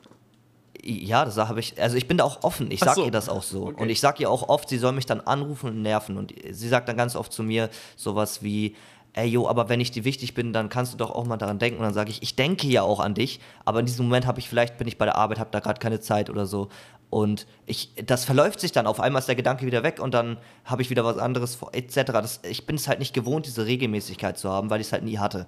Ja, 0.86 1.23
das 1.23 1.38
habe 1.38 1.62
ich. 1.62 1.81
Also 1.81 1.95
ich 1.95 2.09
bin 2.09 2.17
da 2.17 2.25
auch 2.25 2.43
offen. 2.43 2.69
Ich 2.69 2.81
sage 2.81 2.95
so. 2.95 3.05
ihr 3.05 3.12
das 3.12 3.29
auch 3.29 3.43
so. 3.43 3.67
Okay. 3.67 3.81
Und 3.81 3.89
ich 3.89 4.01
sage 4.01 4.23
ihr 4.23 4.29
auch 4.29 4.49
oft, 4.49 4.67
sie 4.67 4.77
soll 4.77 4.91
mich 4.91 5.05
dann 5.05 5.21
anrufen 5.21 5.69
und 5.69 5.81
nerven. 5.81 6.17
Und 6.17 6.33
sie 6.51 6.67
sagt 6.67 6.89
dann 6.89 6.97
ganz 6.97 7.15
oft 7.15 7.31
zu 7.31 7.41
mir 7.41 7.69
sowas 7.95 8.43
wie, 8.43 8.75
ey, 9.13 9.28
jo, 9.28 9.47
aber 9.47 9.69
wenn 9.69 9.80
ich 9.80 9.91
dir 9.91 10.04
wichtig 10.04 10.34
bin, 10.34 10.54
dann 10.54 10.69
kannst 10.69 10.93
du 10.93 10.97
doch 10.97 11.12
auch 11.12 11.26
mal 11.26 11.38
daran 11.38 11.60
denken. 11.60 11.80
Und 11.80 11.86
dann 11.86 11.93
sage 11.93 12.10
ich, 12.10 12.21
ich 12.23 12.36
denke 12.36 12.67
ja 12.67 12.82
auch 12.82 12.99
an 12.99 13.13
dich, 13.13 13.39
aber 13.63 13.80
in 13.80 13.86
diesem 13.86 14.06
Moment 14.06 14.26
habe 14.26 14.39
ich 14.39 14.49
vielleicht, 14.49 14.78
bin 14.78 14.88
ich 14.88 14.97
bei 14.97 15.06
der 15.06 15.15
Arbeit, 15.15 15.39
habe 15.39 15.52
da 15.52 15.60
gerade 15.60 15.80
keine 15.80 15.99
Zeit 15.99 16.30
oder 16.30 16.45
so. 16.45 16.69
Und 17.12 17.45
ich, 17.67 17.91
das 18.04 18.26
verläuft 18.26 18.60
sich 18.60 18.71
dann. 18.71 18.88
Auf 18.88 18.99
einmal 18.99 19.19
ist 19.19 19.28
der 19.28 19.36
Gedanke 19.36 19.67
wieder 19.67 19.84
weg 19.84 19.99
und 20.02 20.15
dann 20.15 20.38
habe 20.65 20.82
ich 20.82 20.89
wieder 20.89 21.06
was 21.06 21.19
anderes 21.19 21.60
etc. 21.71 22.12
Das, 22.12 22.41
ich 22.49 22.65
bin 22.65 22.76
es 22.76 22.88
halt 22.88 22.97
nicht 22.97 23.13
gewohnt, 23.13 23.45
diese 23.45 23.67
Regelmäßigkeit 23.67 24.36
zu 24.39 24.49
haben, 24.49 24.71
weil 24.71 24.82
ich 24.82 24.88
es 24.88 24.93
halt 24.93 25.04
nie 25.04 25.19
hatte. 25.19 25.45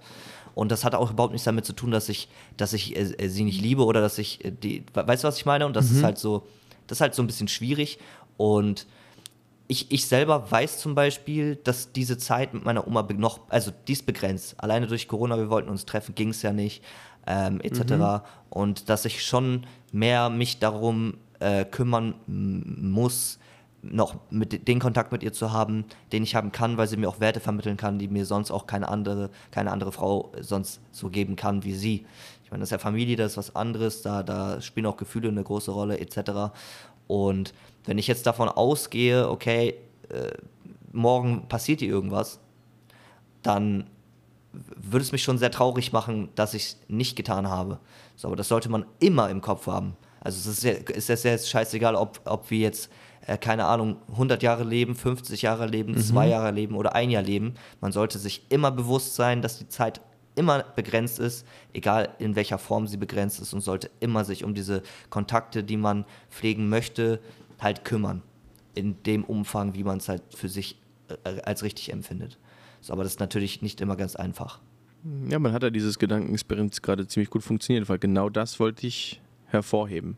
Und 0.54 0.72
das 0.72 0.86
hat 0.86 0.94
auch 0.94 1.10
überhaupt 1.10 1.34
nichts 1.34 1.46
damit 1.46 1.66
zu 1.66 1.74
tun, 1.74 1.90
dass 1.90 2.08
ich, 2.08 2.30
dass 2.56 2.74
ich 2.74 2.96
äh, 2.96 3.28
sie 3.30 3.44
nicht 3.44 3.62
liebe 3.62 3.84
oder 3.84 4.00
dass 4.00 4.20
ich 4.20 4.46
äh, 4.46 4.52
die. 4.52 4.84
Weißt 4.94 5.24
du, 5.24 5.28
was 5.28 5.38
ich 5.38 5.48
meine? 5.48 5.66
Und 5.66 5.76
das 5.76 5.90
mhm. 5.90 5.98
ist 5.98 6.04
halt 6.04 6.18
so, 6.20 6.46
das 6.86 6.98
ist 6.98 7.02
halt 7.02 7.16
so 7.16 7.24
ein 7.24 7.28
bisschen 7.28 7.48
schwierig. 7.48 7.98
Und 8.38 8.86
ich, 9.68 9.92
ich 9.92 10.08
selber 10.08 10.50
weiß 10.50 10.80
zum 10.80 10.96
Beispiel, 10.96 11.56
dass 11.56 11.92
diese 11.92 12.18
Zeit 12.18 12.54
mit 12.54 12.64
meiner 12.64 12.88
Oma 12.88 13.08
noch, 13.18 13.40
also 13.50 13.72
die 13.88 13.94
ist 13.94 14.06
begrenzt. 14.06 14.56
Alleine 14.58 14.88
durch 14.88 15.08
Corona, 15.08 15.38
wir 15.38 15.50
wollten 15.50 15.70
uns 15.70 15.86
treffen, 15.86 16.14
ging 16.16 16.30
es 16.30 16.42
ja 16.42 16.54
nicht, 16.54 16.84
ähm, 17.26 17.60
etc. 17.62 17.94
Mhm. 17.94 18.22
Und 18.50 18.90
dass 18.90 19.06
ich 19.06 19.24
schon 19.26 19.66
mehr 19.92 20.30
mich 20.30 20.60
darum 20.60 21.16
äh, 21.40 21.66
kümmern 21.66 22.16
muss, 22.28 23.40
noch 23.82 24.16
mit 24.32 24.68
den 24.68 24.80
Kontakt 24.80 25.12
mit 25.12 25.24
ihr 25.24 25.34
zu 25.34 25.52
haben, 25.52 25.86
den 26.12 26.24
ich 26.24 26.36
haben 26.36 26.52
kann, 26.52 26.78
weil 26.78 26.88
sie 26.88 26.98
mir 26.98 27.08
auch 27.08 27.20
Werte 27.20 27.40
vermitteln 27.40 27.78
kann, 27.78 28.00
die 28.00 28.08
mir 28.08 28.26
sonst 28.26 28.52
auch 28.52 28.66
keine 28.66 28.88
andere, 28.90 29.30
keine 29.52 29.72
andere 29.72 29.92
Frau 29.92 30.32
sonst 30.40 30.82
so 30.92 31.10
geben 31.10 31.36
kann 31.36 31.64
wie 31.64 31.74
sie. 31.74 32.06
Ich 32.44 32.52
meine, 32.52 32.62
das 32.62 32.68
ist 32.68 32.72
ja 32.72 32.78
Familie, 32.80 33.16
das 33.16 33.34
ist 33.34 33.38
was 33.38 33.56
anderes, 33.56 34.02
da, 34.02 34.24
da 34.24 34.62
spielen 34.62 34.86
auch 34.86 34.98
Gefühle 34.98 35.30
eine 35.30 35.44
große 35.44 35.72
Rolle, 35.72 36.00
etc. 36.00 36.52
Und 37.08 37.54
wenn 37.86 37.98
ich 37.98 38.08
jetzt 38.08 38.26
davon 38.26 38.50
ausgehe, 38.50 39.30
okay, 39.30 39.76
äh, 40.10 40.32
morgen 40.92 41.48
passiert 41.48 41.82
ihr 41.82 41.90
irgendwas, 41.90 42.40
dann 43.42 43.90
würde 44.52 45.04
es 45.04 45.12
mich 45.12 45.24
schon 45.24 45.38
sehr 45.38 45.52
traurig 45.52 45.92
machen, 45.92 46.30
dass 46.36 46.54
ich 46.54 46.64
es 46.64 46.78
nicht 46.88 47.16
getan 47.16 47.50
habe. 47.50 47.80
So, 48.16 48.28
aber 48.28 48.38
das 48.38 48.48
sollte 48.48 48.70
man 48.70 48.86
immer 49.00 49.30
im 49.30 49.42
Kopf 49.42 49.68
haben. 49.68 49.98
Also 50.22 50.50
es 50.50 50.58
ist 50.58 50.64
ja, 50.64 50.72
ist 50.72 51.24
ja 51.24 51.32
jetzt 51.32 51.50
scheißegal, 51.50 51.96
ob, 51.96 52.22
ob 52.26 52.50
wir 52.50 52.60
jetzt 52.60 52.90
äh, 53.28 53.38
keine 53.38 53.66
Ahnung, 53.66 53.98
100 54.12 54.42
Jahre 54.44 54.64
leben, 54.64 54.96
50 54.96 55.42
Jahre 55.42 55.68
leben, 55.68 55.94
mhm. 55.94 56.00
zwei 56.00 56.28
Jahre 56.28 56.52
leben 56.52 56.76
oder 56.76 56.96
ein 56.96 57.10
Jahr 57.10 57.24
leben. 57.24 57.56
Man 57.82 57.92
sollte 57.92 58.20
sich 58.20 58.46
immer 58.50 58.72
bewusst 58.72 59.16
sein, 59.16 59.42
dass 59.42 59.58
die 59.58 59.68
Zeit 59.68 60.02
immer 60.36 60.64
begrenzt 60.76 61.20
ist, 61.20 61.46
egal 61.74 62.10
in 62.20 62.36
welcher 62.36 62.58
Form 62.58 62.88
sie 62.88 62.98
begrenzt 62.98 63.40
ist 63.40 63.54
und 63.54 63.62
sollte 63.62 63.90
immer 64.00 64.26
sich 64.26 64.44
um 64.44 64.54
diese 64.54 64.84
Kontakte, 65.10 65.64
die 65.64 65.78
man 65.78 66.06
pflegen 66.30 66.68
möchte, 66.68 67.22
halt 67.60 67.86
kümmern. 67.86 68.22
In 68.74 69.02
dem 69.04 69.24
Umfang, 69.24 69.74
wie 69.74 69.84
man 69.84 69.98
es 69.98 70.10
halt 70.10 70.22
für 70.36 70.50
sich 70.50 70.78
äh, 71.24 71.42
als 71.42 71.64
richtig 71.64 71.92
empfindet. 71.92 72.38
So, 72.82 72.94
aber 72.94 73.04
das 73.04 73.14
ist 73.14 73.20
natürlich 73.20 73.62
nicht 73.62 73.82
immer 73.82 73.96
ganz 73.96 74.16
einfach. 74.16 74.60
Ja, 75.30 75.40
man 75.40 75.54
hat 75.54 75.64
ja 75.64 75.70
dieses 75.70 76.00
Gedankenexperiment 76.00 76.82
gerade 76.82 77.08
ziemlich 77.08 77.30
gut 77.30 77.44
funktioniert, 77.44 77.88
weil 77.90 78.00
genau 78.00 78.30
das 78.30 78.60
wollte 78.60 78.88
ich 78.88 79.22
hervorheben 79.46 80.18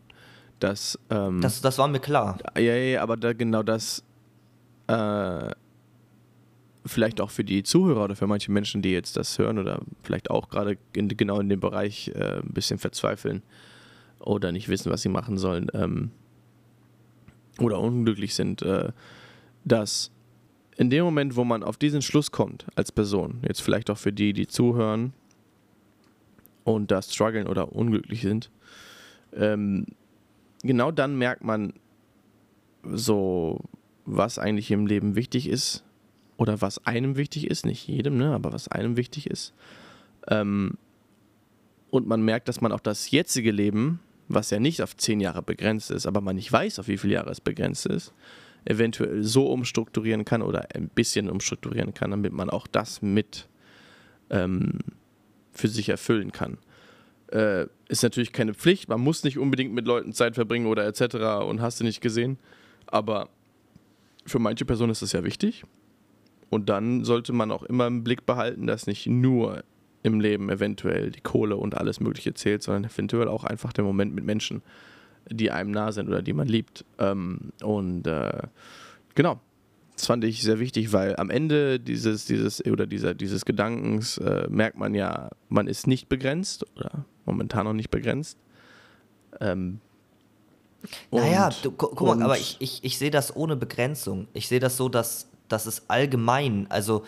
dass. 0.60 0.98
Ähm, 1.10 1.40
das, 1.40 1.60
das 1.60 1.78
war 1.78 1.88
mir 1.88 2.00
klar. 2.00 2.38
Ja, 2.56 2.74
ja, 2.74 3.02
aber 3.02 3.16
da 3.16 3.32
genau 3.32 3.62
das. 3.62 4.02
Äh, 4.86 5.50
vielleicht 6.86 7.20
auch 7.20 7.30
für 7.30 7.44
die 7.44 7.62
Zuhörer 7.64 8.04
oder 8.04 8.16
für 8.16 8.26
manche 8.26 8.50
Menschen, 8.50 8.80
die 8.80 8.92
jetzt 8.92 9.18
das 9.18 9.38
hören 9.38 9.58
oder 9.58 9.82
vielleicht 10.02 10.30
auch 10.30 10.48
gerade 10.48 10.78
in, 10.94 11.08
genau 11.08 11.38
in 11.38 11.50
dem 11.50 11.60
Bereich 11.60 12.10
äh, 12.14 12.38
ein 12.38 12.54
bisschen 12.54 12.78
verzweifeln 12.78 13.42
oder 14.20 14.52
nicht 14.52 14.70
wissen, 14.70 14.90
was 14.90 15.02
sie 15.02 15.10
machen 15.10 15.36
sollen 15.36 15.66
ähm, 15.74 16.12
oder 17.58 17.80
unglücklich 17.80 18.34
sind, 18.34 18.62
äh, 18.62 18.92
dass 19.64 20.10
in 20.76 20.90
dem 20.90 21.04
Moment, 21.04 21.36
wo 21.36 21.44
man 21.44 21.62
auf 21.62 21.76
diesen 21.76 22.02
Schluss 22.02 22.30
kommt 22.30 22.66
als 22.76 22.92
Person, 22.92 23.40
jetzt 23.46 23.60
vielleicht 23.60 23.90
auch 23.90 23.98
für 23.98 24.12
die, 24.12 24.32
die 24.32 24.46
zuhören 24.46 25.12
und 26.64 26.90
da 26.90 27.02
strugglen 27.02 27.48
oder 27.48 27.72
unglücklich 27.72 28.22
sind, 28.22 28.50
ähm, 29.34 29.86
genau 30.62 30.90
dann 30.92 31.18
merkt 31.18 31.42
man 31.42 31.72
so, 32.84 33.60
was 34.04 34.38
eigentlich 34.38 34.70
im 34.70 34.86
Leben 34.86 35.16
wichtig 35.16 35.48
ist 35.48 35.84
oder 36.36 36.60
was 36.60 36.86
einem 36.86 37.16
wichtig 37.16 37.50
ist, 37.50 37.66
nicht 37.66 37.86
jedem, 37.88 38.16
ne, 38.16 38.32
aber 38.32 38.52
was 38.52 38.68
einem 38.68 38.96
wichtig 38.96 39.28
ist. 39.28 39.52
Ähm, 40.28 40.78
und 41.90 42.06
man 42.06 42.22
merkt, 42.22 42.48
dass 42.48 42.60
man 42.60 42.72
auch 42.72 42.80
das 42.80 43.10
jetzige 43.10 43.50
Leben, 43.50 44.00
was 44.28 44.50
ja 44.50 44.60
nicht 44.60 44.82
auf 44.82 44.96
zehn 44.96 45.20
Jahre 45.20 45.42
begrenzt 45.42 45.90
ist, 45.90 46.06
aber 46.06 46.20
man 46.20 46.36
nicht 46.36 46.52
weiß, 46.52 46.78
auf 46.78 46.88
wie 46.88 46.98
viele 46.98 47.14
Jahre 47.14 47.30
es 47.30 47.40
begrenzt 47.40 47.86
ist, 47.86 48.12
eventuell 48.64 49.22
so 49.22 49.46
umstrukturieren 49.50 50.24
kann 50.24 50.42
oder 50.42 50.68
ein 50.74 50.88
bisschen 50.88 51.30
umstrukturieren 51.30 51.94
kann, 51.94 52.10
damit 52.10 52.32
man 52.32 52.50
auch 52.50 52.66
das 52.66 53.02
mit 53.02 53.48
ähm, 54.30 54.78
für 55.52 55.68
sich 55.68 55.88
erfüllen 55.88 56.32
kann. 56.32 56.58
Äh, 57.32 57.66
ist 57.88 58.02
natürlich 58.02 58.32
keine 58.32 58.54
Pflicht, 58.54 58.88
man 58.88 59.00
muss 59.00 59.24
nicht 59.24 59.38
unbedingt 59.38 59.72
mit 59.72 59.86
Leuten 59.86 60.12
Zeit 60.12 60.34
verbringen 60.34 60.66
oder 60.66 60.86
etc. 60.86 61.16
und 61.46 61.60
hast 61.60 61.80
du 61.80 61.84
nicht 61.84 62.00
gesehen, 62.00 62.38
aber 62.86 63.28
für 64.26 64.38
manche 64.38 64.64
Personen 64.64 64.92
ist 64.92 65.02
das 65.02 65.12
ja 65.12 65.24
wichtig. 65.24 65.64
Und 66.50 66.68
dann 66.70 67.04
sollte 67.04 67.32
man 67.32 67.50
auch 67.50 67.62
immer 67.62 67.86
im 67.86 68.04
Blick 68.04 68.24
behalten, 68.24 68.66
dass 68.66 68.86
nicht 68.86 69.06
nur 69.06 69.64
im 70.02 70.20
Leben 70.20 70.50
eventuell 70.50 71.10
die 71.10 71.20
Kohle 71.20 71.56
und 71.56 71.76
alles 71.76 72.00
Mögliche 72.00 72.34
zählt, 72.34 72.62
sondern 72.62 72.84
eventuell 72.84 73.28
auch 73.28 73.44
einfach 73.44 73.72
der 73.72 73.84
Moment 73.84 74.14
mit 74.14 74.24
Menschen, 74.24 74.62
die 75.30 75.50
einem 75.50 75.70
nah 75.70 75.92
sind 75.92 76.08
oder 76.08 76.22
die 76.22 76.32
man 76.32 76.48
liebt. 76.48 76.84
Ähm, 76.98 77.52
und 77.62 78.06
äh, 78.06 78.42
genau, 79.14 79.40
das 79.94 80.06
fand 80.06 80.24
ich 80.24 80.42
sehr 80.42 80.60
wichtig, 80.60 80.92
weil 80.92 81.16
am 81.16 81.28
Ende 81.28 81.80
dieses, 81.80 82.24
dieses 82.24 82.64
oder 82.64 82.86
dieser, 82.86 83.14
dieses 83.14 83.44
Gedankens 83.44 84.18
äh, 84.18 84.46
merkt 84.48 84.78
man 84.78 84.94
ja, 84.94 85.30
man 85.48 85.66
ist 85.66 85.86
nicht 85.86 86.08
begrenzt 86.08 86.64
oder 86.76 87.04
momentan 87.26 87.64
noch 87.64 87.72
nicht 87.72 87.90
begrenzt. 87.90 88.38
Ähm, 89.40 89.80
naja, 91.10 91.50
du, 91.62 91.72
gu 91.72 91.88
guck 91.88 92.06
mal, 92.06 92.22
aber 92.22 92.38
ich, 92.38 92.56
ich, 92.60 92.84
ich 92.84 92.98
sehe 92.98 93.10
das 93.10 93.34
ohne 93.34 93.56
Begrenzung. 93.56 94.28
Ich 94.32 94.46
sehe 94.46 94.60
das 94.60 94.76
so, 94.76 94.88
dass, 94.88 95.28
dass 95.48 95.66
es 95.66 95.90
allgemein, 95.90 96.66
also 96.70 97.04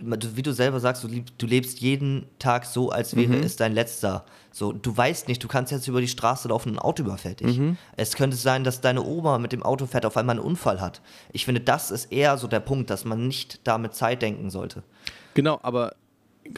wie 0.00 0.42
du 0.42 0.52
selber 0.52 0.80
sagst, 0.80 1.04
du, 1.04 1.08
du 1.08 1.46
lebst 1.46 1.80
jeden 1.80 2.26
Tag 2.38 2.64
so, 2.64 2.90
als 2.90 3.16
wäre 3.16 3.32
mhm. 3.32 3.42
es 3.42 3.56
dein 3.56 3.72
letzter. 3.72 4.24
So, 4.50 4.72
du 4.72 4.96
weißt 4.96 5.28
nicht, 5.28 5.42
du 5.42 5.48
kannst 5.48 5.72
jetzt 5.72 5.88
über 5.88 6.00
die 6.00 6.08
Straße 6.08 6.48
laufen 6.48 6.70
und 6.70 6.76
ein 6.76 6.78
Auto 6.78 7.02
überfährt 7.02 7.40
dich. 7.40 7.58
Mhm. 7.58 7.76
Es 7.96 8.14
könnte 8.14 8.36
sein, 8.36 8.64
dass 8.64 8.80
deine 8.80 9.02
Oma 9.02 9.38
mit 9.38 9.52
dem 9.52 9.62
Auto 9.62 9.86
fährt, 9.86 10.06
auf 10.06 10.16
einmal 10.16 10.36
einen 10.36 10.44
Unfall 10.44 10.80
hat. 10.80 11.00
Ich 11.32 11.44
finde, 11.44 11.60
das 11.60 11.90
ist 11.90 12.12
eher 12.12 12.36
so 12.38 12.46
der 12.46 12.60
Punkt, 12.60 12.90
dass 12.90 13.04
man 13.04 13.26
nicht 13.26 13.60
damit 13.64 13.94
Zeit 13.94 14.22
denken 14.22 14.50
sollte. 14.50 14.82
Genau, 15.34 15.58
aber, 15.62 15.94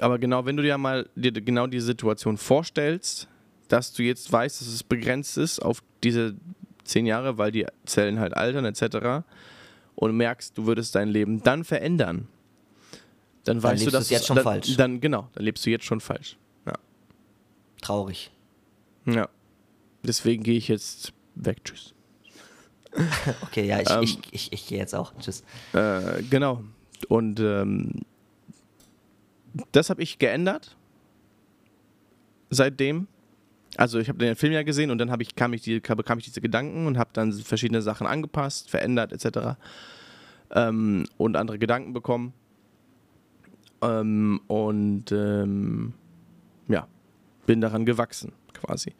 aber 0.01 0.19
genau, 0.19 0.45
wenn 0.45 0.57
du 0.57 0.63
dir 0.63 0.77
mal 0.77 1.09
dir 1.15 1.33
genau 1.33 1.67
die 1.67 1.81
Situation 1.81 2.37
vorstellst, 2.37 3.29
dass 3.69 3.93
du 3.93 4.03
jetzt 4.03 4.31
weißt, 4.31 4.61
dass 4.61 4.69
es 4.69 4.83
begrenzt 4.83 5.39
ist 5.39 5.61
auf 5.61 5.83
diese 6.05 6.35
zehn 6.85 7.07
Jahre, 7.07 7.39
weil 7.39 7.51
die 7.51 7.67
Zellen 7.85 8.21
halt 8.21 8.37
altern 8.37 8.65
etc. 8.65 9.25
und 9.95 10.17
merkst, 10.17 10.57
du 10.57 10.67
würdest 10.67 10.95
dein 10.95 11.09
Leben 11.09 11.43
dann 11.43 11.65
verändern 11.65 12.29
dann, 13.47 13.61
dann 13.61 13.63
weißt 13.63 13.87
du, 13.87 13.91
dass 13.91 14.11
jetzt 14.11 14.27
schon 14.27 14.37
dann, 14.37 14.45
falsch. 14.45 14.77
Dann 14.77 15.01
genau, 15.01 15.29
dann 15.33 15.45
lebst 15.45 15.65
du 15.65 15.71
jetzt 15.71 15.85
schon 15.85 16.01
falsch. 16.01 16.37
Ja. 16.67 16.75
Traurig. 17.81 18.33
Ja. 19.07 19.29
Deswegen 20.03 20.43
gehe 20.43 20.59
ich 20.59 20.67
jetzt 20.67 21.13
weg. 21.37 21.65
Tschüss. 21.65 21.95
okay, 23.43 23.67
ja, 23.67 23.81
ich, 23.81 23.91
ähm, 23.91 24.03
ich, 24.03 24.19
ich, 24.33 24.53
ich 24.53 24.67
gehe 24.67 24.79
jetzt 24.79 24.95
auch. 24.95 25.13
Tschüss. 25.21 25.45
Äh, 25.73 26.23
genau. 26.29 26.65
Und 27.09 27.39
ähm, 27.39 28.03
das 29.71 29.91
habe 29.91 30.03
ich 30.03 30.19
geändert. 30.19 30.77
Seitdem. 32.51 33.07
Also 33.77 34.01
ich 34.01 34.09
habe 34.09 34.19
den 34.19 34.35
Film 34.35 34.55
ja 34.55 34.65
gesehen 34.65 34.91
und 34.91 34.99
dann 34.99 35.21
ich, 35.21 35.37
kam 35.37 35.53
ich 35.53 35.63
die, 35.63 35.79
bekam 35.79 36.19
ich 36.19 36.25
diese 36.25 36.41
Gedanken 36.41 36.87
und 36.87 36.99
habe 36.99 37.11
dann 37.13 37.33
verschiedene 37.33 37.83
Sachen 37.83 38.09
angepasst, 38.09 38.71
verändert 38.71 39.13
etc. 39.13 39.57
Ähm, 40.51 41.05
und 41.17 41.37
andere 41.37 41.59
Gedanken 41.59 41.93
bekommen. 41.93 42.33
Ähm, 43.87 44.41
und 44.47 45.13
ähm, 45.13 45.95
ja, 46.69 46.87
bin 47.47 47.61
daran 47.61 47.87
gewachsen 47.87 48.33
quasi. 48.53 48.95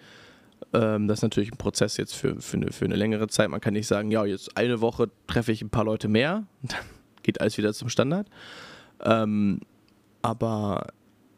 Ähm, 0.73 1.09
das 1.09 1.19
ist 1.19 1.23
natürlich 1.23 1.53
ein 1.53 1.59
Prozess 1.59 1.97
jetzt 1.97 2.15
für, 2.15 2.41
für, 2.41 2.57
eine, 2.57 2.73
für 2.73 2.85
eine 2.85 2.97
längere 2.97 3.29
Zeit. 3.29 3.49
Man 3.51 3.61
kann 3.61 3.75
nicht 3.75 3.87
sagen, 3.87 4.11
ja, 4.11 4.25
jetzt 4.25 4.57
eine 4.57 4.81
Woche 4.81 5.11
treffe 5.27 5.53
ich 5.53 5.63
ein 5.63 5.71
paar 5.71 5.85
Leute 5.85 6.09
mehr 6.09 6.47
und 6.63 6.73
dann 6.73 6.85
geht 7.23 7.41
alles 7.41 7.59
wieder 7.59 7.73
zum 7.73 7.89
Standard. 7.89 8.29
Ähm, 9.03 9.61
aber 10.23 10.89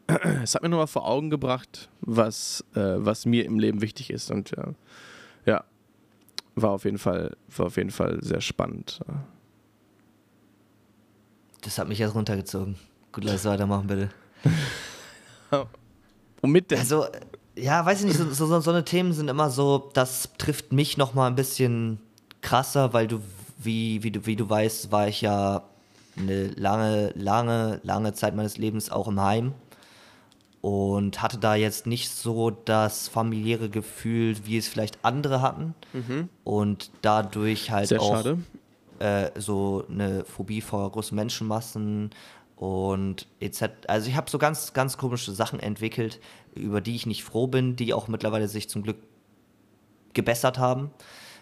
es 0.43 0.55
hat 0.55 0.63
mir 0.63 0.69
nochmal 0.69 0.87
vor 0.87 1.07
Augen 1.07 1.29
gebracht, 1.29 1.89
was, 2.01 2.63
äh, 2.75 2.95
was 2.97 3.25
mir 3.25 3.45
im 3.45 3.59
Leben 3.59 3.81
wichtig 3.81 4.09
ist. 4.09 4.31
Und 4.31 4.53
äh, 4.57 4.73
ja, 5.45 5.63
war 6.55 6.71
auf 6.71 6.85
jeden 6.85 6.97
Fall, 6.97 7.35
war 7.55 7.67
auf 7.67 7.77
jeden 7.77 7.91
Fall 7.91 8.19
sehr 8.21 8.41
spannend. 8.41 8.99
Das 11.61 11.77
hat 11.77 11.87
mich 11.87 11.99
jetzt 11.99 12.15
runtergezogen. 12.15 12.75
Gut, 13.11 13.23
lass 13.23 13.45
weitermachen, 13.45 13.87
bitte. 13.87 14.09
Womit 16.41 16.71
denn? 16.71 16.79
Also, 16.79 17.05
ja, 17.55 17.85
weiß 17.85 18.01
ich 18.01 18.05
nicht, 18.05 18.17
so, 18.17 18.45
so, 18.45 18.59
so 18.59 18.71
eine 18.71 18.85
Themen 18.85 19.13
sind 19.13 19.29
immer 19.29 19.49
so, 19.49 19.89
das 19.93 20.29
trifft 20.37 20.71
mich 20.71 20.97
nochmal 20.97 21.29
ein 21.29 21.35
bisschen 21.35 21.99
krasser, 22.41 22.93
weil 22.93 23.07
du, 23.07 23.21
wie, 23.57 24.03
wie, 24.03 24.11
du, 24.11 24.25
wie 24.25 24.35
du 24.35 24.49
weißt, 24.49 24.91
war 24.91 25.07
ich 25.07 25.21
ja 25.21 25.63
eine 26.17 26.47
lange, 26.49 27.11
lange, 27.15 27.79
lange 27.83 28.13
Zeit 28.13 28.35
meines 28.35 28.57
Lebens 28.57 28.89
auch 28.89 29.07
im 29.07 29.21
Heim 29.21 29.53
und 30.61 31.21
hatte 31.21 31.37
da 31.37 31.55
jetzt 31.55 31.87
nicht 31.87 32.09
so 32.09 32.51
das 32.51 33.07
familiäre 33.07 33.69
Gefühl, 33.69 34.35
wie 34.45 34.57
es 34.57 34.67
vielleicht 34.67 34.99
andere 35.03 35.41
hatten 35.41 35.73
mhm. 35.93 36.29
und 36.43 36.91
dadurch 37.01 37.71
halt 37.71 37.87
Sehr 37.87 38.01
auch 38.01 38.25
äh, 38.99 39.31
so 39.37 39.85
eine 39.89 40.25
Phobie 40.25 40.61
vor 40.61 40.91
großen 40.91 41.15
Menschenmassen, 41.15 42.11
und 42.59 43.25
etc. 43.39 43.69
Also 43.87 44.09
ich 44.09 44.17
habe 44.17 44.29
so 44.29 44.37
ganz, 44.37 44.73
ganz 44.73 44.97
komische 44.97 45.31
Sachen 45.31 45.61
entwickelt, 45.61 46.19
über 46.55 46.81
die 46.81 46.95
ich 46.95 47.05
nicht 47.05 47.23
froh 47.23 47.47
bin, 47.47 47.77
die 47.77 47.93
auch 47.93 48.09
mittlerweile 48.09 48.49
sich 48.49 48.69
zum 48.69 48.83
Glück 48.83 48.97
gebessert 50.13 50.57
haben. 50.59 50.91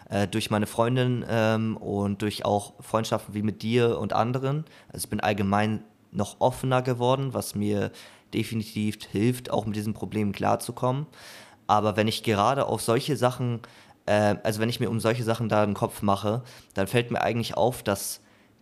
Äh, 0.08 0.28
durch 0.28 0.50
meine 0.50 0.68
Freundin 0.68 1.24
ähm, 1.28 1.76
und 1.76 2.22
durch 2.22 2.44
auch 2.44 2.72
Freundschaften 2.80 3.34
wie 3.34 3.42
mit 3.42 3.62
dir 3.62 3.98
und 3.98 4.12
anderen. 4.12 4.64
Also 4.92 5.06
ich 5.06 5.10
bin 5.10 5.18
allgemein 5.18 5.82
noch 6.12 6.36
offener 6.38 6.82
geworden, 6.82 7.34
was 7.34 7.56
mir 7.56 7.90
definitiv 8.32 8.98
hilft, 9.10 9.50
auch 9.50 9.66
mit 9.66 9.74
diesen 9.74 9.94
Problemen 9.94 10.30
klarzukommen. 10.30 11.06
Aber 11.66 11.96
wenn 11.96 12.06
ich 12.06 12.22
gerade 12.22 12.66
auf 12.66 12.80
solche 12.80 13.16
Sachen, 13.16 13.60
äh, 14.06 14.36
also 14.44 14.60
wenn 14.60 14.68
ich 14.68 14.78
mir 14.78 14.88
um 14.88 15.00
solche 15.00 15.24
Sachen 15.24 15.48
da 15.48 15.64
einen 15.64 15.74
Kopf 15.74 16.00
mache, 16.00 16.42
dann 16.74 16.86
fällt 16.86 17.10
mir 17.10 17.22
eigentlich 17.22 17.56
auf, 17.56 17.82
dass 17.82 18.20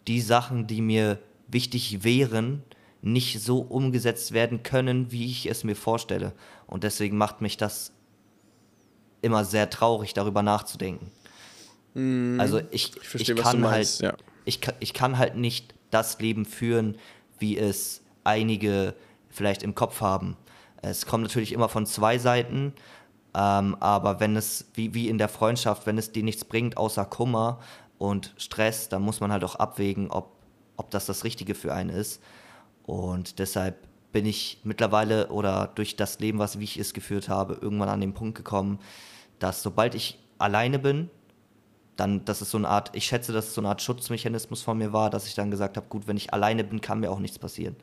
die 0.08 0.22
Sachen, 0.22 0.66
die 0.66 0.80
mir 0.80 1.18
wichtig 1.48 2.04
wären, 2.04 2.62
nicht 3.02 3.40
so 3.40 3.59
umgesetzt 3.59 4.32
werden 4.32 4.62
können, 4.62 5.12
wie 5.12 5.26
ich 5.26 5.46
es 5.46 5.64
mir 5.64 5.76
vorstelle. 5.76 6.32
Und 6.66 6.85
deswegen 6.85 7.16
macht 7.16 7.40
mich 7.40 7.56
das 7.56 7.92
immer 9.22 9.44
sehr 9.44 9.70
traurig, 9.70 10.14
darüber 10.14 10.42
nachzudenken. 10.42 11.11
Mm, 11.94 12.40
also 12.40 12.61
ich, 12.70 12.96
ich, 12.96 13.09
versteh, 13.09 13.32
ich 13.32 13.38
kann 13.38 13.64
halt, 13.66 13.98
ja. 14.00 14.14
ich, 14.44 14.61
ich 14.80 14.92
kann 14.92 15.18
halt 15.18 15.37
nicht 15.37 15.74
das 15.90 16.18
Leben 16.20 16.44
führen, 16.44 16.96
wie 17.38 17.56
es 17.56 18.02
einige 18.24 18.94
vielleicht 19.30 19.62
im 19.62 19.74
Kopf 19.74 20.00
haben. 20.00 20.37
Es 20.82 21.06
kommt 21.06 21.22
natürlich 21.22 21.52
immer 21.52 21.68
von 21.68 21.87
zwei 21.87 22.18
Seiten, 22.18 22.72
ähm, 23.35 23.76
aber 23.80 24.20
wenn 24.20 24.37
es, 24.37 24.66
wie, 24.74 24.94
wie 24.94 25.09
in 25.09 25.18
der 25.18 25.28
Freundschaft, 25.28 25.87
wenn 25.87 25.98
es 25.98 26.12
dir 26.12 26.22
nichts 26.22 26.44
bringt 26.44 26.76
außer 26.76 27.04
Kummer 27.04 27.61
und 27.98 28.35
Stress, 28.37 28.88
dann 28.88 29.02
muss 29.02 29.20
man 29.20 29.32
halt 29.32 29.44
auch 29.44 29.56
abwägen, 29.56 30.11
ob 30.11 30.36
ob 30.76 30.90
das 30.90 31.06
das 31.06 31.24
Richtige 31.24 31.54
für 31.54 31.72
einen 31.74 31.90
ist. 31.90 32.22
Und 32.84 33.38
deshalb 33.38 33.86
bin 34.12 34.26
ich 34.26 34.60
mittlerweile 34.64 35.28
oder 35.28 35.70
durch 35.74 35.96
das 35.96 36.20
Leben, 36.20 36.38
was 36.38 36.58
wie 36.58 36.64
ich 36.64 36.78
es 36.78 36.94
geführt 36.94 37.28
habe, 37.28 37.58
irgendwann 37.60 37.88
an 37.88 38.00
den 38.00 38.14
Punkt 38.14 38.36
gekommen, 38.36 38.78
dass 39.38 39.62
sobald 39.62 39.94
ich 39.94 40.18
alleine 40.38 40.78
bin, 40.78 41.10
dann, 41.96 42.24
das 42.24 42.42
ist 42.42 42.50
so 42.50 42.58
eine 42.58 42.68
Art, 42.68 42.90
ich 42.94 43.06
schätze, 43.06 43.32
dass 43.32 43.48
es 43.48 43.54
so 43.54 43.60
eine 43.60 43.68
Art 43.68 43.82
Schutzmechanismus 43.82 44.62
von 44.62 44.78
mir 44.78 44.92
war, 44.92 45.10
dass 45.10 45.26
ich 45.26 45.34
dann 45.34 45.50
gesagt 45.50 45.76
habe, 45.76 45.86
gut, 45.88 46.06
wenn 46.06 46.16
ich 46.16 46.32
alleine 46.32 46.62
bin, 46.62 46.80
kann 46.80 47.00
mir 47.00 47.10
auch 47.10 47.18
nichts 47.18 47.38
passieren. 47.38 47.76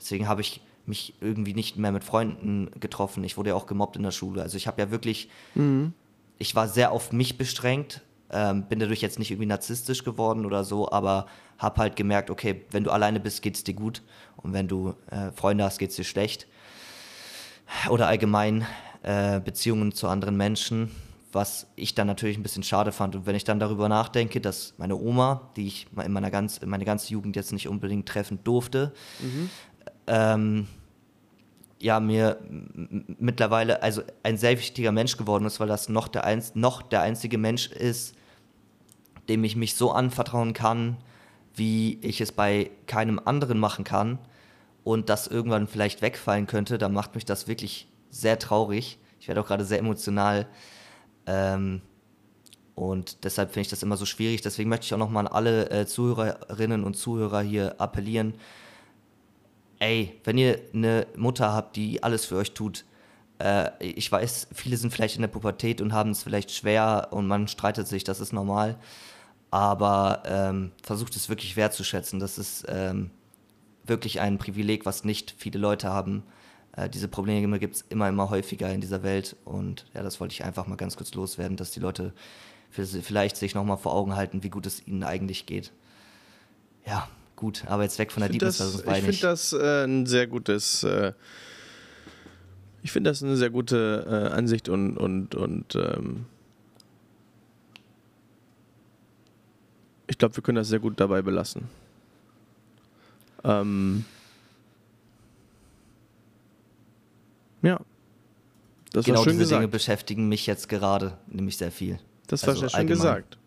Deswegen 0.00 0.28
habe 0.28 0.40
ich 0.40 0.60
mich 0.84 1.14
irgendwie 1.20 1.54
nicht 1.54 1.76
mehr 1.76 1.92
mit 1.92 2.02
Freunden 2.02 2.70
getroffen. 2.80 3.22
Ich 3.22 3.36
wurde 3.36 3.50
ja 3.50 3.56
auch 3.56 3.66
gemobbt 3.66 3.96
in 3.96 4.02
der 4.02 4.10
Schule. 4.10 4.42
Also 4.42 4.56
ich 4.56 4.66
habe 4.66 4.82
ja 4.82 4.90
wirklich, 4.90 5.30
mhm. 5.54 5.92
ich 6.38 6.54
war 6.56 6.66
sehr 6.68 6.90
auf 6.90 7.12
mich 7.12 7.38
bestrengt, 7.38 8.02
ähm, 8.32 8.64
bin 8.64 8.78
dadurch 8.78 9.00
jetzt 9.00 9.18
nicht 9.18 9.30
irgendwie 9.30 9.46
narzisstisch 9.46 10.04
geworden 10.04 10.46
oder 10.46 10.64
so, 10.64 10.90
aber 10.90 11.26
habe 11.58 11.80
halt 11.80 11.96
gemerkt, 11.96 12.30
okay, 12.30 12.64
wenn 12.70 12.84
du 12.84 12.90
alleine 12.90 13.20
bist, 13.20 13.42
geht 13.42 13.56
es 13.56 13.64
dir 13.64 13.74
gut 13.74 14.02
und 14.36 14.52
wenn 14.52 14.68
du 14.68 14.94
äh, 15.10 15.30
Freunde 15.32 15.64
hast, 15.64 15.78
geht 15.78 15.90
es 15.90 15.96
dir 15.96 16.04
schlecht. 16.04 16.46
Oder 17.88 18.08
allgemein 18.08 18.66
äh, 19.02 19.40
Beziehungen 19.40 19.92
zu 19.92 20.08
anderen 20.08 20.36
Menschen, 20.36 20.90
was 21.32 21.66
ich 21.76 21.94
dann 21.94 22.06
natürlich 22.06 22.36
ein 22.36 22.42
bisschen 22.42 22.62
schade 22.62 22.92
fand. 22.92 23.16
Und 23.16 23.26
wenn 23.26 23.34
ich 23.34 23.44
dann 23.44 23.58
darüber 23.58 23.88
nachdenke, 23.88 24.40
dass 24.40 24.74
meine 24.76 24.96
Oma, 24.96 25.50
die 25.56 25.66
ich 25.66 25.86
in 26.04 26.12
meiner 26.12 26.30
ganz, 26.30 26.58
in 26.58 26.68
meine 26.68 26.84
ganze 26.84 27.12
Jugend 27.12 27.36
jetzt 27.36 27.52
nicht 27.52 27.68
unbedingt 27.68 28.08
treffen 28.08 28.40
durfte, 28.44 28.92
mhm. 29.20 29.50
ähm, 30.06 30.66
ja 31.82 31.98
mir 32.00 32.38
mittlerweile 33.18 33.82
also 33.82 34.02
ein 34.22 34.36
sehr 34.36 34.56
wichtiger 34.58 34.92
Mensch 34.92 35.16
geworden 35.16 35.44
ist, 35.46 35.58
weil 35.58 35.68
das 35.68 35.88
noch 35.88 36.08
der, 36.08 36.24
einz 36.24 36.54
noch 36.54 36.82
der 36.82 37.02
einzige 37.02 37.38
Mensch 37.38 37.66
ist, 37.68 38.14
dem 39.28 39.44
ich 39.44 39.56
mich 39.56 39.74
so 39.74 39.92
anvertrauen 39.92 40.52
kann, 40.52 40.96
wie 41.54 41.98
ich 42.02 42.20
es 42.20 42.32
bei 42.32 42.70
keinem 42.86 43.20
anderen 43.24 43.58
machen 43.58 43.84
kann 43.84 44.18
und 44.84 45.08
das 45.08 45.26
irgendwann 45.26 45.66
vielleicht 45.66 46.02
wegfallen 46.02 46.46
könnte, 46.46 46.78
dann 46.78 46.92
macht 46.92 47.14
mich 47.14 47.24
das 47.24 47.46
wirklich 47.46 47.88
sehr 48.10 48.38
traurig. 48.38 48.98
Ich 49.20 49.28
werde 49.28 49.40
auch 49.40 49.46
gerade 49.46 49.64
sehr 49.64 49.78
emotional. 49.78 50.46
Ähm, 51.26 51.82
und 52.74 53.24
deshalb 53.24 53.50
finde 53.50 53.62
ich 53.62 53.68
das 53.68 53.82
immer 53.82 53.96
so 53.96 54.06
schwierig. 54.06 54.40
Deswegen 54.40 54.68
möchte 54.68 54.86
ich 54.86 54.94
auch 54.94 54.98
nochmal 54.98 55.26
an 55.26 55.32
alle 55.32 55.70
äh, 55.70 55.86
Zuhörerinnen 55.86 56.84
und 56.84 56.96
Zuhörer 56.96 57.42
hier 57.42 57.80
appellieren. 57.80 58.34
Ey, 59.78 60.20
wenn 60.24 60.38
ihr 60.38 60.58
eine 60.72 61.06
Mutter 61.16 61.52
habt, 61.52 61.76
die 61.76 62.02
alles 62.02 62.24
für 62.24 62.36
euch 62.36 62.54
tut, 62.54 62.84
äh, 63.42 63.70
ich 63.80 64.10
weiß, 64.10 64.48
viele 64.52 64.76
sind 64.76 64.92
vielleicht 64.92 65.16
in 65.16 65.22
der 65.22 65.28
Pubertät 65.28 65.80
und 65.80 65.92
haben 65.92 66.10
es 66.10 66.22
vielleicht 66.22 66.52
schwer 66.52 67.08
und 67.10 67.26
man 67.26 67.48
streitet 67.48 67.88
sich, 67.88 68.04
das 68.04 68.20
ist 68.20 68.32
normal. 68.32 68.78
Aber 69.50 70.22
ähm, 70.24 70.70
versucht 70.82 71.16
es 71.16 71.28
wirklich 71.28 71.56
wertzuschätzen. 71.56 72.20
Das 72.20 72.38
ist 72.38 72.64
ähm, 72.68 73.10
wirklich 73.84 74.20
ein 74.20 74.38
Privileg, 74.38 74.86
was 74.86 75.04
nicht 75.04 75.34
viele 75.36 75.58
Leute 75.58 75.88
haben. 75.88 76.22
Äh, 76.76 76.88
diese 76.88 77.08
Probleme 77.08 77.58
gibt 77.58 77.76
es 77.76 77.84
immer, 77.88 78.08
immer 78.08 78.30
häufiger 78.30 78.72
in 78.72 78.80
dieser 78.80 79.02
Welt. 79.02 79.36
Und 79.44 79.86
ja, 79.92 80.02
das 80.02 80.20
wollte 80.20 80.32
ich 80.32 80.44
einfach 80.44 80.66
mal 80.66 80.76
ganz 80.76 80.96
kurz 80.96 81.12
loswerden, 81.12 81.56
dass 81.56 81.72
die 81.72 81.80
Leute 81.80 82.14
vielleicht 82.70 83.36
sich 83.36 83.54
nochmal 83.54 83.76
vor 83.76 83.92
Augen 83.92 84.16
halten, 84.16 84.42
wie 84.42 84.48
gut 84.48 84.64
es 84.64 84.86
ihnen 84.86 85.02
eigentlich 85.02 85.44
geht. 85.44 85.72
Ja, 86.86 87.08
gut, 87.36 87.64
aber 87.66 87.82
jetzt 87.82 87.98
weg 87.98 88.10
von 88.10 88.22
der 88.22 88.30
Deepness. 88.30 88.56
Das, 88.56 88.76
ich 88.76 89.04
finde 89.04 89.20
das 89.20 89.52
äh, 89.52 89.84
ein 89.84 90.06
sehr 90.06 90.26
gutes. 90.26 90.82
Äh, 90.84 91.12
ich 92.82 92.90
finde 92.90 93.10
das 93.10 93.22
eine 93.22 93.36
sehr 93.36 93.50
gute 93.50 94.06
äh, 94.06 94.34
Ansicht 94.34 94.68
und, 94.68 94.96
und, 94.96 95.34
und 95.34 95.76
ähm, 95.76 96.26
ich 100.08 100.18
glaube, 100.18 100.36
wir 100.36 100.42
können 100.42 100.56
das 100.56 100.68
sehr 100.68 100.80
gut 100.80 100.98
dabei 100.98 101.22
belassen. 101.22 101.68
Ähm, 103.44 104.04
ja. 107.62 107.80
Das 108.92 109.06
genau 109.06 109.18
war 109.18 109.24
schön 109.24 109.32
diese 109.32 109.44
gesagt. 109.44 109.60
Dinge 109.60 109.68
beschäftigen 109.68 110.28
mich 110.28 110.46
jetzt 110.46 110.68
gerade 110.68 111.16
nämlich 111.28 111.56
sehr 111.56 111.72
viel. 111.72 111.98
Das 112.26 112.42
war 112.42 112.50
also 112.50 112.60
sehr 112.60 112.70
schön 112.70 112.78
allgemein. 112.80 112.98
gesagt. 112.98 113.38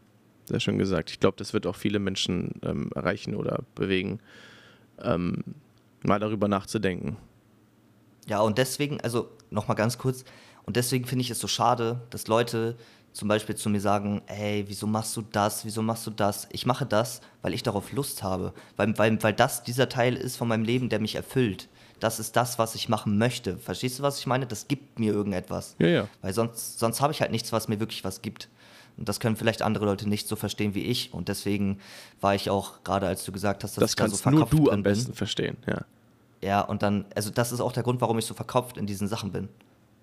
Sehr 0.45 0.59
schön 0.59 0.77
gesagt. 0.77 1.11
Ich 1.11 1.19
glaube, 1.19 1.37
das 1.37 1.53
wird 1.53 1.67
auch 1.67 1.75
viele 1.75 1.99
Menschen 1.99 2.53
ähm, 2.63 2.89
erreichen 2.95 3.35
oder 3.35 3.63
bewegen, 3.75 4.19
ähm, 5.01 5.43
mal 6.03 6.19
darüber 6.19 6.47
nachzudenken. 6.47 7.17
Ja, 8.27 8.41
und 8.41 8.57
deswegen, 8.57 8.99
also 9.01 9.29
nochmal 9.49 9.75
ganz 9.75 9.97
kurz, 9.97 10.23
und 10.63 10.75
deswegen 10.75 11.05
finde 11.05 11.21
ich 11.21 11.29
es 11.29 11.39
so 11.39 11.47
schade, 11.47 12.01
dass 12.09 12.27
Leute 12.27 12.75
zum 13.13 13.27
Beispiel 13.27 13.55
zu 13.55 13.69
mir 13.69 13.79
sagen, 13.79 14.21
hey, 14.25 14.65
wieso 14.67 14.87
machst 14.87 15.15
du 15.15 15.21
das, 15.21 15.63
wieso 15.63 15.81
machst 15.81 16.05
du 16.05 16.11
das? 16.11 16.47
Ich 16.51 16.65
mache 16.65 16.85
das, 16.85 17.21
weil 17.41 17.53
ich 17.53 17.63
darauf 17.63 17.91
Lust 17.93 18.23
habe, 18.23 18.53
weil, 18.75 18.97
weil, 18.97 19.23
weil 19.23 19.33
das 19.33 19.63
dieser 19.63 19.87
Teil 19.87 20.15
ist 20.15 20.35
von 20.35 20.47
meinem 20.47 20.63
Leben, 20.63 20.89
der 20.89 20.99
mich 20.99 21.15
erfüllt. 21.15 21.69
Das 22.01 22.19
ist 22.19 22.35
das, 22.35 22.59
was 22.59 22.75
ich 22.75 22.89
machen 22.89 23.17
möchte. 23.17 23.57
Verstehst 23.57 23.99
du, 23.99 24.03
was 24.03 24.19
ich 24.19 24.27
meine? 24.27 24.45
Das 24.45 24.67
gibt 24.67 24.99
mir 24.99 25.13
irgendetwas. 25.13 25.75
Ja, 25.79 25.87
ja. 25.87 26.07
Weil 26.21 26.33
sonst, 26.33 26.77
sonst 26.77 26.99
habe 26.99 27.13
ich 27.13 27.21
halt 27.21 27.31
nichts, 27.31 27.53
was 27.53 27.69
mir 27.69 27.79
wirklich 27.79 28.03
was 28.03 28.21
gibt. 28.21 28.49
Und 28.97 29.07
das 29.07 29.21
können 29.21 29.37
vielleicht 29.37 29.61
andere 29.61 29.85
Leute 29.85 30.07
nicht 30.09 30.27
so 30.27 30.35
verstehen 30.35 30.73
wie 30.73 30.83
ich. 30.83 31.13
Und 31.13 31.29
deswegen 31.29 31.79
war 32.19 32.35
ich 32.35 32.49
auch, 32.49 32.83
gerade 32.83 33.07
als 33.07 33.23
du 33.23 33.31
gesagt 33.31 33.63
hast, 33.63 33.77
dass 33.77 33.81
das 33.81 33.91
ich 33.91 33.95
da 33.95 34.09
so 34.09 34.29
nur 34.29 34.45
du 34.45 34.69
am 34.69 34.83
besten 34.83 35.07
bin. 35.07 35.15
verstehen, 35.15 35.57
ja. 35.67 35.85
Ja, 36.41 36.61
und 36.61 36.83
dann, 36.83 37.05
also 37.15 37.29
das 37.29 37.51
ist 37.51 37.61
auch 37.61 37.71
der 37.71 37.83
Grund, 37.83 38.01
warum 38.01 38.19
ich 38.19 38.25
so 38.25 38.33
verkopft 38.33 38.77
in 38.77 38.85
diesen 38.85 39.07
Sachen 39.07 39.31
bin. 39.31 39.49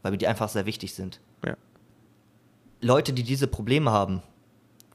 Weil 0.03 0.13
mir 0.13 0.19
die 0.19 0.27
einfach 0.27 0.49
sehr 0.49 0.67
wichtig 0.67 0.95
sind. 0.95 1.21
Ja. 1.45 1.57
Leute, 2.81 3.13
die 3.13 3.23
diese 3.23 3.47
Probleme 3.47 3.93
haben, 3.93 4.23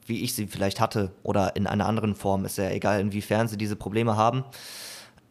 wie 0.06 0.22
ich 0.22 0.34
sie 0.34 0.46
vielleicht 0.46 0.80
hatte 0.80 1.12
oder 1.22 1.56
in 1.56 1.66
einer 1.66 1.86
anderen 1.86 2.14
Form, 2.14 2.44
ist 2.44 2.58
ja 2.58 2.70
egal, 2.70 3.00
inwiefern 3.00 3.48
sie 3.48 3.56
diese 3.56 3.76
Probleme 3.76 4.16
haben 4.16 4.44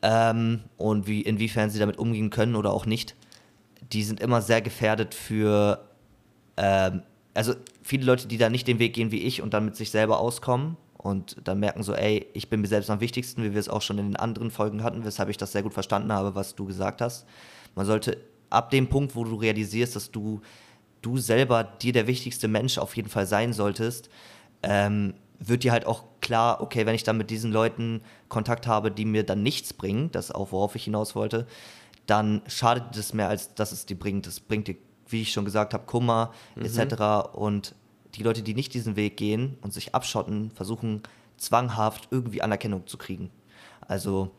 ähm, 0.01 0.61
und 0.77 1.07
wie, 1.07 1.21
inwiefern 1.21 1.69
sie 1.69 1.79
damit 1.79 1.97
umgehen 1.97 2.29
können 2.29 2.55
oder 2.55 2.71
auch 2.71 2.85
nicht, 2.85 3.15
die 3.91 4.03
sind 4.03 4.19
immer 4.19 4.41
sehr 4.41 4.61
gefährdet 4.61 5.13
für, 5.13 5.85
ähm, 6.57 7.03
also 7.33 7.53
viele 7.81 8.05
Leute, 8.05 8.27
die 8.27 8.37
da 8.37 8.49
nicht 8.49 8.67
den 8.67 8.79
Weg 8.79 8.93
gehen 8.93 9.11
wie 9.11 9.23
ich 9.23 9.41
und 9.41 9.53
dann 9.53 9.65
mit 9.65 9.75
sich 9.75 9.91
selber 9.91 10.19
auskommen 10.19 10.77
und 10.97 11.37
dann 11.43 11.59
merken 11.59 11.83
so, 11.83 11.93
ey, 11.93 12.25
ich 12.33 12.49
bin 12.49 12.61
mir 12.61 12.67
selbst 12.67 12.89
am 12.89 12.99
wichtigsten, 12.99 13.43
wie 13.43 13.53
wir 13.53 13.59
es 13.59 13.69
auch 13.69 13.81
schon 13.81 13.97
in 13.99 14.07
den 14.07 14.15
anderen 14.15 14.51
Folgen 14.51 14.83
hatten, 14.83 15.05
weshalb 15.05 15.29
ich 15.29 15.37
das 15.37 15.51
sehr 15.51 15.63
gut 15.63 15.73
verstanden 15.73 16.11
habe, 16.11 16.35
was 16.35 16.55
du 16.55 16.65
gesagt 16.65 17.01
hast. 17.01 17.25
Man 17.75 17.85
sollte 17.85 18.17
ab 18.49 18.71
dem 18.71 18.87
Punkt, 18.87 19.15
wo 19.15 19.23
du 19.23 19.35
realisierst, 19.35 19.95
dass 19.95 20.11
du 20.11 20.41
du 21.01 21.17
selber 21.17 21.63
dir 21.63 21.93
der 21.93 22.07
wichtigste 22.07 22.47
Mensch 22.47 22.77
auf 22.77 22.95
jeden 22.95 23.09
Fall 23.09 23.25
sein 23.25 23.53
solltest, 23.53 24.09
ähm, 24.63 25.13
wird 25.39 25.63
dir 25.63 25.71
halt 25.71 25.85
auch 25.85 26.03
klar, 26.21 26.61
okay, 26.61 26.85
wenn 26.85 26.95
ich 26.95 27.03
dann 27.03 27.17
mit 27.17 27.29
diesen 27.29 27.51
Leuten 27.51 28.01
Kontakt 28.27 28.65
habe, 28.65 28.89
die 28.91 29.05
mir 29.05 29.23
dann 29.23 29.43
nichts 29.43 29.73
bringen, 29.73 30.11
das 30.11 30.31
auch 30.31 30.51
worauf 30.51 30.75
ich 30.75 30.85
hinaus 30.85 31.15
wollte, 31.15 31.45
dann 32.07 32.41
schadet 32.47 32.95
es 32.97 33.13
mehr, 33.13 33.29
als 33.29 33.53
dass 33.53 33.71
es 33.71 33.85
dir 33.85 33.97
bringt. 33.97 34.25
Das 34.25 34.39
bringt 34.39 34.67
dir, 34.67 34.75
wie 35.07 35.21
ich 35.21 35.31
schon 35.31 35.45
gesagt 35.45 35.73
habe, 35.73 35.85
Kummer 35.85 36.31
mhm. 36.55 36.65
etc. 36.65 37.33
Und 37.33 37.75
die 38.15 38.23
Leute, 38.23 38.41
die 38.41 38.53
nicht 38.53 38.73
diesen 38.73 38.95
Weg 38.95 39.17
gehen 39.17 39.57
und 39.61 39.73
sich 39.73 39.93
abschotten, 39.93 40.51
versuchen 40.51 41.03
zwanghaft 41.37 42.07
irgendwie 42.11 42.41
Anerkennung 42.41 42.87
zu 42.87 42.97
kriegen. 42.97 43.29
Also, 43.87 44.31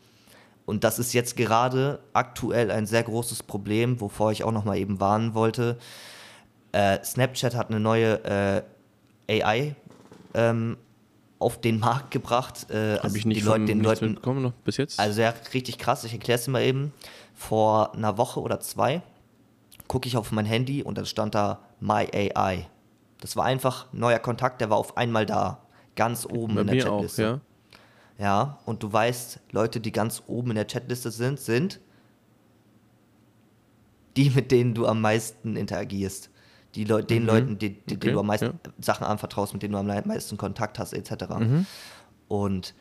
und 0.65 0.83
das 0.83 0.99
ist 0.99 1.13
jetzt 1.13 1.35
gerade 1.35 1.99
aktuell 2.13 2.71
ein 2.71 2.85
sehr 2.85 3.03
großes 3.03 3.43
Problem, 3.43 4.01
wovor 4.01 4.31
ich 4.31 4.43
auch 4.43 4.51
nochmal 4.51 4.77
eben 4.77 4.99
warnen 4.99 5.33
wollte. 5.33 5.77
Äh, 6.71 7.03
Snapchat 7.03 7.55
hat 7.55 7.69
eine 7.69 7.79
neue 7.79 8.63
äh, 9.27 9.41
AI 9.41 9.75
ähm, 10.33 10.77
auf 11.39 11.59
den 11.59 11.79
Markt 11.79 12.11
gebracht. 12.11 12.67
Äh, 12.69 12.95
Habe 12.95 13.03
also 13.05 13.15
ich 13.15 13.25
nicht 13.25 13.43
Leute, 13.43 13.65
den 13.65 13.81
Leuten 13.81 14.05
mitbekommen 14.07 14.43
noch 14.43 14.51
bis 14.51 14.77
jetzt. 14.77 14.99
Also 14.99 15.21
ja, 15.21 15.33
richtig 15.53 15.77
krass. 15.77 16.03
Ich 16.03 16.13
erkläre 16.13 16.37
es 16.37 16.45
dir 16.45 16.51
mal 16.51 16.63
eben. 16.63 16.93
Vor 17.33 17.95
einer 17.95 18.17
Woche 18.17 18.41
oder 18.41 18.59
zwei 18.59 19.01
gucke 19.87 20.07
ich 20.07 20.17
auf 20.17 20.31
mein 20.31 20.45
Handy 20.45 20.83
und 20.83 20.97
dann 20.97 21.05
stand 21.05 21.35
da 21.35 21.59
My 21.79 22.07
AI. 22.13 22.67
Das 23.21 23.35
war 23.35 23.45
einfach 23.45 23.91
neuer 23.91 24.19
Kontakt, 24.19 24.61
der 24.61 24.69
war 24.69 24.77
auf 24.77 24.97
einmal 24.97 25.25
da, 25.25 25.61
ganz 25.95 26.25
oben 26.25 26.55
Bei 26.55 26.61
in 26.61 26.67
der 26.67 26.83
Chatliste. 26.83 27.33
Auch, 27.33 27.39
ja. 28.17 28.25
ja, 28.25 28.59
und 28.65 28.83
du 28.83 28.91
weißt, 28.91 29.39
Leute, 29.51 29.79
die 29.79 29.91
ganz 29.91 30.23
oben 30.27 30.51
in 30.51 30.55
der 30.55 30.67
Chatliste 30.67 31.11
sind, 31.11 31.39
sind 31.39 31.79
die, 34.15 34.29
mit 34.29 34.51
denen 34.51 34.73
du 34.73 34.87
am 34.87 35.01
meisten 35.01 35.55
interagierst 35.55 36.29
die 36.75 36.83
Leu 36.83 37.01
den 37.01 37.23
mhm. 37.23 37.27
Leuten, 37.27 37.59
die, 37.59 37.69
die, 37.69 37.95
okay, 37.95 37.97
denen 37.97 38.13
du 38.13 38.19
am 38.19 38.27
meisten 38.27 38.45
ja. 38.45 38.71
Sachen 38.79 39.05
anvertraust, 39.05 39.53
mit 39.53 39.63
denen 39.63 39.73
du 39.73 39.79
am 39.79 39.87
meisten 39.87 40.37
Kontakt 40.37 40.79
hast, 40.79 40.93
etc. 40.93 41.25
Mhm. 41.39 41.65
Und 42.27 42.75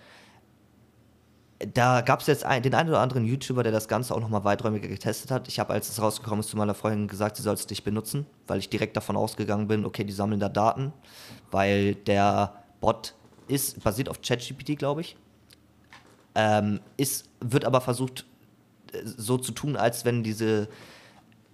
da 1.58 2.02
gab 2.02 2.20
es 2.20 2.28
jetzt 2.28 2.44
ein, 2.44 2.62
den 2.62 2.74
einen 2.74 2.88
oder 2.88 3.00
anderen 3.00 3.24
YouTuber, 3.24 3.64
der 3.64 3.72
das 3.72 3.88
Ganze 3.88 4.14
auch 4.14 4.20
nochmal 4.20 4.44
weiträumiger 4.44 4.86
getestet 4.86 5.30
hat. 5.30 5.48
Ich 5.48 5.58
habe, 5.58 5.72
als 5.72 5.88
es 5.88 6.00
rausgekommen 6.00 6.40
ist, 6.40 6.50
zu 6.50 6.56
meiner 6.56 6.74
Freundin 6.74 7.08
gesagt, 7.08 7.36
sie 7.36 7.42
soll 7.42 7.54
es 7.54 7.68
nicht 7.68 7.82
benutzen, 7.82 8.26
weil 8.46 8.60
ich 8.60 8.68
direkt 8.68 8.96
davon 8.96 9.16
ausgegangen 9.16 9.66
bin, 9.66 9.84
okay, 9.84 10.04
die 10.04 10.12
sammeln 10.12 10.38
da 10.38 10.48
Daten, 10.48 10.92
weil 11.50 11.96
der 11.96 12.62
Bot 12.80 13.14
ist, 13.48 13.82
basiert 13.82 14.08
auf 14.08 14.22
ChatGPT, 14.22 14.78
glaube 14.78 15.00
ich, 15.00 15.16
ähm, 16.36 16.80
ist, 16.96 17.28
wird 17.40 17.64
aber 17.64 17.80
versucht, 17.80 18.24
äh, 18.92 19.00
so 19.04 19.36
zu 19.36 19.50
tun, 19.50 19.74
als 19.74 20.04
wenn 20.04 20.22
diese 20.22 20.68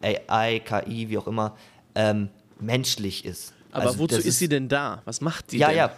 AI, 0.02 0.60
KI, 0.60 1.08
wie 1.08 1.16
auch 1.16 1.26
immer, 1.26 1.56
ähm, 1.94 2.28
menschlich 2.60 3.24
ist. 3.24 3.54
Aber 3.74 3.86
also 3.86 3.98
wozu 3.98 4.16
ist, 4.16 4.26
ist 4.26 4.38
sie 4.38 4.48
denn 4.48 4.68
da? 4.68 5.02
Was 5.04 5.20
macht 5.20 5.50
die 5.50 5.58
ja, 5.58 5.68
denn? 5.68 5.76
Ja, 5.76 5.90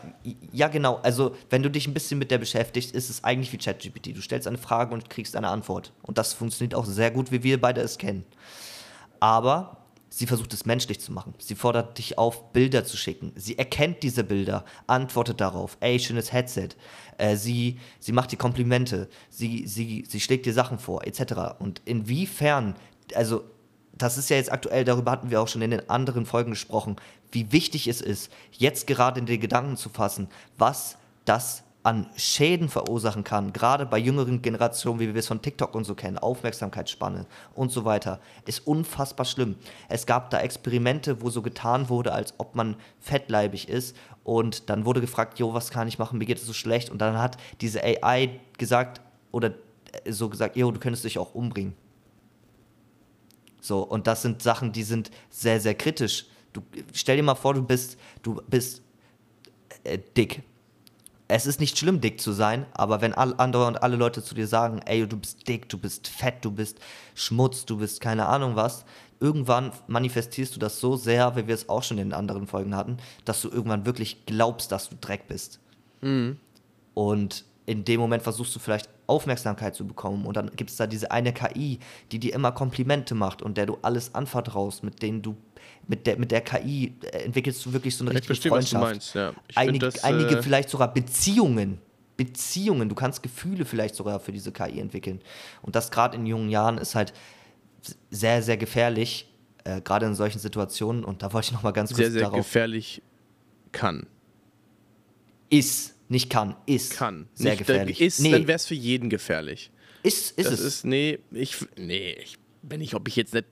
ja, 0.53 0.69
genau. 0.69 0.97
Also, 1.03 1.37
wenn 1.51 1.63
du 1.63 1.71
dich 1.71 1.87
ein 1.87 1.93
bisschen 1.93 2.19
mit 2.19 2.31
der 2.31 2.39
beschäftigst, 2.39 2.95
ist 2.95 3.11
es 3.11 3.23
eigentlich 3.23 3.53
wie 3.53 3.59
ChatGPT. 3.59 4.17
Du 4.17 4.23
stellst 4.23 4.49
eine 4.49 4.57
Frage 4.57 4.95
und 4.95 5.11
kriegst 5.11 5.37
eine 5.37 5.49
Antwort. 5.49 5.93
Und 6.03 6.17
das 6.17 6.33
funktioniert 6.33 6.75
auch 6.75 6.87
sehr 6.87 7.11
gut, 7.11 7.31
wie 7.33 7.43
wir 7.43 7.61
beide 7.61 7.83
es 7.83 7.99
kennen. 7.99 8.25
Aber 9.21 9.77
sie 10.09 10.27
versucht 10.27 10.55
es 10.55 10.65
menschlich 10.65 11.01
zu 11.01 11.13
machen. 11.13 11.35
Sie 11.39 11.55
fordert 11.55 11.99
dich 11.99 12.17
auf, 12.17 12.51
Bilder 12.55 12.87
zu 12.87 12.97
schicken. 12.97 13.33
Sie 13.35 13.59
erkennt 13.59 14.03
diese 14.03 14.25
Bilder, 14.25 14.65
antwortet 14.87 15.43
darauf. 15.43 15.77
Ey, 15.81 15.99
schönes 15.99 16.33
Headset. 16.33 16.71
Äh, 17.19 17.37
sie, 17.37 17.79
sie 18.01 18.13
macht 18.13 18.33
dir 18.33 18.39
Komplimente. 18.39 19.11
Sie, 19.29 19.67
sie, 19.67 20.05
sie 20.09 20.21
schlägt 20.21 20.47
dir 20.47 20.55
Sachen 20.55 20.79
vor, 20.79 21.07
etc. 21.07 21.59
Und 21.59 21.83
inwiefern, 21.85 22.75
also 23.15 23.45
das 23.93 24.19
ist 24.19 24.29
ja 24.31 24.37
jetzt 24.37 24.53
aktuell, 24.53 24.85
darüber 24.85 25.11
hatten 25.11 25.31
wir 25.31 25.41
auch 25.41 25.49
schon 25.49 25.63
in 25.63 25.71
den 25.71 25.89
anderen 25.89 26.27
Folgen 26.27 26.51
gesprochen, 26.51 26.97
wie 27.37 27.53
wichtig 27.53 27.87
es 27.87 28.01
ist, 28.01 28.33
jetzt 28.51 28.87
gerade 28.87 29.21
in 29.21 29.27
den 29.27 29.39
Gedanken 29.39 29.77
zu 29.77 29.91
fassen, 29.91 30.29
was 30.57 30.97
das 31.27 31.65
an 31.83 32.09
Schäden 32.17 32.71
verursachen 32.71 33.25
kann, 33.25 33.53
gerade 33.53 33.85
bei 33.85 33.99
jüngeren 33.99 34.41
Generationen, 34.41 35.01
wie 35.01 35.13
wir 35.13 35.21
es 35.21 35.27
von 35.27 35.43
TikTok 35.43 35.75
und 35.75 35.85
so 35.85 35.95
kennen, 35.95 36.17
Aufmerksamkeitsspanne 36.17 37.27
und 37.55 37.71
so 37.71 37.85
weiter, 37.85 38.21
ist 38.47 38.67
unfassbar 38.67 39.27
schlimm. 39.27 39.57
Es 39.91 40.07
gab 40.07 40.31
da 40.31 40.41
Experimente, 40.41 41.21
wo 41.21 41.29
so 41.29 41.43
getan 41.43 41.91
wurde, 41.91 42.13
als 42.13 42.33
ob 42.39 42.55
man 42.55 42.75
fettleibig 43.01 43.69
ist 43.69 43.95
und 44.25 44.71
dann 44.71 44.87
wurde 44.87 45.03
gefragt, 45.03 45.39
jo, 45.39 45.53
was 45.53 45.71
kann 45.71 45.89
ich 45.89 45.99
machen, 45.99 46.19
mir 46.19 46.25
geht 46.25 46.39
es 46.39 46.47
so 46.47 46.55
schlecht 46.55 46.89
und 46.89 47.03
dann 47.03 47.19
hat 47.19 47.37
diese 47.61 47.85
AI 47.85 48.41
gesagt 48.57 49.03
oder 49.31 49.53
so 50.09 50.31
gesagt, 50.31 50.57
jo, 50.57 50.71
du 50.71 50.81
könntest 50.81 51.05
dich 51.05 51.19
auch 51.19 51.35
umbringen. 51.35 51.75
So, 53.61 53.83
und 53.83 54.07
das 54.07 54.23
sind 54.23 54.43
Sachen, 54.43 54.73
die 54.73 54.85
sind 54.85 55.11
sehr, 55.29 55.61
sehr 55.61 55.75
kritisch. 55.75 56.27
Du 56.57 56.63
stell 56.93 57.17
dir 57.17 57.23
mal 57.23 57.35
vor, 57.35 57.55
du 57.55 57.63
bist, 57.63 57.99
du 58.23 58.41
bist 58.49 58.83
äh, 59.85 59.99
dick. 60.17 60.43
Es 61.29 61.47
ist 61.47 61.59
nicht 61.59 61.77
schlimm, 61.77 62.01
dick 62.01 62.21
zu 62.21 62.33
sein, 62.33 62.67
aber 62.73 63.01
wenn 63.01 63.13
all, 63.13 63.35
andere 63.39 63.67
und 63.67 63.83
alle 63.83 63.97
Leute 63.97 64.23
zu 64.23 64.35
dir 64.35 64.47
sagen, 64.47 64.81
ey, 64.87 65.07
du 65.09 65.17
bist 65.17 65.49
dick, 65.49 65.69
du 65.69 65.77
bist 65.77 66.07
fett, 66.07 66.37
du 66.43 66.53
bist 66.53 66.79
Schmutz, 67.15 67.65
du 67.65 67.79
bist 67.79 68.01
keine 68.01 68.27
Ahnung 68.27 68.55
was, 68.55 68.85
irgendwann 69.19 69.73
manifestierst 69.89 70.55
du 70.55 70.61
das 70.61 70.79
so 70.79 70.97
sehr, 70.97 71.35
wie 71.37 71.49
wir 71.49 71.55
es 71.55 71.69
auch 71.69 71.83
schon 71.83 71.99
in 71.99 72.13
anderen 72.13 72.47
Folgen 72.47 72.77
hatten, 72.77 72.99
dass 73.25 73.43
du 73.43 73.49
irgendwann 73.49 73.87
wirklich 73.87 74.25
glaubst, 74.27 74.71
dass 74.71 74.89
du 74.89 74.97
Dreck 75.01 75.27
bist. 75.27 75.59
Mhm. 76.01 76.39
Und 76.95 77.45
in 77.67 77.85
dem 77.85 78.01
Moment 78.01 78.23
versuchst 78.23 78.55
du 78.55 78.61
vielleicht 78.61 78.89
Aufmerksamkeit 79.07 79.75
zu 79.75 79.87
bekommen. 79.87 80.27
Und 80.27 80.37
dann 80.37 80.51
gibt 80.55 80.71
es 80.71 80.77
da 80.77 80.87
diese 80.87 81.11
eine 81.11 81.33
KI, 81.33 81.79
die 82.13 82.19
dir 82.19 82.35
immer 82.35 82.53
Komplimente 82.53 83.15
macht 83.15 83.43
und 83.43 83.57
der 83.57 83.67
du 83.67 83.79
alles 83.83 84.15
anvertraust, 84.15 84.83
mit 84.83 85.03
denen 85.03 85.23
du, 85.23 85.37
mit 85.89 86.07
der, 86.07 86.19
mit 86.19 86.31
der 86.31 86.41
KI 86.41 86.95
äh, 87.03 87.25
entwickelst 87.25 87.65
du 87.65 87.73
wirklich 87.73 87.97
so 87.97 88.05
eine 88.05 88.11
Ich 88.13 88.29
richtige 88.29 88.51
verstehe, 88.51 88.53
was 88.53 88.71
du 88.71 88.77
Freundschaft. 88.77 89.15
meinst. 89.15 89.15
Ja. 89.15 89.33
Ich 89.49 89.57
Einige, 89.57 89.73
find 89.87 89.95
das, 89.95 90.05
einige 90.05 90.39
äh, 90.39 90.43
vielleicht 90.43 90.69
sogar 90.71 90.93
Beziehungen. 90.93 91.79
Beziehungen. 92.17 92.89
Du 92.89 92.95
kannst 92.95 93.23
Gefühle 93.23 93.65
vielleicht 93.65 93.95
sogar 93.95 94.21
für 94.21 94.33
diese 94.33 94.51
KI 94.53 94.81
entwickeln. 94.81 95.21
Und 95.63 95.77
das 95.77 95.91
gerade 95.91 96.17
in 96.17 96.27
jungen 96.27 96.49
Jahren 96.49 96.79
ist 96.79 96.95
halt 96.95 97.13
sehr, 98.11 98.43
sehr 98.43 98.57
gefährlich, 98.57 99.29
äh, 99.65 99.81
gerade 99.81 100.07
in 100.07 100.15
solchen 100.15 100.39
Situationen. 100.39 101.05
Und 101.05 101.23
da 101.23 101.33
wollte 101.33 101.47
ich 101.49 101.53
noch 101.53 101.63
mal 101.63 101.73
ganz 101.73 101.91
kurz 101.91 101.99
sehr, 101.99 102.11
sehr 102.11 102.23
darauf. 102.23 102.39
gefährlich 102.39 103.03
kann. 103.73 104.07
Ist, 105.51 105.95
nicht 106.09 106.31
kann, 106.31 106.57
ist. 106.67 106.93
Kann. 106.97 107.29
Sehr 107.35 107.51
Nicht, 107.53 107.59
gefährlich. 107.59 108.01
Ist, 108.01 108.21
nee, 108.21 108.33
dann 108.33 108.47
wäre 108.47 108.57
es 108.57 108.67
für 108.67 108.75
jeden 108.75 109.11
gefährlich. 109.11 109.71
ist, 110.03 110.37
ist 110.39 110.47
das 110.51 110.55
es. 110.55 110.61
ist, 110.61 110.85
nee, 110.85 111.19
ich, 111.31 111.57
nee, 111.77 112.15
ich, 112.23 112.39
wenn 112.63 112.81
ich, 112.81 112.95
ob 112.95 113.07
ich 113.09 113.17
jetzt 113.17 113.35
eine 113.35 113.49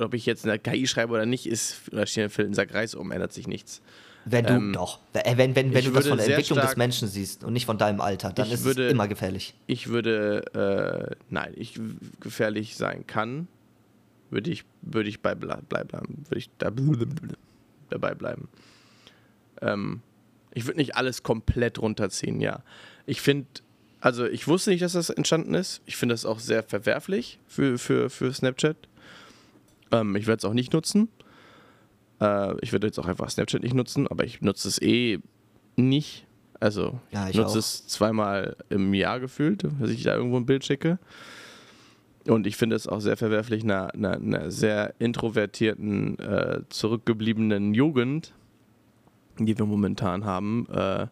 ob 0.00 0.14
ich 0.14 0.26
jetzt 0.26 0.46
eine 0.46 0.58
KI 0.58 0.86
schreibe 0.86 1.12
oder 1.12 1.26
nicht, 1.26 1.46
ist, 1.46 1.76
oder 1.92 2.06
steht 2.06 2.38
ein 2.38 2.54
Sack 2.54 2.74
Reis 2.74 2.94
um, 2.94 3.10
ändert 3.12 3.32
sich 3.32 3.46
nichts. 3.46 3.80
Wenn 4.24 4.46
du 4.46 4.52
Ähm, 4.52 4.72
doch, 4.72 5.00
wenn, 5.12 5.36
wenn, 5.36 5.56
wenn, 5.56 5.74
wenn 5.74 5.84
du 5.84 5.90
das 5.90 6.06
von 6.06 6.16
der 6.16 6.26
Entwicklung 6.28 6.56
des 6.58 6.66
stark- 6.66 6.76
Menschen 6.78 7.08
siehst 7.08 7.42
und 7.42 7.52
nicht 7.52 7.66
von 7.66 7.76
deinem 7.78 8.00
Alter, 8.00 8.32
dann 8.32 8.48
ist 8.50 8.64
würde- 8.64 8.86
es 8.86 8.92
immer 8.92 9.08
gefährlich. 9.08 9.54
Ich 9.66 9.88
würde, 9.88 11.10
äh, 11.10 11.16
nein, 11.28 11.52
ich 11.56 11.80
gefährlich 12.20 12.76
sein 12.76 13.04
kann, 13.06 13.48
würde 14.30 14.50
ich, 14.50 14.64
würde 14.82 15.08
ich 15.08 15.20
bei 15.20 15.34
ble 15.34 15.58
bleib 15.68 15.88
bleiben, 15.88 16.24
würde 16.28 16.38
ich 16.38 16.50
da 16.58 16.70
dabei 17.90 18.14
bleiben. 18.14 18.48
Ähm, 19.60 20.02
ich 20.54 20.66
würde 20.66 20.78
nicht 20.78 20.96
alles 20.96 21.22
komplett 21.22 21.80
runterziehen, 21.80 22.40
ja. 22.40 22.62
Ich 23.06 23.20
finde, 23.20 23.48
also 24.00 24.24
ich 24.26 24.46
wusste 24.46 24.70
nicht, 24.70 24.82
dass 24.82 24.92
das 24.92 25.10
entstanden 25.10 25.54
ist. 25.54 25.80
Ich 25.86 25.96
finde 25.96 26.12
das 26.14 26.24
auch 26.26 26.38
sehr 26.38 26.62
verwerflich 26.62 27.38
für, 27.48 27.78
für, 27.78 28.08
für 28.10 28.32
Snapchat. 28.32 28.76
Ähm, 29.92 30.16
ich 30.16 30.26
werde 30.26 30.38
es 30.38 30.44
auch 30.44 30.54
nicht 30.54 30.72
nutzen. 30.72 31.08
Äh, 32.20 32.54
ich 32.62 32.72
werde 32.72 32.86
jetzt 32.88 32.98
auch 32.98 33.06
einfach 33.06 33.30
Snapchat 33.30 33.62
nicht 33.62 33.74
nutzen, 33.74 34.08
aber 34.08 34.24
ich 34.24 34.40
nutze 34.40 34.68
es 34.68 34.80
eh 34.82 35.18
nicht. 35.76 36.26
Also 36.60 37.00
Ja, 37.10 37.24
ich 37.24 37.30
ich 37.30 37.36
nutze 37.36 37.52
auch. 37.52 37.56
es 37.56 37.86
zweimal 37.86 38.56
im 38.70 38.94
Jahr 38.94 39.20
gefühlt, 39.20 39.64
dass 39.80 39.90
ich 39.90 40.02
da 40.04 40.14
irgendwo 40.14 40.36
ein 40.36 40.46
Bild 40.46 40.64
schicke. 40.64 40.98
Und 42.28 42.46
ich 42.46 42.56
finde 42.56 42.76
es 42.76 42.86
auch 42.86 43.00
sehr 43.00 43.16
verwerflich, 43.16 43.64
einer, 43.64 43.92
einer, 43.94 44.12
einer 44.12 44.50
sehr 44.52 44.94
introvertierten, 45.00 46.18
äh, 46.20 46.60
zurückgebliebenen 46.68 47.74
Jugend, 47.74 48.32
die 49.38 49.58
wir 49.58 49.66
momentan 49.66 50.24
haben, 50.24 50.68
äh, 50.70 51.08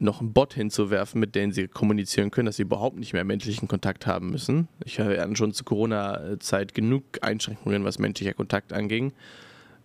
noch 0.00 0.20
einen 0.20 0.32
Bot 0.32 0.54
hinzuwerfen, 0.54 1.20
mit 1.20 1.34
dem 1.34 1.52
sie 1.52 1.68
kommunizieren 1.68 2.30
können, 2.30 2.46
dass 2.46 2.56
sie 2.56 2.62
überhaupt 2.62 2.98
nicht 2.98 3.12
mehr 3.12 3.24
menschlichen 3.24 3.68
Kontakt 3.68 4.06
haben 4.06 4.30
müssen. 4.30 4.68
Ich 4.84 4.98
hatte 5.00 5.36
schon 5.36 5.52
zur 5.52 5.66
Corona-Zeit 5.66 6.74
genug 6.74 7.04
Einschränkungen, 7.20 7.84
was 7.84 7.98
menschlicher 7.98 8.34
Kontakt 8.34 8.72
anging. 8.72 9.12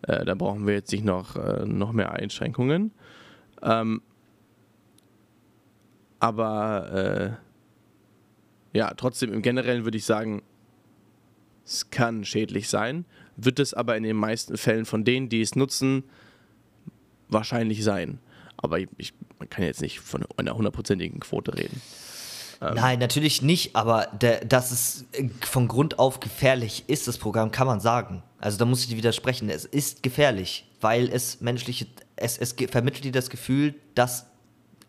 Äh, 0.03 0.26
da 0.26 0.36
brauchen 0.36 0.68
wir 0.68 0.74
jetzt 0.74 0.91
nicht 0.91 1.05
noch, 1.05 1.36
äh, 1.36 1.66
noch 1.66 1.91
mehr 1.93 2.11
Einschränkungen. 2.14 2.91
Ähm, 3.61 4.01
aber 6.20 7.38
äh, 8.74 8.78
ja, 8.78 8.93
trotzdem 8.95 9.34
im 9.34 9.41
Generellen 9.41 9.84
würde 9.84 9.97
ich 9.97 10.05
sagen, 10.05 10.41
es 11.66 11.89
kann 11.89 12.26
schädlich 12.26 12.70
sein, 12.70 13.05
wird 13.38 13.59
es 13.59 13.74
aber 13.74 13.95
in 13.95 14.03
den 14.03 14.18
meisten 14.18 14.57
Fällen 14.57 14.86
von 14.86 15.05
denen, 15.05 15.30
die 15.30 15.41
es 15.41 15.55
nutzen, 15.55 16.03
wahrscheinlich 17.30 17.84
sein. 17.84 18.20
Aber 18.64 18.80
ich, 18.80 19.14
man 19.38 19.49
kann 19.49 19.64
jetzt 19.66 19.82
nicht 19.82 19.99
von 19.99 20.26
einer 20.38 20.55
hundertprozentigen 20.55 21.20
Quote 21.20 21.55
reden. 21.55 21.82
Ähm. 22.61 22.76
Nein, 22.76 22.99
natürlich 22.99 23.41
nicht, 23.41 23.76
aber 23.76 24.07
der, 24.20 24.45
dass 24.45 24.72
es 24.72 25.05
äh, 25.11 25.28
von 25.41 25.68
Grund 25.68 25.99
auf 25.99 26.20
gefährlich 26.20 26.86
ist, 26.88 27.07
das 27.07 27.18
Programm, 27.18 27.51
kann 27.51 27.68
man 27.68 27.80
sagen. 27.82 28.24
Also 28.39 28.57
da 28.57 28.66
muss 28.66 28.82
ich 28.82 28.88
dir 28.88 28.97
widersprechen. 28.97 29.49
Es 29.49 29.66
ist 29.66 30.01
gefährlich, 30.01 30.66
weil 30.82 31.09
es 31.09 31.41
menschliche, 31.41 31.88
es, 32.16 32.38
es 32.38 32.55
vermittelt 32.70 33.03
dir 33.03 33.11
das 33.11 33.30
Gefühl, 33.30 33.76
dass, 33.95 34.28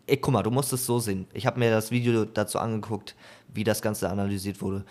ey, 0.07 0.17
guck 0.17 0.33
mal, 0.33 0.43
du 0.43 0.51
musst 0.51 0.71
es 0.71 0.85
so 0.85 0.99
sehen. 0.99 1.27
Ich 1.33 1.45
habe 1.45 1.59
mir 1.59 1.69
das 1.69 1.91
Video 1.91 2.23
dazu 2.25 2.59
angeguckt, 2.59 3.13
wie 3.53 3.65
das 3.65 3.81
Ganze 3.81 4.09
analysiert 4.09 4.61
wurde. 4.61 4.85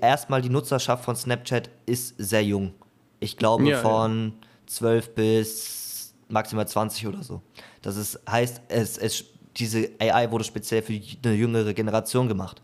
Erstmal 0.00 0.40
die 0.40 0.50
Nutzerschaft 0.50 1.04
von 1.04 1.16
Snapchat 1.16 1.68
ist 1.86 2.14
sehr 2.18 2.44
jung. 2.44 2.74
Ich 3.18 3.36
glaube 3.36 3.64
Ja, 3.64 3.70
ja. 3.70 3.80
von 3.80 4.34
12 4.66 5.14
bis 5.14 6.14
maximal 6.28 6.66
20 6.66 7.06
oder 7.06 7.22
so. 7.22 7.42
Das 7.84 7.98
ist, 7.98 8.18
heißt, 8.28 8.62
es, 8.68 8.96
es, 8.96 9.24
diese 9.56 9.90
AI 10.00 10.30
wurde 10.30 10.44
speziell 10.44 10.80
für 10.80 10.94
eine 11.24 11.34
jüngere 11.34 11.74
Generation 11.74 12.28
gemacht. 12.28 12.62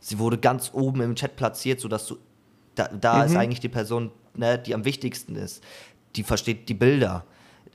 Sie 0.00 0.18
wurde 0.18 0.38
ganz 0.38 0.70
oben 0.72 1.00
im 1.00 1.16
Chat 1.16 1.34
platziert, 1.34 1.80
sodass 1.80 2.06
du, 2.06 2.18
da, 2.76 2.88
da 2.88 3.24
ist 3.24 3.34
eigentlich 3.34 3.58
die 3.58 3.68
Person, 3.68 4.12
ne, 4.34 4.58
die 4.58 4.74
am 4.74 4.84
wichtigsten 4.84 5.34
ist. 5.34 5.62
Die 6.14 6.22
versteht 6.22 6.68
die 6.68 6.74
Bilder, 6.74 7.24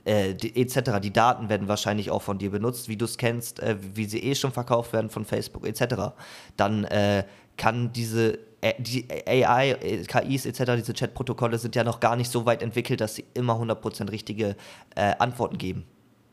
äh, 0.04 0.32
die, 0.34 0.56
etc. 0.56 0.98
Die 1.02 1.12
Daten 1.12 1.50
werden 1.50 1.68
wahrscheinlich 1.68 2.10
auch 2.10 2.22
von 2.22 2.38
dir 2.38 2.50
benutzt, 2.50 2.88
wie 2.88 2.96
du 2.96 3.04
es 3.04 3.18
kennst, 3.18 3.60
äh, 3.60 3.76
wie 3.94 4.06
sie 4.06 4.22
eh 4.22 4.34
schon 4.34 4.52
verkauft 4.52 4.94
werden 4.94 5.10
von 5.10 5.26
Facebook, 5.26 5.66
etc. 5.66 6.14
Dann 6.56 6.84
äh, 6.84 7.24
kann 7.58 7.92
diese 7.92 8.38
äh, 8.62 8.72
die 8.78 9.06
AI, 9.26 10.02
KIs 10.08 10.46
etc., 10.46 10.72
diese 10.76 10.94
Chatprotokolle 10.94 11.58
sind 11.58 11.76
ja 11.76 11.84
noch 11.84 12.00
gar 12.00 12.16
nicht 12.16 12.30
so 12.30 12.46
weit 12.46 12.62
entwickelt, 12.62 13.02
dass 13.02 13.16
sie 13.16 13.26
immer 13.34 13.60
100% 13.60 14.10
richtige 14.10 14.56
äh, 14.94 15.12
Antworten 15.18 15.58
geben. 15.58 15.84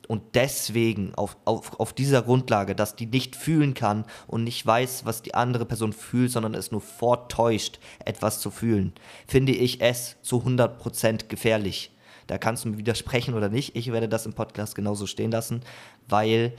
Und 0.07 0.21
deswegen, 0.35 1.15
auf, 1.15 1.37
auf, 1.45 1.79
auf 1.79 1.93
dieser 1.93 2.23
Grundlage, 2.23 2.75
dass 2.75 2.95
die 2.95 3.05
nicht 3.05 3.35
fühlen 3.35 3.73
kann 3.73 4.05
und 4.27 4.43
nicht 4.43 4.65
weiß, 4.65 5.05
was 5.05 5.21
die 5.21 5.33
andere 5.33 5.65
Person 5.65 5.93
fühlt, 5.93 6.31
sondern 6.31 6.55
es 6.55 6.71
nur 6.71 6.81
vortäuscht, 6.81 7.79
etwas 8.03 8.41
zu 8.41 8.51
fühlen, 8.51 8.93
finde 9.27 9.53
ich 9.53 9.81
es 9.81 10.17
zu 10.21 10.41
100% 10.41 11.27
gefährlich. 11.29 11.91
Da 12.27 12.37
kannst 12.37 12.65
du 12.65 12.69
mir 12.69 12.77
widersprechen 12.77 13.33
oder 13.33 13.49
nicht. 13.49 13.75
Ich 13.75 13.91
werde 13.91 14.09
das 14.09 14.25
im 14.25 14.33
Podcast 14.33 14.75
genauso 14.75 15.07
stehen 15.07 15.31
lassen, 15.31 15.61
weil 16.07 16.53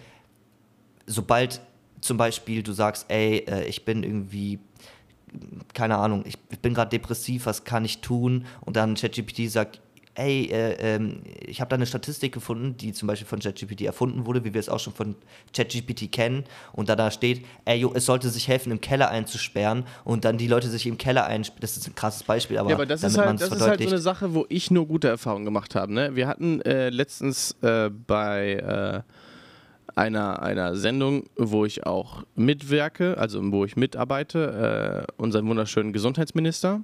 sobald 1.07 1.61
zum 2.01 2.17
Beispiel 2.17 2.63
du 2.63 2.73
sagst, 2.73 3.07
ey, 3.09 3.39
äh, 3.47 3.65
ich 3.65 3.85
bin 3.85 4.03
irgendwie, 4.03 4.59
keine 5.73 5.97
Ahnung, 5.97 6.25
ich, 6.27 6.37
ich 6.51 6.59
bin 6.61 6.75
gerade 6.75 6.91
depressiv, 6.91 7.47
was 7.47 7.65
kann 7.65 7.85
ich 7.85 8.01
tun? 8.01 8.45
Und 8.61 8.77
dann 8.77 8.95
ChatGPT 8.95 9.51
sagt, 9.51 9.81
ey, 10.15 10.47
äh, 10.47 10.95
ähm, 10.95 11.23
ich 11.47 11.61
habe 11.61 11.69
da 11.69 11.77
eine 11.77 11.87
Statistik 11.87 12.33
gefunden, 12.33 12.77
die 12.77 12.93
zum 12.93 13.09
Beispiel 13.09 13.27
von 13.27 13.41
ChatGPT 13.41 13.83
erfunden 13.83 14.27
wurde, 14.27 14.45
wie 14.45 14.55
wir 14.55 14.61
es 14.61 14.69
auch 14.69 14.79
schon 14.79 14.93
von 14.93 15.17
ChatGPT 15.55 16.11
kennen. 16.13 16.45
Und 16.73 16.89
da 16.89 16.97
da 16.97 17.11
steht, 17.11 17.45
ey, 17.65 17.79
jo, 17.79 17.93
es 17.95 18.07
sollte 18.07 18.29
sich 18.31 18.49
helfen, 18.49 18.71
im 18.71 18.81
Keller 18.81 19.11
einzusperren. 19.11 19.85
Und 20.05 20.25
dann 20.25 20.39
die 20.39 20.47
Leute 20.47 20.69
sich 20.69 20.87
im 20.87 20.99
Keller 20.99 21.27
einsperren. 21.27 21.61
Das 21.61 21.77
ist 21.77 21.89
ein 21.89 21.95
krasses 21.95 22.23
Beispiel, 22.23 22.59
aber, 22.59 22.71
ja, 22.71 22.77
aber 22.77 22.87
das, 22.87 23.03
ist 23.03 23.17
damit 23.17 23.19
halt, 23.19 23.29
man's 23.29 23.41
das 23.41 23.49
ist 23.49 23.53
halt 23.53 23.61
so 23.61 23.65
verdeutlicht. 23.65 23.93
eine 23.93 24.01
Sache, 24.01 24.35
wo 24.35 24.47
ich 24.49 24.71
nur 24.71 24.87
gute 24.87 25.09
Erfahrungen 25.09 25.45
gemacht 25.45 25.75
habe. 25.75 25.93
Ne? 25.93 26.15
Wir 26.15 26.29
hatten 26.29 26.61
äh, 26.63 26.91
letztens 26.91 27.57
äh, 27.63 27.91
bei 27.91 29.05
äh, 29.07 29.15
einer, 29.97 30.43
einer 30.43 30.77
Sendung, 30.77 31.25
wo 31.37 31.65
ich 31.65 31.87
auch 31.87 32.23
mitwirke, 32.35 33.19
also 33.19 33.41
wo 33.53 33.65
ich 33.65 33.77
mitarbeite, 33.77 35.07
äh, 35.09 35.13
unseren 35.23 35.49
wunderschönen 35.49 35.93
Gesundheitsminister. 35.93 36.83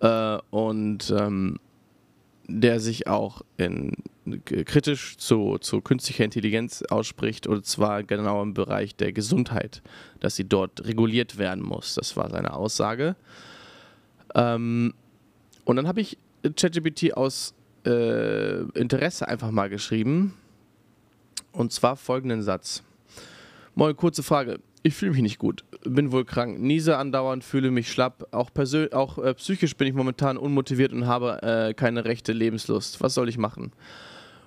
Äh, 0.00 0.38
und 0.50 1.14
ähm, 1.16 1.58
der 2.46 2.80
sich 2.80 3.06
auch 3.06 3.42
in, 3.56 3.92
kritisch 4.44 5.16
zu, 5.16 5.58
zu 5.58 5.80
künstlicher 5.80 6.24
Intelligenz 6.24 6.82
ausspricht, 6.82 7.46
und 7.46 7.66
zwar 7.66 8.02
genau 8.02 8.42
im 8.42 8.54
Bereich 8.54 8.96
der 8.96 9.12
Gesundheit, 9.12 9.82
dass 10.20 10.36
sie 10.36 10.44
dort 10.44 10.84
reguliert 10.84 11.38
werden 11.38 11.62
muss. 11.62 11.94
Das 11.94 12.16
war 12.16 12.30
seine 12.30 12.54
Aussage. 12.54 13.16
Ähm, 14.34 14.94
und 15.64 15.76
dann 15.76 15.88
habe 15.88 16.00
ich 16.00 16.18
ChatGPT 16.42 17.14
aus 17.14 17.54
äh, 17.86 18.60
Interesse 18.78 19.28
einfach 19.28 19.50
mal 19.50 19.70
geschrieben. 19.70 20.34
Und 21.52 21.72
zwar 21.72 21.96
folgenden 21.96 22.42
Satz. 22.42 22.82
Moin, 23.74 23.96
kurze 23.96 24.22
Frage. 24.22 24.60
Ich 24.86 24.94
fühle 24.94 25.12
mich 25.12 25.22
nicht 25.22 25.38
gut, 25.38 25.64
bin 25.84 26.12
wohl 26.12 26.26
krank, 26.26 26.58
niese 26.60 26.98
andauernd, 26.98 27.42
fühle 27.42 27.70
mich 27.70 27.90
schlapp. 27.90 28.28
Auch, 28.32 28.50
auch 28.92 29.18
äh, 29.18 29.32
psychisch 29.32 29.78
bin 29.78 29.88
ich 29.88 29.94
momentan 29.94 30.36
unmotiviert 30.36 30.92
und 30.92 31.06
habe 31.06 31.42
äh, 31.42 31.72
keine 31.72 32.04
rechte 32.04 32.34
Lebenslust. 32.34 33.00
Was 33.00 33.14
soll 33.14 33.30
ich 33.30 33.38
machen? 33.38 33.72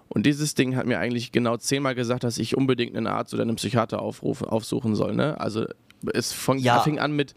Und 0.10 0.28
dieses 0.28 0.54
Ding 0.54 0.76
hat 0.76 0.86
mir 0.86 1.00
eigentlich 1.00 1.32
genau 1.32 1.58
zehnmal 1.58 1.96
gesagt, 1.96 2.24
dass 2.24 2.38
ich 2.38 2.56
unbedingt 2.56 2.96
einen 2.96 3.08
Arzt 3.08 3.34
oder 3.34 3.42
einen 3.42 3.56
Psychiater 3.56 4.00
aufrufen, 4.00 4.48
aufsuchen 4.48 4.94
soll. 4.94 5.16
Ne? 5.16 5.40
Also 5.40 5.66
Es 6.14 6.32
fang, 6.34 6.58
Ja. 6.60 6.80
fing 6.82 7.00
an 7.00 7.12
mit, 7.14 7.34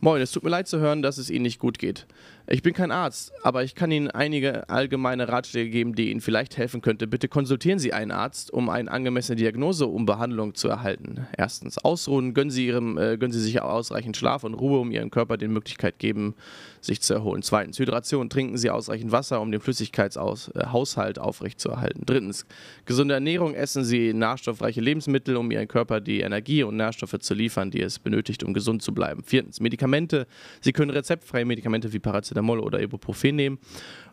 Moin, 0.00 0.20
es 0.22 0.30
tut 0.32 0.44
mir 0.44 0.50
leid 0.50 0.68
zu 0.68 0.78
hören, 0.78 1.02
dass 1.02 1.18
es 1.18 1.30
Ihnen 1.30 1.42
nicht 1.42 1.58
gut 1.58 1.78
geht. 1.78 2.06
Ich 2.48 2.62
bin 2.62 2.74
kein 2.74 2.92
Arzt, 2.92 3.32
aber 3.42 3.64
ich 3.64 3.74
kann 3.74 3.90
Ihnen 3.90 4.08
einige 4.08 4.68
allgemeine 4.70 5.28
Ratschläge 5.28 5.68
geben, 5.68 5.96
die 5.96 6.12
Ihnen 6.12 6.20
vielleicht 6.20 6.56
helfen 6.56 6.80
könnte. 6.80 7.08
Bitte 7.08 7.26
konsultieren 7.26 7.80
Sie 7.80 7.92
einen 7.92 8.12
Arzt, 8.12 8.52
um 8.52 8.68
eine 8.68 8.88
angemessene 8.88 9.34
Diagnose 9.34 9.86
um 9.88 10.06
Behandlung 10.06 10.54
zu 10.54 10.68
erhalten. 10.68 11.26
Erstens, 11.36 11.76
ausruhen, 11.78 12.34
gönnen 12.34 12.52
Sie, 12.52 12.66
ihrem, 12.68 12.98
äh, 12.98 13.16
gönnen 13.18 13.32
Sie 13.32 13.40
sich 13.40 13.60
ausreichend 13.60 14.16
Schlaf 14.16 14.44
und 14.44 14.54
Ruhe, 14.54 14.78
um 14.78 14.92
Ihrem 14.92 15.10
Körper 15.10 15.36
die 15.38 15.48
Möglichkeit 15.48 15.98
geben, 15.98 16.36
sich 16.80 17.00
zu 17.02 17.14
erholen. 17.14 17.42
Zweitens, 17.42 17.80
Hydration, 17.80 18.30
trinken 18.30 18.56
Sie 18.58 18.70
ausreichend 18.70 19.10
Wasser, 19.10 19.40
um 19.40 19.50
den 19.50 19.60
Flüssigkeitshaushalt 19.60 21.18
aufrechtzuerhalten. 21.18 22.02
Drittens, 22.06 22.46
gesunde 22.84 23.14
Ernährung, 23.14 23.54
essen 23.54 23.84
Sie 23.84 24.12
nährstoffreiche 24.14 24.80
Lebensmittel, 24.80 25.36
um 25.36 25.50
Ihrem 25.50 25.66
Körper 25.66 26.00
die 26.00 26.20
Energie 26.20 26.62
und 26.62 26.76
Nährstoffe 26.76 27.18
zu 27.18 27.34
liefern, 27.34 27.72
die 27.72 27.80
es 27.82 27.95
benötigt, 27.98 28.42
um 28.44 28.54
gesund 28.54 28.82
zu 28.82 28.92
bleiben. 28.92 29.22
Viertens, 29.24 29.60
Medikamente. 29.60 30.26
Sie 30.60 30.72
können 30.72 30.90
rezeptfreie 30.90 31.44
Medikamente 31.44 31.92
wie 31.92 31.98
Paracetamol 31.98 32.60
oder 32.60 32.80
Ibuprofen 32.80 33.36
nehmen, 33.36 33.58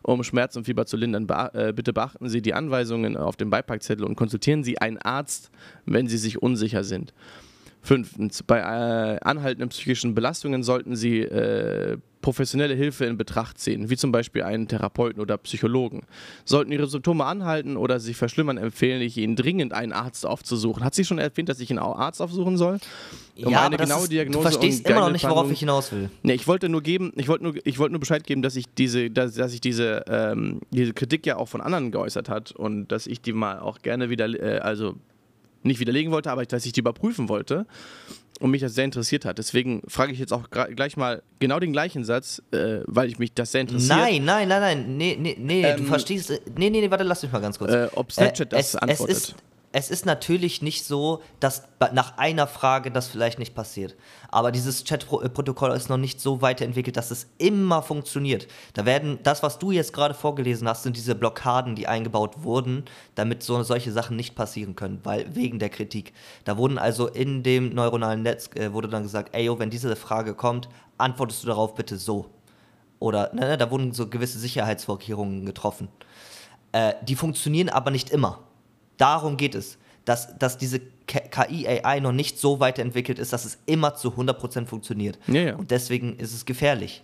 um 0.02 0.22
Schmerz 0.22 0.56
und 0.56 0.64
Fieber 0.64 0.86
zu 0.86 0.96
lindern. 0.96 1.26
Äh, 1.52 1.72
bitte 1.72 1.92
beachten 1.92 2.28
Sie 2.28 2.42
die 2.42 2.54
Anweisungen 2.54 3.16
auf 3.16 3.36
dem 3.36 3.50
Beipackzettel 3.50 4.04
und 4.04 4.16
konsultieren 4.16 4.64
Sie 4.64 4.78
einen 4.78 4.98
Arzt, 4.98 5.50
wenn 5.86 6.06
Sie 6.06 6.18
sich 6.18 6.42
unsicher 6.42 6.84
sind. 6.84 7.14
Fünftens, 7.84 8.42
bei 8.42 8.60
äh, 8.60 9.18
anhaltenden 9.20 9.68
psychischen 9.68 10.14
Belastungen 10.14 10.62
sollten 10.62 10.96
Sie 10.96 11.20
äh, 11.20 11.98
professionelle 12.24 12.74
Hilfe 12.74 13.04
in 13.04 13.18
Betracht 13.18 13.58
ziehen, 13.58 13.90
wie 13.90 13.98
zum 13.98 14.10
Beispiel 14.10 14.44
einen 14.44 14.66
Therapeuten 14.66 15.20
oder 15.20 15.36
Psychologen. 15.36 16.04
Sollten 16.46 16.72
Ihre 16.72 16.86
Symptome 16.86 17.26
anhalten 17.26 17.76
oder 17.76 18.00
sich 18.00 18.16
verschlimmern, 18.16 18.56
empfehle 18.56 19.04
ich 19.04 19.18
Ihnen 19.18 19.36
dringend 19.36 19.74
einen 19.74 19.92
Arzt 19.92 20.24
aufzusuchen. 20.24 20.82
Hat 20.82 20.94
sie 20.94 21.04
schon 21.04 21.18
erwähnt, 21.18 21.50
dass 21.50 21.60
ich 21.60 21.68
einen 21.68 21.80
Arzt 21.80 22.22
aufsuchen 22.22 22.56
soll? 22.56 22.78
Um 23.36 23.52
ja, 23.52 23.66
eine 23.66 23.76
genaue 23.76 24.04
ist, 24.04 24.12
Diagnose 24.12 24.38
du 24.38 24.50
verstehst 24.50 24.88
immer 24.88 25.00
noch 25.00 25.12
nicht, 25.12 25.28
worauf 25.28 25.50
ich 25.50 25.60
hinaus 25.60 25.92
will. 25.92 26.08
Nee, 26.22 26.32
ich 26.32 26.46
wollte 26.46 26.70
nur 26.70 26.80
geben, 26.80 27.12
ich 27.16 27.28
wollte 27.28 27.44
nur, 27.44 27.54
ich 27.62 27.78
wollte 27.78 27.92
nur 27.92 28.00
Bescheid 28.00 28.24
geben, 28.24 28.40
dass 28.40 28.56
ich 28.56 28.72
diese, 28.74 29.10
dass, 29.10 29.34
dass 29.34 29.52
ich 29.52 29.60
diese, 29.60 30.06
ähm, 30.08 30.60
diese 30.70 30.94
Kritik 30.94 31.26
ja 31.26 31.36
auch 31.36 31.48
von 31.48 31.60
anderen 31.60 31.90
geäußert 31.90 32.30
hat 32.30 32.52
und 32.52 32.88
dass 32.88 33.06
ich 33.06 33.20
die 33.20 33.34
mal 33.34 33.58
auch 33.58 33.80
gerne 33.80 34.08
wieder, 34.08 34.28
äh, 34.28 34.60
also 34.60 34.94
nicht 35.62 35.78
widerlegen 35.78 36.10
wollte, 36.10 36.30
aber 36.30 36.46
dass 36.46 36.64
ich 36.64 36.72
die 36.72 36.80
überprüfen 36.80 37.28
wollte 37.28 37.66
und 38.40 38.50
mich 38.50 38.60
das 38.60 38.74
sehr 38.74 38.84
interessiert 38.84 39.24
hat. 39.24 39.38
Deswegen 39.38 39.82
frage 39.88 40.12
ich 40.12 40.18
jetzt 40.18 40.32
auch 40.32 40.50
gleich 40.50 40.96
mal 40.96 41.22
genau 41.38 41.60
den 41.60 41.72
gleichen 41.72 42.04
Satz, 42.04 42.42
äh, 42.52 42.80
weil 42.86 43.08
ich 43.08 43.18
mich 43.18 43.32
das 43.34 43.52
sehr 43.52 43.60
interessiert. 43.62 43.96
Nein, 43.98 44.24
nein, 44.24 44.48
nein, 44.48 44.60
nein. 44.60 44.96
Nee, 44.96 45.16
nee, 45.18 45.36
nee, 45.38 45.62
du 45.62 45.68
Ähm, 45.80 45.86
verstehst. 45.86 46.30
äh, 46.30 46.40
Nee, 46.56 46.70
nee, 46.70 46.80
nee, 46.80 46.90
warte, 46.90 47.04
lass 47.04 47.22
mich 47.22 47.32
mal 47.32 47.40
ganz 47.40 47.58
kurz. 47.58 47.72
Äh, 47.72 47.88
ob 47.94 48.10
Snapchat 48.12 48.52
das 48.52 48.68
es, 48.68 48.76
antwortet. 48.76 49.16
Es 49.16 49.22
ist, 49.30 49.34
es 49.76 49.90
ist 49.90 50.06
natürlich 50.06 50.62
nicht 50.62 50.84
so, 50.84 51.20
dass 51.40 51.64
nach 51.92 52.16
einer 52.16 52.46
Frage 52.46 52.92
das 52.92 53.08
vielleicht 53.08 53.40
nicht 53.40 53.56
passiert. 53.56 53.96
Aber 54.28 54.52
dieses 54.52 54.84
Chat-Protokoll 54.84 55.72
ist 55.72 55.88
noch 55.88 55.96
nicht 55.96 56.20
so 56.20 56.40
weiterentwickelt, 56.40 56.96
dass 56.96 57.10
es 57.10 57.26
immer 57.38 57.82
funktioniert. 57.82 58.46
Da 58.74 58.86
werden, 58.86 59.18
das, 59.24 59.42
was 59.42 59.58
du 59.58 59.72
jetzt 59.72 59.92
gerade 59.92 60.14
vorgelesen 60.14 60.68
hast, 60.68 60.84
sind 60.84 60.96
diese 60.96 61.16
Blockaden, 61.16 61.74
die 61.74 61.88
eingebaut 61.88 62.44
wurden, 62.44 62.84
damit 63.16 63.42
so 63.42 63.60
solche 63.64 63.90
Sachen 63.90 64.14
nicht 64.14 64.36
passieren 64.36 64.76
können, 64.76 65.00
weil 65.02 65.34
wegen 65.34 65.58
der 65.58 65.70
Kritik. 65.70 66.12
Da 66.44 66.56
wurden 66.56 66.78
also 66.78 67.08
in 67.08 67.42
dem 67.42 67.74
neuronalen 67.74 68.22
Netz, 68.22 68.50
äh, 68.54 68.72
wurde 68.72 68.86
dann 68.86 69.02
gesagt, 69.02 69.34
ey, 69.34 69.46
yo, 69.46 69.58
wenn 69.58 69.70
diese 69.70 69.96
Frage 69.96 70.34
kommt, 70.34 70.68
antwortest 70.98 71.42
du 71.42 71.48
darauf 71.48 71.74
bitte 71.74 71.96
so. 71.96 72.26
Oder, 73.00 73.34
ne, 73.34 73.40
ne, 73.40 73.58
da 73.58 73.72
wurden 73.72 73.90
so 73.90 74.06
gewisse 74.06 74.38
Sicherheitsvorkehrungen 74.38 75.44
getroffen. 75.44 75.88
Äh, 76.70 76.94
die 77.02 77.16
funktionieren 77.16 77.70
aber 77.70 77.90
nicht 77.90 78.10
immer. 78.10 78.38
Darum 78.96 79.36
geht 79.36 79.54
es. 79.54 79.78
Dass, 80.04 80.38
dass 80.38 80.58
diese 80.58 80.80
KI-AI 81.06 82.00
noch 82.00 82.12
nicht 82.12 82.38
so 82.38 82.60
weiterentwickelt 82.60 83.18
ist, 83.18 83.32
dass 83.32 83.46
es 83.46 83.58
immer 83.64 83.94
zu 83.94 84.10
100% 84.10 84.66
funktioniert. 84.66 85.18
Ja, 85.28 85.40
ja. 85.40 85.56
Und 85.56 85.70
deswegen 85.70 86.16
ist 86.16 86.34
es 86.34 86.44
gefährlich. 86.44 87.02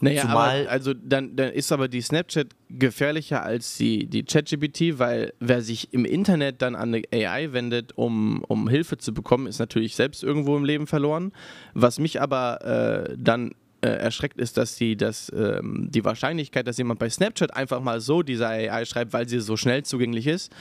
Naja, 0.00 0.22
Zumal- 0.22 0.62
aber, 0.62 0.70
also 0.70 0.94
dann, 0.94 1.36
dann 1.36 1.52
ist 1.52 1.72
aber 1.72 1.88
die 1.88 2.00
Snapchat 2.00 2.48
gefährlicher 2.68 3.42
als 3.42 3.76
die, 3.76 4.06
die 4.06 4.24
ChatGPT, 4.24 4.98
weil 4.98 5.32
wer 5.40 5.62
sich 5.62 5.92
im 5.92 6.04
Internet 6.04 6.60
dann 6.62 6.74
an 6.74 6.94
eine 6.94 7.02
AI 7.12 7.52
wendet, 7.52 7.96
um, 7.96 8.44
um 8.48 8.68
Hilfe 8.68 8.98
zu 8.98 9.14
bekommen, 9.14 9.46
ist 9.46 9.58
natürlich 9.58 9.96
selbst 9.96 10.22
irgendwo 10.22 10.56
im 10.56 10.64
Leben 10.64 10.86
verloren. 10.86 11.32
Was 11.72 11.98
mich 11.98 12.20
aber 12.20 13.08
äh, 13.10 13.16
dann 13.18 13.52
äh, 13.80 13.88
erschreckt, 13.88 14.38
ist, 14.38 14.56
dass 14.56 14.76
die, 14.76 14.96
dass, 14.96 15.32
ähm, 15.34 15.88
die 15.90 16.04
Wahrscheinlichkeit, 16.04 16.66
dass 16.66 16.78
jemand 16.78 16.98
bei 16.98 17.08
Snapchat 17.08 17.54
einfach 17.54 17.80
mal 17.80 18.00
so 18.00 18.22
diese 18.22 18.48
AI 18.48 18.84
schreibt, 18.84 19.12
weil 19.12 19.28
sie 19.28 19.40
so 19.40 19.56
schnell 19.56 19.82
zugänglich 19.84 20.26
ist, 20.26 20.52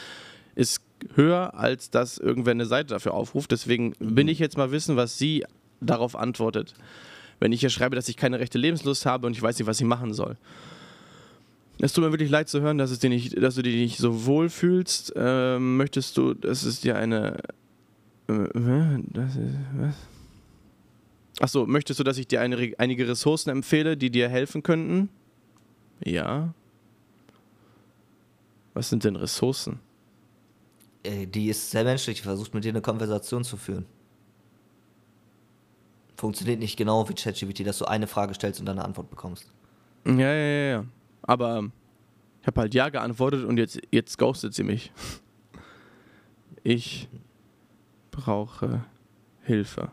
ist 0.56 0.82
höher, 1.16 1.54
als 1.56 1.90
dass 1.90 2.18
irgendwer 2.18 2.52
eine 2.52 2.66
Seite 2.66 2.90
dafür 2.90 3.14
aufruft. 3.14 3.52
Deswegen 3.52 3.94
bin 4.00 4.28
ich 4.28 4.40
jetzt 4.40 4.58
mal 4.58 4.72
wissen, 4.72 4.96
was 4.96 5.18
sie 5.18 5.46
darauf 5.82 6.16
antwortet. 6.16 6.74
Wenn 7.40 7.52
ich 7.52 7.60
hier 7.60 7.70
schreibe, 7.70 7.96
dass 7.96 8.08
ich 8.08 8.18
keine 8.18 8.40
rechte 8.40 8.58
Lebenslust 8.58 9.06
habe 9.06 9.28
und 9.28 9.34
ich 9.34 9.42
weiß 9.42 9.58
nicht, 9.58 9.68
was 9.68 9.80
ich 9.80 9.88
machen 9.88 10.14
soll. 10.14 10.38
Es 11.80 11.92
tut 11.92 12.04
mir 12.04 12.12
wirklich 12.12 12.30
leid 12.30 12.48
zu 12.48 12.62
hören, 12.62 12.78
dass, 12.78 12.92
es 12.92 13.00
dir 13.00 13.10
nicht, 13.10 13.42
dass 13.42 13.56
du 13.56 13.64
dich 13.64 13.76
nicht 13.76 13.98
so 13.98 14.26
wohl 14.26 14.50
fühlst. 14.50 15.12
Ähm, 15.16 15.78
möchtest 15.78 16.16
du, 16.18 16.34
dass 16.34 16.64
es 16.64 16.82
dir 16.82 16.96
eine. 16.96 17.40
Äh, 18.28 19.00
das 19.12 19.36
ist, 19.36 19.56
was? 19.78 19.96
Achso, 21.40 21.66
möchtest 21.66 22.00
du, 22.00 22.04
dass 22.04 22.18
ich 22.18 22.28
dir 22.28 22.42
eine, 22.42 22.74
einige 22.78 23.08
Ressourcen 23.08 23.50
empfehle, 23.50 23.98
die 23.98 24.12
dir 24.12 24.30
helfen 24.30 24.62
könnten? 24.62 25.10
Ja. 26.04 26.54
Was 28.76 28.90
sind 28.90 29.04
denn 29.04 29.16
Ressourcen? 29.16 29.80
Äh, 31.04 31.28
die 31.28 31.50
ist 31.50 31.72
sehr 31.72 31.84
menschlich, 31.84 32.18
die 32.18 32.24
versucht 32.24 32.54
mit 32.54 32.64
dir 32.64 32.70
eine 32.70 32.82
Konversation 32.82 33.44
zu 33.44 33.58
führen. 33.58 33.86
Funktioniert 36.18 36.60
nicht 36.60 36.78
genau 36.78 37.08
wie 37.10 37.14
ChatGPT, 37.14 37.66
dass 37.68 37.80
du 37.80 37.86
eine 37.86 38.08
Frage 38.08 38.34
stellst 38.34 38.60
und 38.60 38.66
dann 38.66 38.80
eine 38.80 38.86
Antwort 38.88 39.10
bekommst. 39.10 39.52
Ja, 40.06 40.14
ja, 40.14 40.34
ja, 40.34 40.70
ja. 40.72 40.86
Aber 41.22 41.70
ich 42.42 42.48
habe 42.48 42.62
halt 42.62 42.74
Ja 42.74 42.90
geantwortet 42.90 43.46
und 43.46 43.58
jetzt, 43.58 43.80
jetzt 43.92 44.18
ghostet 44.18 44.54
sie 44.54 44.64
mich. 44.64 44.92
Ich 46.64 47.10
brauche 48.12 48.86
Hilfe. 49.42 49.92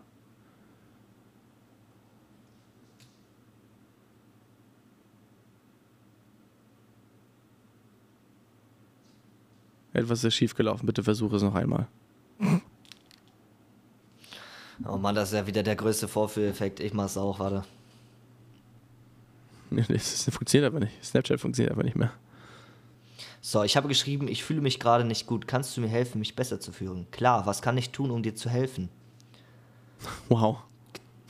Etwas 9.92 10.22
ist 10.24 10.34
schiefgelaufen. 10.34 10.86
Bitte 10.86 11.02
versuche 11.02 11.36
es 11.36 11.42
noch 11.42 11.54
einmal. 11.54 11.86
Oh 14.86 14.96
Mann, 14.96 15.14
das 15.14 15.30
ist 15.30 15.34
ja 15.34 15.46
wieder 15.46 15.62
der 15.62 15.76
größte 15.76 16.08
Vorführeffekt. 16.08 16.80
Ich 16.80 16.94
mach's 16.94 17.16
auch, 17.16 17.38
warte. 17.38 17.64
Das 19.88 20.24
funktioniert 20.30 20.72
aber 20.72 20.80
nicht. 20.80 21.04
Snapchat 21.04 21.38
funktioniert 21.40 21.72
aber 21.72 21.84
nicht 21.84 21.94
mehr. 21.96 22.10
So, 23.40 23.62
ich 23.62 23.76
habe 23.76 23.86
geschrieben, 23.86 24.26
ich 24.26 24.42
fühle 24.42 24.60
mich 24.60 24.80
gerade 24.80 25.04
nicht 25.04 25.26
gut. 25.26 25.46
Kannst 25.46 25.76
du 25.76 25.80
mir 25.80 25.86
helfen, 25.88 26.18
mich 26.18 26.34
besser 26.34 26.58
zu 26.58 26.72
fühlen? 26.72 27.06
Klar, 27.12 27.46
was 27.46 27.62
kann 27.62 27.78
ich 27.78 27.90
tun, 27.90 28.10
um 28.10 28.22
dir 28.22 28.34
zu 28.34 28.48
helfen? 28.50 28.88
Wow. 30.28 30.58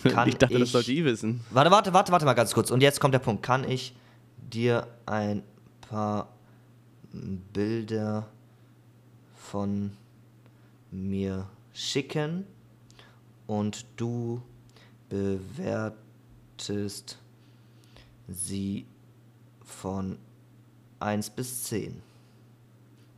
Kann 0.04 0.28
ich 0.28 0.36
dachte, 0.36 0.54
das 0.58 0.68
ich- 0.68 0.72
sollte 0.72 0.92
ich 0.92 1.04
wissen. 1.04 1.40
Warte, 1.50 1.70
warte, 1.70 1.92
warte, 1.92 2.12
warte 2.12 2.24
mal 2.24 2.32
ganz 2.34 2.54
kurz. 2.54 2.70
Und 2.70 2.80
jetzt 2.80 3.00
kommt 3.00 3.12
der 3.12 3.18
Punkt. 3.18 3.42
Kann 3.42 3.68
ich 3.68 3.94
dir 4.38 4.86
ein 5.06 5.42
paar 5.82 6.28
Bilder 7.52 8.26
von 9.50 9.96
mir 10.92 11.48
schicken 11.72 12.46
und 13.46 13.84
du 13.96 14.42
bewertest 15.08 15.98
sie 18.28 18.86
von 19.64 20.18
1 21.00 21.30
bis 21.30 21.64
10? 21.64 22.00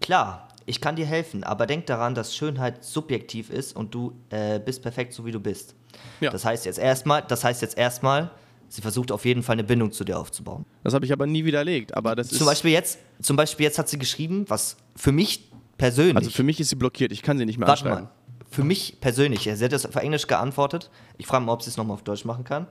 Klar, 0.01 0.49
ich 0.64 0.80
kann 0.80 0.97
dir 0.97 1.05
helfen, 1.05 1.45
aber 1.45 1.66
denk 1.66 1.85
daran, 1.87 2.14
dass 2.14 2.35
Schönheit 2.35 2.83
subjektiv 2.83 3.51
ist 3.51 3.76
und 3.76 3.95
du 3.95 4.14
äh, 4.30 4.59
bist 4.59 4.80
perfekt, 4.80 5.12
so 5.12 5.26
wie 5.26 5.33
du 5.33 5.41
bist. 5.41 5.74
Ja. 6.20 6.30
Das 6.30 6.47
heißt 6.47 6.64
jetzt 6.64 6.78
erstmal, 6.78 7.22
das 7.22 7.45
heißt 7.45 7.61
jetzt 7.61 7.76
erstmal, 7.76 8.30
sie 8.68 8.80
versucht 8.80 9.12
auf 9.12 9.26
jeden 9.26 9.43
Fall 9.43 9.55
eine 9.55 9.64
Bindung 9.64 9.93
zu 9.93 10.03
dir 10.03 10.18
aufzubauen. 10.18 10.64
Das 10.83 10.95
habe 10.95 11.05
ich 11.05 11.12
aber 11.12 11.26
nie 11.26 11.45
widerlegt. 11.45 11.95
Aber 11.95 12.16
das 12.16 12.28
Zum. 12.28 12.47
Beispiel 12.47 12.70
jetzt, 12.70 13.01
zum 13.20 13.37
Beispiel 13.37 13.64
jetzt 13.64 13.78
hat 13.78 13.91
sie 13.91 13.99
geschrieben, 13.99 14.47
was 14.49 14.78
für 14.97 15.12
mich 15.12 15.53
persönlich, 15.83 16.16
Also 16.16 16.30
für 16.30 16.45
mich 16.45 16.61
ist 16.61 16.68
sie 16.68 16.76
blockiert. 16.76 17.11
Ich 17.11 17.22
kann 17.22 17.39
sie 17.39 17.45
nicht 17.45 17.59
mehr 17.59 17.66
warte 17.66 17.85
anschreiben. 17.85 18.05
mal, 18.05 18.47
für 18.49 18.62
mich 18.62 18.99
persönlich, 19.01 19.43
sie 19.43 19.64
hat 19.64 19.72
das 19.72 19.85
auf 19.85 19.97
Englisch 19.97 20.28
geantwortet. 20.28 20.91
Ich 21.18 21.26
frage 21.26 21.45
mal, 21.45 21.53
ob 21.53 21.62
sie 21.62 21.70
es 21.70 21.76
nochmal 21.76 21.95
auf 21.95 22.05
Deutsch 22.05 22.24
machen 22.24 22.45
kann. 22.45 22.68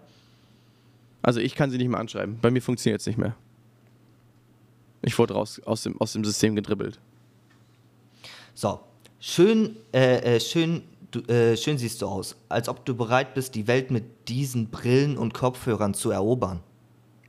Also 1.22 1.42
ich 1.42 1.56
kann 1.56 1.70
sie 1.72 1.78
nicht 1.78 1.90
mehr 1.90 2.00
anschreiben. 2.00 2.40
Bei 2.42 2.52
mir 2.52 2.62
funktioniert 2.62 3.02
es 3.02 3.08
nicht 3.08 3.18
mehr. 3.18 3.36
Ich 5.02 5.18
wurde 5.20 5.34
raus 5.34 5.60
aus 5.66 5.84
dem, 5.84 6.00
aus 6.00 6.14
dem 6.14 6.24
System 6.24 6.56
gedribbelt. 6.56 7.00
So, 8.54 8.80
schön, 9.20 9.76
äh, 9.94 10.36
äh, 10.36 10.40
schön, 10.40 10.84
du, 11.12 11.20
äh, 11.22 11.58
schön 11.58 11.78
siehst 11.78 12.02
du 12.02 12.08
aus, 12.08 12.38
als 12.48 12.70
ob 12.70 12.86
du 12.86 12.96
bereit 12.96 13.34
bist, 13.34 13.56
die 13.56 13.68
Welt 13.68 13.92
mit 13.92 14.30
diesen 14.30 14.70
Brillen 14.70 15.18
und 15.18 15.34
Kopfhörern 15.34 15.94
zu 15.94 16.12
erobern. 16.12 16.62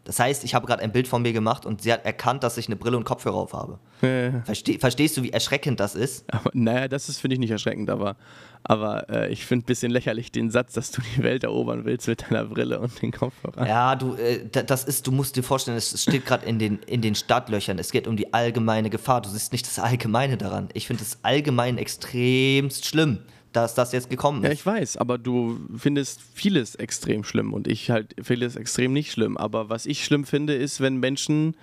Das 0.05 0.19
heißt, 0.19 0.43
ich 0.43 0.55
habe 0.55 0.67
gerade 0.67 0.83
ein 0.83 0.91
Bild 0.91 1.07
von 1.07 1.23
mir 1.23 1.33
gemacht 1.33 1.65
und 1.65 1.83
sie 1.83 1.93
hat 1.93 2.05
erkannt, 2.05 2.43
dass 2.43 2.57
ich 2.59 2.67
eine 2.67 2.75
Brille 2.77 2.97
und 2.97 3.05
Kopfhörer 3.05 3.37
auf 3.37 3.53
habe. 3.53 3.79
Äh, 4.03 4.43
Verste 4.45 4.79
verstehst 4.81 5.17
du, 5.17 5.23
wie 5.23 5.31
erschreckend 5.31 5.79
das 5.79 5.95
ist? 5.95 6.25
aber, 6.33 6.51
naja, 6.55 6.89
das 6.89 7.09
ist, 7.09 7.19
finde 7.19 7.35
ich, 7.35 7.41
nicht 7.41 7.53
erschreckend, 7.53 7.89
aber, 7.89 8.17
aber 8.65 9.09
äh, 9.09 9.33
ich 9.33 9.47
finde 9.47 9.63
ein 9.63 9.67
bisschen 9.67 9.93
lächerlich 9.93 10.33
den 10.33 10.51
Satz, 10.51 10.73
dass 10.73 10.91
du 10.91 11.03
die 11.17 11.23
Welt 11.23 11.45
erobern 11.45 11.85
willst 11.85 12.09
mit 12.09 12.23
deiner 12.23 12.45
Brille 12.47 12.81
und 12.81 13.01
den 13.01 13.13
Kopfhörern. 13.13 13.67
Ja, 13.67 13.95
du, 13.95 14.15
äh, 14.17 14.45
da- 14.51 14.65
das 14.65 14.83
ist, 14.85 15.07
du 15.07 15.13
musst 15.13 15.37
dir 15.37 15.45
vorstellen, 15.45 15.77
es 15.77 16.03
steht 16.03 16.27
gerade 16.27 16.47
in 16.47 16.59
den, 16.59 16.81
in 16.87 17.01
den 17.01 17.15
Startlöchern. 17.15 17.79
Es 17.79 17.93
geht 17.93 18.09
um 18.09 18.17
die 18.17 18.35
allgemeine 18.35 18.91
Gefahr. 18.91 19.23
Du 19.23 19.29
siehst 19.29 19.53
nicht 19.53 19.67
das 19.67 19.79
Allgemeine 19.79 20.37
daran. 20.37 20.69
Ich 20.75 20.89
finde 20.89 21.05
es 21.05 21.19
allgemein 21.23 21.79
extremst 21.79 22.87
schlimm, 22.87 23.19
dass 23.53 23.75
das 23.75 23.93
jetzt 23.93 24.09
gekommen 24.11 24.43
Ja, 24.43 24.49
ist. 24.51 24.55
ich 24.61 24.67
weiß, 24.67 24.97
aber 24.97 25.19
du 25.19 25.59
findest 25.77 26.21
vieles 26.35 26.75
extrem 26.75 27.23
schlimm 27.25 27.53
und 27.53 27.69
ich 27.69 27.91
halt 27.91 28.15
vieles 28.23 28.57
extrem 28.57 28.93
nicht 28.93 29.13
schlimm. 29.13 29.37
Aber 29.37 29.69
was 29.69 29.87
ich 29.87 30.05
schlimm 30.05 30.25
finde, 30.25 30.55
ist, 30.55 30.81
wenn 30.81 30.97
Menschen 30.99 31.55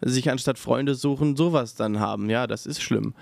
sich 0.00 0.30
anstatt 0.30 0.58
Freunde 0.58 0.94
suchen, 0.94 1.36
sowas 1.36 1.74
dann 1.74 2.00
haben. 2.00 2.30
Ja, 2.30 2.46
das 2.46 2.66
ist 2.66 2.82
schlimm. 2.82 3.14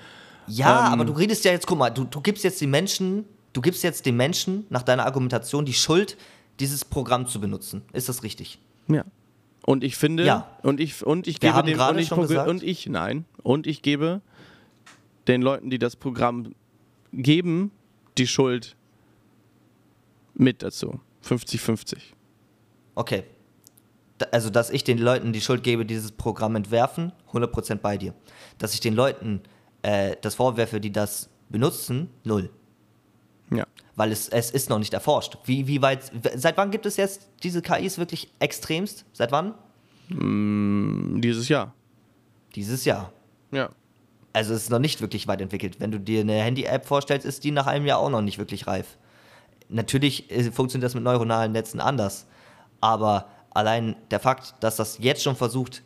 Ja, 0.46 0.86
Ähm, 0.88 0.92
aber 0.94 1.04
du 1.04 1.12
redest 1.12 1.44
ja 1.44 1.52
jetzt, 1.52 1.66
guck 1.66 1.78
mal, 1.78 1.90
du, 1.90 2.04
du 2.04 2.20
gibst 2.20 2.42
jetzt 2.44 2.60
den 2.60 2.70
Menschen, 2.70 3.24
du 3.52 3.60
gibst 3.60 3.82
jetzt 3.84 4.06
den 4.06 4.16
Menschen 4.16 4.66
nach 4.70 4.82
deiner 4.82 5.04
Argumentation 5.06 5.64
die 5.64 5.72
Schuld, 5.74 6.16
dieses 6.60 6.84
Programm 6.84 7.26
zu 7.26 7.40
benutzen. 7.40 7.82
Ist 7.92 8.08
das 8.08 8.22
richtig? 8.22 8.58
Ja. 8.88 9.04
Und 9.64 9.84
ich 9.84 9.96
finde, 9.96 10.24
Ja. 10.24 10.48
und 10.62 10.80
ich 10.80 11.04
und 11.06 11.26
ich 11.28 11.36
Wir 11.36 11.50
gebe 11.50 11.54
haben 11.54 11.66
dem 11.66 11.78
und 11.80 11.98
ich, 11.98 12.08
schon 12.08 12.20
gesagt- 12.22 12.48
und 12.48 12.62
ich 12.64 12.86
nein 12.88 13.24
und 13.44 13.66
ich 13.68 13.82
gebe 13.82 14.20
den 15.28 15.40
Leuten, 15.42 15.70
die 15.70 15.78
das 15.78 15.94
Programm 15.94 16.54
geben, 17.12 17.70
die 18.18 18.26
Schuld 18.26 18.76
mit 20.34 20.62
dazu. 20.62 21.00
50-50. 21.24 21.98
Okay. 22.94 23.24
Also, 24.30 24.50
dass 24.50 24.70
ich 24.70 24.84
den 24.84 24.98
Leuten 24.98 25.32
die 25.32 25.40
Schuld 25.40 25.64
gebe, 25.64 25.84
die 25.84 25.94
dieses 25.94 26.12
Programm 26.12 26.54
entwerfen, 26.54 27.12
100% 27.32 27.76
bei 27.76 27.96
dir. 27.96 28.14
Dass 28.58 28.74
ich 28.74 28.80
den 28.80 28.94
Leuten 28.94 29.42
äh, 29.82 30.16
das 30.20 30.36
vorwerfe, 30.36 30.80
die 30.80 30.92
das 30.92 31.28
benutzen, 31.48 32.08
null. 32.24 32.50
Ja. 33.50 33.66
Weil 33.96 34.12
es, 34.12 34.28
es 34.28 34.50
ist 34.50 34.70
noch 34.70 34.78
nicht 34.78 34.94
erforscht. 34.94 35.36
Wie, 35.44 35.66
wie 35.66 35.82
weit, 35.82 36.10
seit 36.34 36.56
wann 36.56 36.70
gibt 36.70 36.86
es 36.86 36.96
jetzt 36.96 37.28
diese 37.42 37.62
KIs 37.62 37.98
wirklich 37.98 38.30
extremst? 38.38 39.04
Seit 39.12 39.32
wann? 39.32 39.54
Dieses 40.08 41.48
Jahr. 41.48 41.74
Dieses 42.54 42.84
Jahr. 42.84 43.12
Ja. 43.50 43.70
Also 44.32 44.54
es 44.54 44.64
ist 44.64 44.70
noch 44.70 44.78
nicht 44.78 45.00
wirklich 45.00 45.28
weit 45.28 45.40
entwickelt. 45.40 45.80
Wenn 45.80 45.90
du 45.90 46.00
dir 46.00 46.20
eine 46.20 46.34
Handy-App 46.34 46.86
vorstellst, 46.86 47.26
ist 47.26 47.44
die 47.44 47.50
nach 47.50 47.66
einem 47.66 47.86
Jahr 47.86 47.98
auch 47.98 48.10
noch 48.10 48.22
nicht 48.22 48.38
wirklich 48.38 48.66
reif. 48.66 48.96
Natürlich 49.68 50.30
äh, 50.30 50.50
funktioniert 50.50 50.86
das 50.86 50.94
mit 50.94 51.04
neuronalen 51.04 51.52
Netzen 51.52 51.80
anders. 51.80 52.26
Aber 52.80 53.28
allein 53.50 53.96
der 54.10 54.20
Fakt, 54.20 54.54
dass 54.60 54.76
das 54.76 54.98
jetzt 54.98 55.22
schon 55.22 55.36
versucht, 55.36 55.82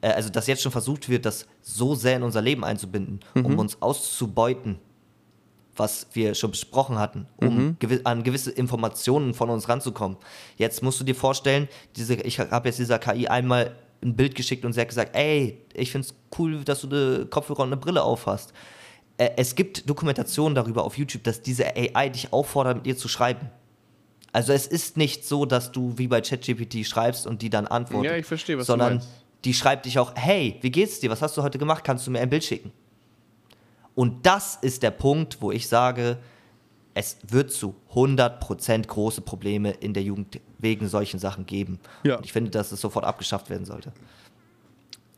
äh, 0.00 0.08
also 0.08 0.30
dass 0.30 0.46
jetzt 0.46 0.62
schon 0.62 0.72
versucht 0.72 1.08
wird, 1.08 1.26
das 1.26 1.46
so 1.62 1.94
sehr 1.94 2.16
in 2.16 2.22
unser 2.22 2.42
Leben 2.42 2.64
einzubinden, 2.64 3.20
um 3.34 3.58
uns 3.58 3.82
auszubeuten, 3.82 4.78
was 5.76 6.08
wir 6.12 6.34
schon 6.34 6.50
besprochen 6.50 6.98
hatten, 6.98 7.26
um 7.36 7.76
gewi 7.78 8.00
an 8.04 8.22
gewisse 8.22 8.50
Informationen 8.50 9.34
von 9.34 9.50
uns 9.50 9.68
ranzukommen. 9.68 10.18
Jetzt 10.56 10.82
musst 10.82 11.00
du 11.00 11.04
dir 11.04 11.14
vorstellen, 11.14 11.68
diese, 11.96 12.14
ich 12.14 12.38
habe 12.38 12.68
jetzt 12.68 12.78
dieser 12.78 12.98
KI 12.98 13.28
einmal 13.28 13.74
ein 14.02 14.16
Bild 14.16 14.34
geschickt 14.34 14.64
und 14.64 14.72
sie 14.72 14.80
hat 14.80 14.88
gesagt, 14.88 15.14
ey, 15.14 15.58
ich 15.74 15.90
finde 15.92 16.08
es 16.08 16.14
cool, 16.38 16.64
dass 16.64 16.80
du 16.80 16.88
eine 16.88 17.26
Kopfhörer 17.26 17.60
und 17.60 17.68
eine 17.68 17.76
Brille 17.76 18.02
aufhast. 18.02 18.52
Äh, 19.18 19.30
es 19.36 19.54
gibt 19.54 19.88
Dokumentationen 19.88 20.54
darüber 20.54 20.84
auf 20.84 20.96
YouTube, 20.96 21.22
dass 21.24 21.42
diese 21.42 21.76
AI 21.76 22.08
dich 22.08 22.32
auffordert, 22.32 22.78
mit 22.78 22.86
ihr 22.86 22.96
zu 22.96 23.08
schreiben. 23.08 23.50
Also 24.32 24.52
es 24.52 24.66
ist 24.66 24.96
nicht 24.96 25.26
so, 25.26 25.44
dass 25.44 25.72
du 25.72 25.94
wie 25.96 26.06
bei 26.06 26.20
ChatGPT 26.20 26.86
schreibst 26.86 27.26
und 27.26 27.42
die 27.42 27.50
dann 27.50 27.66
antwortet. 27.66 28.10
Ja, 28.10 28.16
ich 28.16 28.26
verstehe, 28.26 28.56
was 28.56 28.66
du 28.66 28.72
sondern 28.72 28.94
meinst. 28.94 29.08
die 29.44 29.54
schreibt 29.54 29.86
dich 29.86 29.98
auch, 29.98 30.12
hey, 30.14 30.56
wie 30.60 30.70
geht's 30.70 31.00
dir? 31.00 31.10
Was 31.10 31.20
hast 31.20 31.36
du 31.36 31.42
heute 31.42 31.58
gemacht? 31.58 31.84
Kannst 31.84 32.06
du 32.06 32.10
mir 32.10 32.20
ein 32.20 32.30
Bild 32.30 32.44
schicken? 32.44 32.72
Und 33.94 34.24
das 34.24 34.56
ist 34.62 34.82
der 34.82 34.92
Punkt, 34.92 35.42
wo 35.42 35.50
ich 35.50 35.68
sage, 35.68 36.18
es 37.00 37.16
wird 37.26 37.50
zu 37.50 37.74
100% 37.94 38.86
große 38.86 39.22
Probleme 39.22 39.70
in 39.70 39.94
der 39.94 40.02
Jugend 40.02 40.38
wegen 40.58 40.86
solchen 40.86 41.18
Sachen 41.18 41.46
geben. 41.46 41.80
Ja. 42.04 42.16
Und 42.16 42.26
ich 42.26 42.32
finde, 42.32 42.50
dass 42.50 42.72
es 42.72 42.80
sofort 42.80 43.06
abgeschafft 43.06 43.48
werden 43.48 43.64
sollte. 43.64 43.90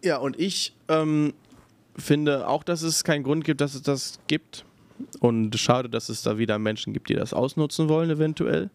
Ja, 0.05 0.19
und 0.19 0.39
ich 0.39 0.75
ähm, 0.87 1.35
finde 1.97 2.47
auch, 2.47 2.63
dass 2.63 2.83
es 2.83 3.03
keinen 3.03 3.25
Grund 3.25 3.45
gibt, 3.45 3.61
dass 3.61 3.75
es 3.75 3.83
das 3.83 4.21
gibt. 4.29 4.65
Und 5.19 5.59
schade, 5.59 5.89
dass 5.89 6.09
es 6.09 6.23
da 6.23 6.39
wieder 6.39 6.57
Menschen 6.61 6.93
gibt, 6.93 7.09
die 7.09 7.15
das 7.15 7.35
ausnutzen 7.35 7.89
wollen, 7.89 8.11
eventuell. 8.11 8.71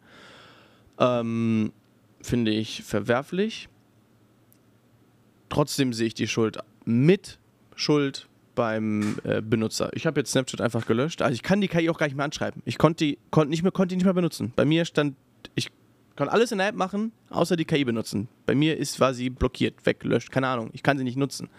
Ähm, 0.99 1.71
finde 2.21 2.51
ich 2.51 2.83
verwerflich. 2.83 3.69
Trotzdem 5.47 5.93
sehe 5.93 6.07
ich 6.07 6.13
die 6.13 6.27
Schuld 6.27 6.57
mit 6.83 7.39
Schuld 7.75 8.27
beim 8.57 9.19
äh, 9.23 9.39
Benutzer. 9.39 9.91
Ich 9.93 10.05
habe 10.07 10.19
jetzt 10.19 10.31
Snapchat 10.31 10.59
einfach 10.59 10.85
gelöscht. 10.85 11.21
Also 11.21 11.35
ich 11.35 11.43
kann 11.43 11.61
die 11.61 11.67
KI 11.67 11.89
auch 11.89 11.97
gar 11.97 12.07
nicht 12.07 12.15
mehr 12.15 12.25
anschreiben. 12.25 12.63
Ich 12.65 12.77
konnte 12.77 13.05
die, 13.05 13.19
konnte 13.29 13.51
nicht 13.51 13.61
mehr, 13.61 13.71
konnte 13.71 13.89
die 13.89 13.97
nicht 13.97 14.05
mehr 14.05 14.15
benutzen. 14.15 14.51
Bei 14.55 14.65
mir 14.65 14.83
stand, 14.83 15.15
ich 15.53 15.69
kann 16.15 16.27
alles 16.27 16.51
in 16.51 16.57
der 16.57 16.69
App 16.69 16.75
machen, 16.75 17.11
außer 17.29 17.55
die 17.55 17.65
KI 17.65 17.85
benutzen. 17.85 18.27
Bei 18.47 18.55
mir 18.55 18.75
ist, 18.75 18.99
sie 19.13 19.29
blockiert, 19.29 19.85
weggelöscht, 19.85 20.31
keine 20.31 20.47
Ahnung. 20.47 20.71
Ich 20.73 20.81
kann 20.81 20.97
sie 20.97 21.03
nicht 21.03 21.17
nutzen. 21.17 21.49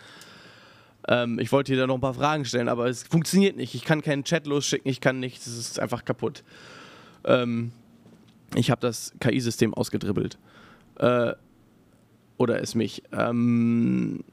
Ähm, 1.06 1.38
ich 1.38 1.52
wollte 1.52 1.72
dir 1.72 1.78
da 1.78 1.86
noch 1.86 1.94
ein 1.94 2.00
paar 2.00 2.14
Fragen 2.14 2.44
stellen, 2.44 2.68
aber 2.68 2.88
es 2.88 3.04
funktioniert 3.04 3.56
nicht. 3.56 3.76
Ich 3.76 3.84
kann 3.84 4.02
keinen 4.02 4.24
Chat 4.24 4.48
losschicken, 4.48 4.90
ich 4.90 5.00
kann 5.00 5.20
nichts, 5.20 5.46
es 5.46 5.56
ist 5.56 5.78
einfach 5.78 6.04
kaputt. 6.04 6.42
Ähm, 7.24 7.70
ich 8.56 8.72
habe 8.72 8.80
das 8.80 9.12
KI-System 9.20 9.72
ausgedribbelt. 9.72 10.36
Äh, 10.96 11.34
oder 12.38 12.60
es 12.60 12.74
mich. 12.74 13.04
Ähm, 13.12 14.24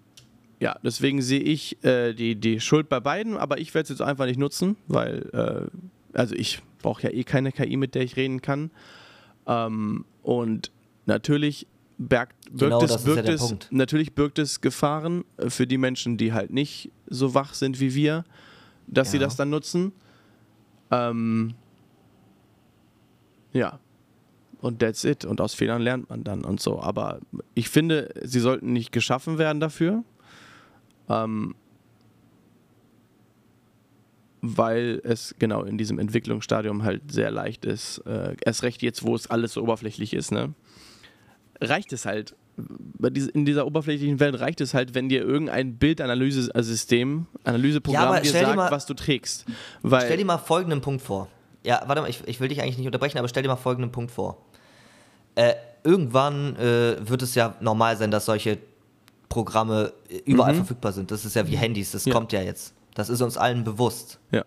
ja, 0.66 0.80
deswegen 0.84 1.22
sehe 1.22 1.42
ich 1.42 1.84
äh, 1.84 2.14
die, 2.14 2.36
die 2.36 2.60
Schuld 2.60 2.90
bei 2.90 3.00
beiden, 3.00 3.38
aber 3.38 3.60
ich 3.60 3.72
werde 3.76 3.84
es 3.84 3.90
jetzt 3.90 4.02
einfach 4.02 4.26
nicht 4.26 4.40
nutzen, 4.40 4.78
weil, 4.88 5.30
äh, 5.32 6.18
also 6.18 6.34
ich 6.34 6.64
brauche 6.82 7.04
ja 7.04 7.10
eh 7.12 7.24
keine 7.24 7.52
KI, 7.52 7.78
mit 7.78 7.94
der 7.94 8.02
ich 8.02 8.16
reden 8.16 8.42
kann. 8.42 8.72
Ähm, 9.46 10.06
und 10.24 10.72
natürlich 11.06 11.68
bergt, 12.00 12.36
birgt, 12.50 12.60
Genau 12.60 12.82
es, 12.82 12.92
ja 12.92 12.98
birgt 12.98 13.28
der 13.28 13.36
es, 13.36 13.56
natürlich 13.70 14.14
birgt 14.16 14.40
es 14.40 14.60
Gefahren 14.60 15.24
äh, 15.38 15.52
für 15.52 15.68
die 15.68 15.78
Menschen, 15.78 16.18
die 16.18 16.34
halt 16.34 16.50
nicht 16.52 16.90
so 17.08 17.36
wach 17.36 17.54
sind 17.54 17.80
wie 17.80 17.94
wir, 17.94 18.24
dass 18.88 19.12
sie 19.12 19.18
Ja. 19.18 19.24
das 19.24 19.36
dann 19.36 19.52
nutzen. 19.52 19.92
Ähm, 20.90 21.54
ja. 23.54 23.80
Und 24.62 24.80
that's 24.80 25.04
it. 25.04 25.26
Und 25.26 25.42
aus 25.42 25.54
Fehlern 25.54 25.82
lernt 25.84 26.10
man 26.10 26.24
dann 26.24 26.44
und 26.44 26.60
so. 26.60 26.82
Aber 26.82 27.20
ich 27.54 27.70
finde, 27.70 28.10
sie 28.24 28.40
sollten 28.40 28.74
nicht 28.74 28.92
geschaffen 28.92 29.38
werden 29.38 29.60
dafür. 29.60 30.04
Ähm, 31.10 31.56
weil 34.42 35.02
es 35.04 35.36
genau 35.40 35.64
in 35.64 35.78
diesem 35.78 35.98
Entwicklungsstadium 36.00 36.84
halt 36.84 37.12
sehr 37.12 37.32
leicht 37.32 37.66
ist. 37.66 38.00
Äh, 38.00 38.36
erst 38.46 38.64
recht 38.64 38.82
jetzt, 38.82 39.04
wo 39.04 39.16
es 39.16 39.28
alles 39.28 39.54
so 39.54 39.64
oberflächlich 39.64 40.14
ist, 40.14 40.32
ne? 40.32 40.54
Reicht 41.62 41.94
es 41.94 42.06
halt. 42.06 42.36
In 43.34 43.46
dieser 43.46 43.66
oberflächlichen 43.66 44.20
Welt 44.20 44.40
reicht 44.40 44.62
es 44.62 44.74
halt, 44.74 44.94
wenn 44.96 45.10
dir 45.10 45.22
irgendein 45.22 45.76
Bildanalyse-System, 45.78 47.26
Analyseprogramm 47.44 48.16
Ja, 48.16 48.20
dir 48.22 48.32
sagt, 48.32 48.56
mal- 48.56 48.72
was 48.72 48.86
du 48.86 48.94
trägst. 48.94 49.46
Stell 49.86 50.18
dir 50.18 50.26
mal 50.26 50.38
folgenden 50.38 50.80
Punkt 50.82 51.02
vor. 51.02 51.28
Ja, 51.66 51.82
warte 51.88 52.02
mal, 52.02 52.10
ich, 52.10 52.22
ich 52.28 52.40
will 52.40 52.48
dich 52.48 52.62
eigentlich 52.62 52.78
nicht 52.78 52.86
unterbrechen, 52.86 53.18
aber 53.18 53.28
stell 53.28 53.44
dir 53.44 53.50
mal 53.50 53.56
folgenden 53.56 53.92
Punkt 53.92 54.12
vor. 54.12 54.38
Äh, 55.34 55.56
irgendwann 55.84 56.56
äh, 56.56 56.96
wird 57.00 57.24
es 57.24 57.36
ja 57.36 57.56
normal 57.60 57.98
sein, 57.98 58.12
dass 58.12 58.26
solche 58.26 58.58
Programme 59.30 59.94
äh, 60.10 60.18
überall 60.26 60.56
verfügbar 60.56 60.92
sind. 60.94 61.12
Das 61.12 61.26
ist 61.26 61.36
ja 61.36 61.48
wie 61.48 61.56
Handys, 61.58 61.92
das 61.92 62.06
Ja. 62.06 62.14
kommt 62.14 62.32
ja 62.34 62.42
jetzt. 62.42 62.74
Das 62.94 63.10
ist 63.10 63.22
uns 63.22 63.38
allen 63.38 63.64
bewusst. 63.64 64.20
ja. 64.32 64.44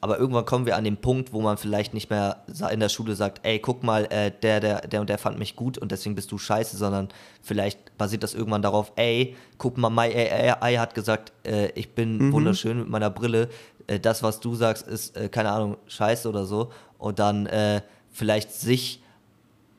Aber 0.00 0.16
irgendwann 0.20 0.44
kommen 0.44 0.64
wir 0.64 0.76
an 0.76 0.84
den 0.84 0.96
Punkt, 0.98 1.32
wo 1.32 1.40
man 1.40 1.58
vielleicht 1.58 1.92
nicht 1.92 2.08
mehr 2.08 2.44
in 2.70 2.78
der 2.78 2.88
Schule 2.88 3.16
sagt, 3.16 3.40
ey, 3.44 3.58
guck 3.58 3.82
mal, 3.82 4.04
äh, 4.12 4.30
der, 4.30 4.60
der, 4.60 4.82
der 4.82 5.00
und 5.00 5.10
der 5.10 5.18
fand 5.18 5.40
mich 5.40 5.56
gut 5.56 5.76
und 5.76 5.90
deswegen 5.90 6.14
bist 6.14 6.30
du 6.30 6.38
scheiße, 6.38 6.76
sondern 6.76 7.08
vielleicht 7.42 7.98
basiert 7.98 8.22
das 8.22 8.32
irgendwann 8.32 8.62
darauf, 8.62 8.92
ey, 8.94 9.34
guck 9.56 9.76
mal, 9.76 9.90
My 9.90 10.02
AI 10.14 10.76
hat 10.76 10.94
gesagt, 10.94 11.32
äh, 11.44 11.70
ich 11.72 11.96
bin 11.96 12.32
wunderschön 12.32 12.78
mit 12.78 12.88
meiner 12.88 13.10
Brille, 13.10 13.48
äh, 13.88 13.98
das, 13.98 14.22
was 14.22 14.38
du 14.38 14.54
sagst, 14.54 14.86
ist, 14.86 15.16
äh, 15.16 15.28
keine 15.28 15.50
Ahnung, 15.50 15.76
scheiße 15.88 16.28
oder 16.28 16.44
so. 16.44 16.70
Und 16.98 17.18
dann 17.18 17.46
äh, 17.46 17.80
vielleicht 18.12 18.52
sich, 18.52 19.02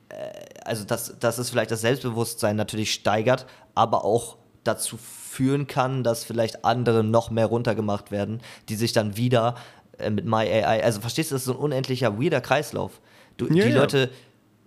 äh, 0.10 0.16
also 0.66 0.84
dass, 0.84 1.18
dass 1.20 1.38
es 1.38 1.50
vielleicht 1.50 1.72
das 1.72 1.80
Selbstbewusstsein 1.80 2.58
natürlich 2.58 2.94
steigert, 2.94 3.46
aber 3.80 4.04
auch 4.04 4.36
dazu 4.66 4.98
führen 4.98 5.68
kann, 5.68 6.04
dass 6.04 6.26
vielleicht 6.26 6.66
andere 6.66 7.02
noch 7.04 7.32
mehr 7.32 7.46
runtergemacht 7.46 8.12
werden, 8.12 8.42
die 8.68 8.76
sich 8.76 8.92
dann 8.92 9.16
wieder 9.16 9.56
äh, 9.98 10.10
mit 10.10 10.26
My 10.26 10.38
AI, 10.48 10.84
also 10.84 11.00
verstehst 11.00 11.32
du, 11.32 11.36
das 11.36 11.44
ist 11.44 11.46
so 11.46 11.54
ein 11.54 11.60
unendlicher, 11.60 12.22
weirder 12.22 12.42
Kreislauf. 12.42 13.00
Du, 13.38 13.46
Ja, 13.48 13.64
die 13.64 13.70
ja. 13.72 13.78
Leute, 13.80 14.10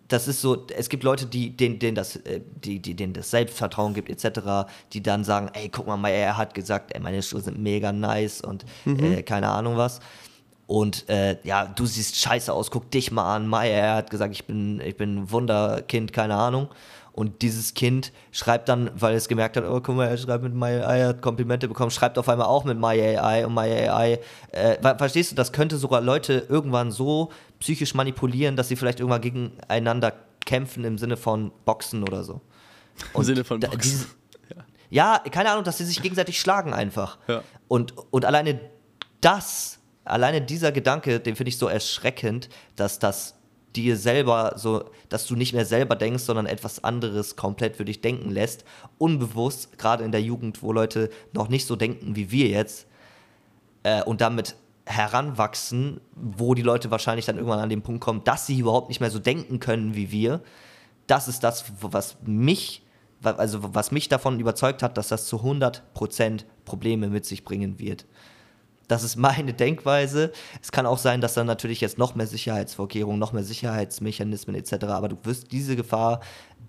das 0.08 0.28
ist 0.28 0.40
so, 0.40 0.66
es 0.76 0.88
gibt 0.88 1.04
Leute, 1.04 1.26
die, 1.26 1.54
denen, 1.56 1.78
denen, 1.78 1.94
das, 1.94 2.16
äh, 2.16 2.40
die, 2.64 2.80
die, 2.80 2.94
denen 2.94 3.12
das 3.12 3.30
Selbstvertrauen 3.30 3.92
gibt, 3.92 4.08
etc., 4.08 4.66
die 4.94 5.02
dann 5.02 5.24
sagen, 5.24 5.50
ey, 5.52 5.68
guck 5.68 5.86
mal, 5.86 5.96
My 5.98 6.08
AI 6.08 6.32
hat 6.32 6.54
gesagt, 6.54 6.94
ey, 6.94 7.00
meine 7.00 7.22
Schuhe 7.22 7.40
sind 7.42 7.58
mega 7.58 7.92
nice 7.92 8.40
und 8.40 8.64
Mhm. 8.86 9.04
äh, 9.04 9.22
keine 9.22 9.48
Ahnung 9.50 9.76
was. 9.76 10.00
Und 10.66 11.06
äh, 11.10 11.36
ja, 11.44 11.66
du 11.66 11.84
siehst 11.84 12.16
scheiße 12.16 12.50
aus, 12.50 12.70
guck 12.70 12.90
dich 12.90 13.10
mal 13.10 13.36
an. 13.36 13.46
My 13.48 13.56
AI 13.58 13.96
hat 13.96 14.10
gesagt, 14.10 14.32
ich 14.32 14.46
bin, 14.46 14.80
ich 14.80 14.96
bin 14.96 15.16
ein 15.24 15.30
Wunderkind, 15.30 16.14
keine 16.14 16.36
Ahnung. 16.36 16.68
Und 17.14 17.42
dieses 17.42 17.74
Kind 17.74 18.10
schreibt 18.30 18.70
dann, 18.70 18.90
weil 18.94 19.14
es 19.14 19.28
gemerkt 19.28 19.56
hat, 19.58 19.64
oh, 19.64 19.80
guck 19.80 19.96
mal, 19.96 20.08
er 20.08 20.16
schreibt 20.16 20.42
mit 20.42 20.54
MyAI, 20.54 21.04
hat 21.04 21.20
Komplimente 21.20 21.68
bekommen, 21.68 21.90
schreibt 21.90 22.16
auf 22.16 22.28
einmal 22.28 22.46
auch 22.46 22.64
mit 22.64 22.78
MyAI 22.78 23.44
und 23.44 23.54
MyAI. 23.54 24.18
Äh, 24.50 24.96
verstehst 24.96 25.30
du, 25.30 25.34
das 25.36 25.52
könnte 25.52 25.76
sogar 25.76 26.00
Leute 26.00 26.46
irgendwann 26.48 26.90
so 26.90 27.30
psychisch 27.60 27.94
manipulieren, 27.94 28.56
dass 28.56 28.68
sie 28.68 28.76
vielleicht 28.76 29.00
irgendwann 29.00 29.20
gegeneinander 29.20 30.14
kämpfen 30.46 30.84
im 30.84 30.96
Sinne 30.96 31.18
von 31.18 31.52
Boxen 31.66 32.02
oder 32.02 32.24
so. 32.24 32.40
Und 33.12 33.20
Im 33.20 33.24
Sinne 33.24 33.44
von 33.44 33.60
Boxen. 33.60 33.80
Diese, 33.80 34.06
ja. 34.90 35.18
ja, 35.20 35.30
keine 35.30 35.50
Ahnung, 35.50 35.64
dass 35.64 35.76
sie 35.76 35.84
sich 35.84 36.00
gegenseitig 36.00 36.40
schlagen 36.40 36.72
einfach. 36.72 37.18
Ja. 37.28 37.42
Und, 37.68 37.94
und 38.10 38.24
alleine 38.24 38.58
das, 39.20 39.80
alleine 40.04 40.40
dieser 40.40 40.72
Gedanke, 40.72 41.20
den 41.20 41.36
finde 41.36 41.50
ich 41.50 41.58
so 41.58 41.68
erschreckend, 41.68 42.48
dass 42.74 42.98
das 42.98 43.34
dir 43.76 43.96
selber 43.96 44.54
so, 44.56 44.84
dass 45.08 45.26
du 45.26 45.36
nicht 45.36 45.52
mehr 45.52 45.64
selber 45.64 45.96
denkst, 45.96 46.24
sondern 46.24 46.46
etwas 46.46 46.84
anderes 46.84 47.36
komplett 47.36 47.76
für 47.76 47.84
dich 47.84 48.00
denken 48.00 48.30
lässt, 48.30 48.64
unbewusst, 48.98 49.78
gerade 49.78 50.04
in 50.04 50.12
der 50.12 50.22
Jugend, 50.22 50.62
wo 50.62 50.72
Leute 50.72 51.10
noch 51.32 51.48
nicht 51.48 51.66
so 51.66 51.76
denken 51.76 52.16
wie 52.16 52.30
wir 52.30 52.48
jetzt 52.48 52.86
äh, 53.82 54.02
und 54.02 54.20
damit 54.20 54.56
heranwachsen, 54.84 56.00
wo 56.14 56.54
die 56.54 56.62
Leute 56.62 56.90
wahrscheinlich 56.90 57.26
dann 57.26 57.36
irgendwann 57.36 57.60
an 57.60 57.68
den 57.68 57.82
Punkt 57.82 58.00
kommen, 58.00 58.24
dass 58.24 58.46
sie 58.46 58.58
überhaupt 58.58 58.88
nicht 58.88 59.00
mehr 59.00 59.10
so 59.10 59.18
denken 59.18 59.60
können 59.60 59.94
wie 59.94 60.10
wir. 60.10 60.40
Das 61.06 61.28
ist 61.28 61.44
das, 61.44 61.64
was 61.80 62.16
mich, 62.24 62.82
also 63.22 63.74
was 63.74 63.92
mich 63.92 64.08
davon 64.08 64.40
überzeugt 64.40 64.82
hat, 64.82 64.96
dass 64.96 65.08
das 65.08 65.26
zu 65.26 65.36
100% 65.36 66.44
Probleme 66.64 67.08
mit 67.08 67.24
sich 67.24 67.44
bringen 67.44 67.78
wird. 67.78 68.06
Das 68.92 69.04
ist 69.04 69.16
meine 69.16 69.54
Denkweise. 69.54 70.32
Es 70.60 70.70
kann 70.70 70.84
auch 70.84 70.98
sein, 70.98 71.20
dass 71.22 71.32
dann 71.32 71.46
natürlich 71.46 71.80
jetzt 71.80 71.96
noch 71.96 72.14
mehr 72.14 72.26
Sicherheitsvorkehrungen, 72.26 73.18
noch 73.18 73.32
mehr 73.32 73.42
Sicherheitsmechanismen 73.42 74.54
etc. 74.54 74.84
Aber 74.84 75.08
du 75.08 75.16
wirst 75.24 75.50
diese 75.50 75.76
Gefahr, 75.76 76.20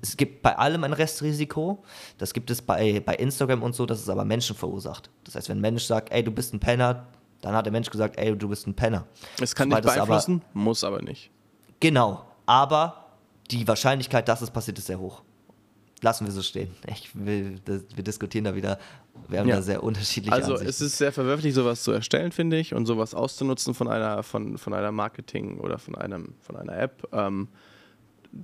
es 0.02 0.16
gibt 0.16 0.42
bei 0.42 0.58
allem 0.58 0.86
ein 0.86 0.94
Restrisiko. 0.94 1.84
Das 2.18 2.34
gibt 2.34 2.50
es 2.50 2.62
bei, 2.62 3.02
bei 3.02 3.16
Instagram 3.16 3.62
und 3.62 3.76
so, 3.76 3.86
das 3.86 4.00
ist 4.00 4.10
aber 4.10 4.24
Menschen 4.24 4.56
verursacht. 4.56 5.10
Das 5.26 5.36
heißt, 5.36 5.50
wenn 5.50 5.58
ein 5.58 5.62
Mensch 5.62 5.84
sagt, 5.84 6.14
ey, 6.14 6.24
du 6.24 6.32
bist 6.32 6.54
ein 6.54 6.62
Penner, 6.62 7.08
dann 7.42 7.54
hat 7.56 7.66
der 7.66 7.74
Mensch 7.74 7.90
gesagt, 7.90 8.18
ey, 8.18 8.38
du 8.38 8.48
bist 8.48 8.68
ein 8.68 8.74
Penner. 8.74 9.06
Es 9.42 9.54
kann 9.54 9.68
nicht 9.68 9.82
beeinflussen, 9.82 10.42
aber, 10.54 10.60
muss 10.60 10.84
aber 10.86 11.02
nicht. 11.02 11.30
Genau, 11.82 12.24
aber 12.46 13.08
die 13.52 13.68
Wahrscheinlichkeit, 13.68 14.30
dass 14.30 14.42
es 14.42 14.50
passiert, 14.50 14.78
ist 14.80 14.88
sehr 14.88 15.00
hoch 15.00 15.24
lassen 16.04 16.26
wir 16.26 16.32
so 16.32 16.42
stehen. 16.42 16.70
Ich 16.88 17.10
will, 17.14 17.60
wir 17.66 18.04
diskutieren 18.04 18.44
da 18.44 18.56
wieder, 18.56 18.78
wir 19.30 19.40
haben 19.40 19.48
ja. 19.48 19.56
da 19.56 19.62
sehr 19.62 19.82
unterschiedliche 19.82 20.34
Also 20.34 20.54
Ansichten. 20.54 20.70
es 20.70 20.82
ist 20.82 20.98
sehr 20.98 21.12
verwerflich, 21.12 21.54
sowas 21.54 21.84
zu 21.84 21.92
erstellen, 21.92 22.32
finde 22.32 22.60
ich, 22.60 22.74
und 22.74 22.86
sowas 22.86 23.16
auszunutzen 23.16 23.74
von 23.74 23.88
einer, 23.88 24.22
von, 24.22 24.58
von 24.58 24.74
einer 24.74 24.92
Marketing 24.92 25.60
oder 25.60 25.80
von, 25.80 25.96
einem, 25.96 26.36
von 26.42 26.58
einer 26.58 26.78
App. 26.78 27.08
Ähm, 27.14 27.48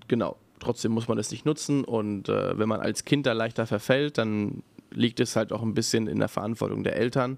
genau, 0.08 0.38
trotzdem 0.60 0.94
muss 0.94 1.08
man 1.08 1.18
es 1.18 1.32
nicht 1.32 1.46
nutzen 1.46 1.84
und 1.84 2.30
äh, 2.30 2.58
wenn 2.58 2.70
man 2.70 2.80
als 2.80 3.06
Kind 3.06 3.26
da 3.26 3.34
leichter 3.34 3.68
verfällt, 3.68 4.18
dann 4.18 4.64
liegt 4.92 5.20
es 5.20 5.36
halt 5.36 5.52
auch 5.52 5.62
ein 5.62 5.74
bisschen 5.74 6.08
in 6.08 6.20
der 6.20 6.30
Verantwortung 6.30 6.84
der 6.84 6.96
Eltern. 6.96 7.38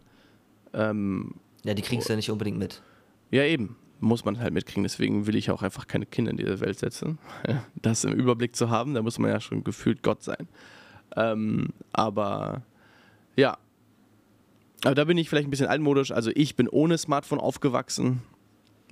Ähm, 0.73 1.35
ja, 1.63 1.73
die 1.73 1.81
kriegst 1.81 2.07
du 2.07 2.13
ja 2.13 2.17
nicht 2.17 2.31
unbedingt 2.31 2.57
mit. 2.57 2.81
Ja, 3.31 3.43
eben 3.43 3.75
muss 4.01 4.25
man 4.25 4.39
halt 4.39 4.53
mitkriegen. 4.53 4.83
Deswegen 4.83 5.27
will 5.27 5.35
ich 5.35 5.51
auch 5.51 5.61
einfach 5.61 5.87
keine 5.87 6.05
Kinder 6.05 6.31
in 6.31 6.37
diese 6.37 6.59
Welt 6.59 6.79
setzen. 6.79 7.17
Das 7.75 8.03
im 8.03 8.13
Überblick 8.13 8.55
zu 8.55 8.69
haben, 8.69 8.93
da 8.93 9.01
muss 9.01 9.17
man 9.17 9.31
ja 9.31 9.39
schon 9.39 9.63
gefühlt 9.63 10.03
Gott 10.03 10.23
sein. 10.23 10.47
Ähm, 11.15 11.69
aber 11.93 12.61
ja, 13.35 13.57
aber 14.83 14.95
da 14.95 15.03
bin 15.05 15.17
ich 15.17 15.29
vielleicht 15.29 15.47
ein 15.47 15.51
bisschen 15.51 15.67
altmodisch. 15.67 16.11
Also 16.11 16.31
ich 16.33 16.55
bin 16.55 16.67
ohne 16.67 16.97
Smartphone 16.97 17.39
aufgewachsen 17.39 18.21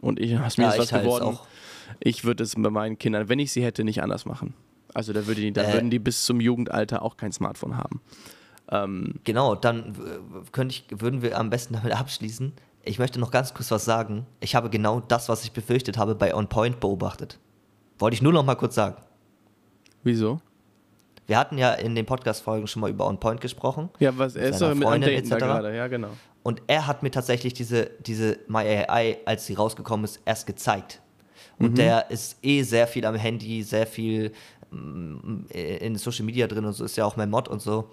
und 0.02 0.20
ich 0.20 0.38
aus 0.38 0.58
mir 0.58 0.66
ja, 0.66 0.72
ist 0.72 0.80
was 0.80 1.02
geworden. 1.02 1.24
Auch. 1.24 1.48
Ich 2.00 2.24
würde 2.24 2.44
es 2.44 2.56
bei 2.56 2.70
meinen 2.70 2.98
Kindern, 2.98 3.30
wenn 3.30 3.40
ich 3.40 3.52
sie 3.52 3.64
hätte, 3.64 3.84
nicht 3.84 4.02
anders 4.02 4.26
machen. 4.26 4.54
Also 4.94 5.14
da, 5.14 5.28
würde 5.28 5.42
die, 5.42 5.52
da 5.52 5.64
äh, 5.64 5.74
würden 5.74 5.90
die 5.90 6.00
bis 6.00 6.26
zum 6.26 6.40
Jugendalter 6.40 7.02
auch 7.02 7.18
kein 7.18 7.32
Smartphone 7.32 7.78
haben. 7.78 8.02
Ähm, 8.72 9.16
genau, 9.24 9.56
dann 9.56 9.96
könnte 10.52 10.76
ich, 10.76 11.02
würden 11.02 11.22
wir 11.22 11.38
am 11.38 11.50
besten 11.50 11.74
damit 11.74 11.94
abschließen 11.94 12.54
ich 12.90 12.98
möchte 12.98 13.20
noch 13.20 13.30
ganz 13.30 13.54
kurz 13.54 13.70
was 13.70 13.86
sagen. 13.86 14.26
Ich 14.40 14.56
habe 14.56 14.70
genau 14.72 15.00
das, 15.00 15.30
was 15.30 15.44
ich 15.44 15.52
befürchtet 15.52 15.98
habe, 15.98 16.16
bei 16.16 16.34
On 16.34 16.48
Point 16.48 16.80
beobachtet. 16.80 17.38
Wollte 18.00 18.16
ich 18.16 18.22
nur 18.24 18.34
noch 18.34 18.44
mal 18.44 18.56
kurz 18.56 18.74
sagen. 18.74 18.98
Wieso? 20.04 20.42
Wir 21.28 21.38
hatten 21.38 21.60
ja 21.60 21.74
in 21.74 21.94
den 21.94 22.08
Podcast-Folgen 22.08 22.66
schon 22.66 22.82
mal 22.82 22.90
über 22.90 23.06
On 23.06 23.20
Point 23.20 23.42
gesprochen. 23.42 23.90
Ja, 24.00 24.18
was 24.18 24.36
er 24.36 24.50
ist 24.50 24.60
mit 24.60 24.82
Freundin 24.82 25.10
etc. 25.10 25.36
gerade, 25.36 25.76
ja 25.76 25.86
genau. 25.88 26.10
Und 26.42 26.64
er 26.66 26.88
hat 26.88 27.04
mir 27.04 27.12
tatsächlich 27.12 27.54
diese, 27.54 27.92
diese 28.00 28.40
My 28.48 28.62
AI, 28.62 29.18
als 29.26 29.46
sie 29.46 29.54
rausgekommen 29.54 30.06
ist, 30.06 30.20
erst 30.26 30.48
gezeigt. 30.48 31.00
Und 31.60 31.74
mhm. 31.74 31.76
der 31.76 32.10
ist 32.10 32.44
eh 32.44 32.64
sehr 32.64 32.88
viel 32.88 33.06
am 33.06 33.14
Handy, 33.14 33.62
sehr 33.62 33.86
viel 33.86 34.32
mm, 34.72 35.46
in 35.52 35.96
Social 35.98 36.26
Media 36.26 36.48
drin 36.48 36.66
und 36.66 36.74
so, 36.74 36.86
ist 36.86 36.98
ja 36.98 37.06
auch 37.06 37.18
mein 37.18 37.30
Mod 37.30 37.50
und 37.50 37.62
so. 37.62 37.92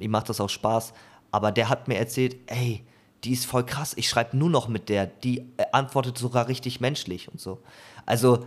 Ihm 0.00 0.10
macht 0.10 0.28
das 0.28 0.40
auch 0.40 0.50
Spaß. 0.50 0.94
Aber 1.30 1.52
der 1.52 1.68
hat 1.68 1.86
mir 1.86 1.98
erzählt, 1.98 2.36
ey, 2.46 2.84
die 3.24 3.32
ist 3.32 3.46
voll 3.46 3.64
krass. 3.64 3.94
Ich 3.96 4.08
schreibe 4.08 4.36
nur 4.36 4.50
noch 4.50 4.68
mit 4.68 4.88
der. 4.88 5.06
Die 5.06 5.40
äh, 5.56 5.64
antwortet 5.72 6.18
sogar 6.18 6.48
richtig 6.48 6.80
menschlich 6.80 7.28
und 7.28 7.40
so. 7.40 7.60
Also, 8.06 8.46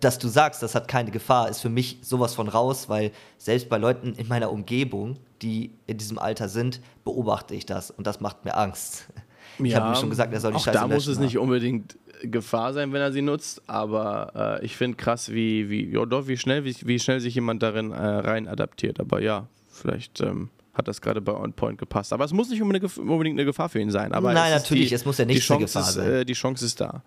dass 0.00 0.18
du 0.18 0.28
sagst, 0.28 0.62
das 0.62 0.74
hat 0.74 0.88
keine 0.88 1.12
Gefahr, 1.12 1.48
ist 1.48 1.60
für 1.60 1.68
mich 1.68 1.98
sowas 2.02 2.34
von 2.34 2.48
raus, 2.48 2.88
weil 2.88 3.12
selbst 3.38 3.68
bei 3.68 3.78
Leuten 3.78 4.14
in 4.14 4.26
meiner 4.26 4.50
Umgebung, 4.50 5.16
die 5.42 5.70
in 5.86 5.96
diesem 5.96 6.18
Alter 6.18 6.48
sind, 6.48 6.80
beobachte 7.04 7.54
ich 7.54 7.66
das 7.66 7.90
und 7.90 8.06
das 8.06 8.20
macht 8.20 8.44
mir 8.44 8.56
Angst. 8.56 9.08
Ich 9.58 9.72
ja, 9.72 9.80
habe 9.80 9.90
mir 9.90 9.96
schon 9.96 10.08
gesagt, 10.08 10.32
er 10.32 10.40
soll 10.40 10.52
die 10.52 10.56
auch 10.56 10.64
Scheiße 10.64 10.78
Da 10.78 10.86
muss 10.86 11.06
es 11.06 11.18
nicht 11.18 11.36
unbedingt 11.36 11.98
Gefahr 12.22 12.72
sein, 12.72 12.92
wenn 12.92 13.02
er 13.02 13.12
sie 13.12 13.20
nutzt, 13.20 13.62
aber 13.66 14.58
äh, 14.60 14.64
ich 14.64 14.76
finde 14.76 14.96
krass, 14.96 15.30
wie, 15.30 15.68
wie, 15.68 15.90
ja, 15.90 16.06
doch, 16.06 16.28
wie, 16.28 16.38
schnell, 16.38 16.64
wie, 16.64 16.74
wie 16.82 16.98
schnell 16.98 17.20
sich 17.20 17.34
jemand 17.34 17.62
darin 17.62 17.90
äh, 17.90 17.96
rein 17.96 18.48
adaptiert. 18.48 19.00
Aber 19.00 19.20
ja, 19.20 19.48
vielleicht 19.68 20.20
ähm, 20.20 20.48
hat 20.74 20.88
das 20.88 21.00
gerade 21.00 21.20
bei 21.20 21.32
On 21.32 21.52
Point 21.52 21.78
gepasst. 21.78 22.12
Aber 22.12 22.24
es 22.24 22.32
muss 22.32 22.48
nicht 22.48 22.62
unbedingt 22.62 23.38
eine 23.38 23.44
Gefahr 23.44 23.68
für 23.68 23.80
ihn 23.80 23.90
sein. 23.90 24.12
Aber 24.12 24.32
Nein, 24.32 24.52
es 24.52 24.62
natürlich, 24.62 24.88
die, 24.88 24.94
es 24.94 25.04
muss 25.04 25.18
ja 25.18 25.24
nicht 25.24 25.50
eine 25.50 25.60
Gefahr 25.60 25.82
ist, 25.82 25.94
sein. 25.94 26.12
Äh, 26.12 26.24
die 26.24 26.34
Chance 26.34 26.64
ist 26.64 26.80
da. 26.80 27.02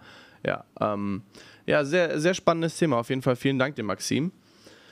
Ja, 0.46 0.66
ähm, 0.80 1.22
ja 1.66 1.86
sehr, 1.86 2.20
sehr 2.20 2.34
spannendes 2.34 2.78
Thema. 2.78 2.98
Auf 2.98 3.10
jeden 3.10 3.22
Fall 3.22 3.36
vielen 3.36 3.60
Dank 3.60 3.76
dem 3.76 3.86
Maxim. 3.86 4.32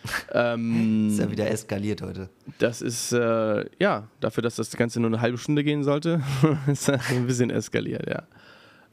ähm, 0.33 1.09
ist 1.09 1.19
ja 1.19 1.29
wieder 1.29 1.49
eskaliert 1.49 2.01
heute. 2.01 2.29
Das 2.57 2.81
ist, 2.81 3.11
äh, 3.11 3.65
ja, 3.79 4.07
dafür, 4.19 4.41
dass 4.41 4.55
das 4.55 4.71
Ganze 4.71 4.99
nur 4.99 5.11
eine 5.11 5.21
halbe 5.21 5.37
Stunde 5.37 5.63
gehen 5.63 5.83
sollte, 5.83 6.21
ist 6.67 6.87
das 6.87 7.09
ein 7.11 7.27
bisschen 7.27 7.51
eskaliert, 7.51 8.09
ja. 8.09 8.23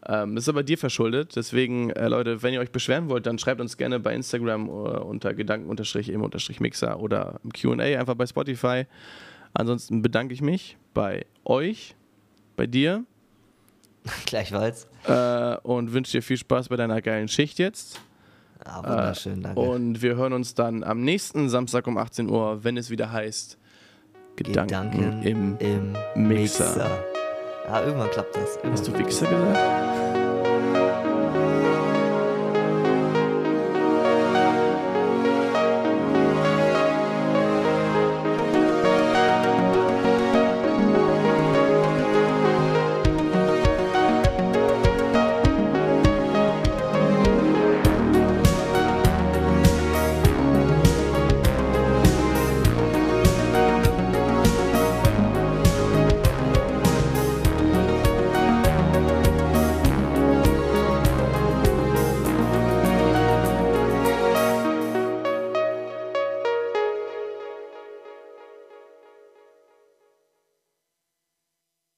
Ähm, 0.07 0.35
das 0.35 0.45
ist 0.45 0.49
aber 0.49 0.63
dir 0.63 0.79
verschuldet. 0.79 1.35
Deswegen, 1.37 1.91
äh, 1.91 2.09
Leute, 2.09 2.43
wenn 2.43 2.55
ihr 2.55 2.61
euch 2.61 2.71
beschweren 2.71 3.09
wollt, 3.09 3.27
dann 3.27 3.39
schreibt 3.39 3.61
uns 3.61 3.77
gerne 3.77 4.01
bei 4.01 4.15
Instagram 4.15 4.69
äh, 4.69 4.71
unter 4.71 5.35
gedanken-im-mixer 5.35 7.01
oder 7.01 7.41
im 7.43 7.53
QA 7.53 7.99
einfach 7.99 8.15
bei 8.15 8.27
Spotify. 8.27 8.87
Ansonsten 9.55 10.03
bedanke 10.03 10.35
ich 10.35 10.43
mich 10.43 10.77
bei 10.95 11.27
euch, 11.45 11.95
bei 12.57 12.67
dir. 12.67 13.05
Gleichfalls. 14.27 14.87
Äh, 15.07 15.57
und 15.63 15.93
wünsche 15.93 16.13
dir 16.13 16.23
viel 16.23 16.37
Spaß 16.37 16.69
bei 16.69 16.77
deiner 16.77 17.01
geilen 17.03 17.29
Schicht 17.29 17.59
jetzt. 17.59 18.01
Ah, 18.65 18.83
wunderschön, 18.83 19.43
danke. 19.43 19.61
Und 19.61 20.03
wir 20.03 20.17
hören 20.17 20.33
uns 20.33 20.55
dann 20.55 20.83
am 20.83 21.03
nächsten 21.03 21.49
Samstag 21.49 21.87
um 21.87 21.97
18 21.97 22.29
Uhr, 22.29 22.65
wenn 22.65 22.77
es 22.77 22.91
wieder 22.91 23.13
heißt 23.13 23.57
Gedanken, 24.37 24.91
Gedanken 24.91 25.23
im, 25.23 25.59
im, 25.59 25.93
Mixer. 26.15 26.65
Mixer. 26.65 27.05
Ja, 27.67 27.83
irgendwann 27.83 28.11
klappt 28.11 28.37
das. 28.37 28.57
Irgendwann 28.57 28.73
Hast 28.73 28.89
du 28.89 28.99
Wichser 28.99 29.27
gesagt? 29.27 29.88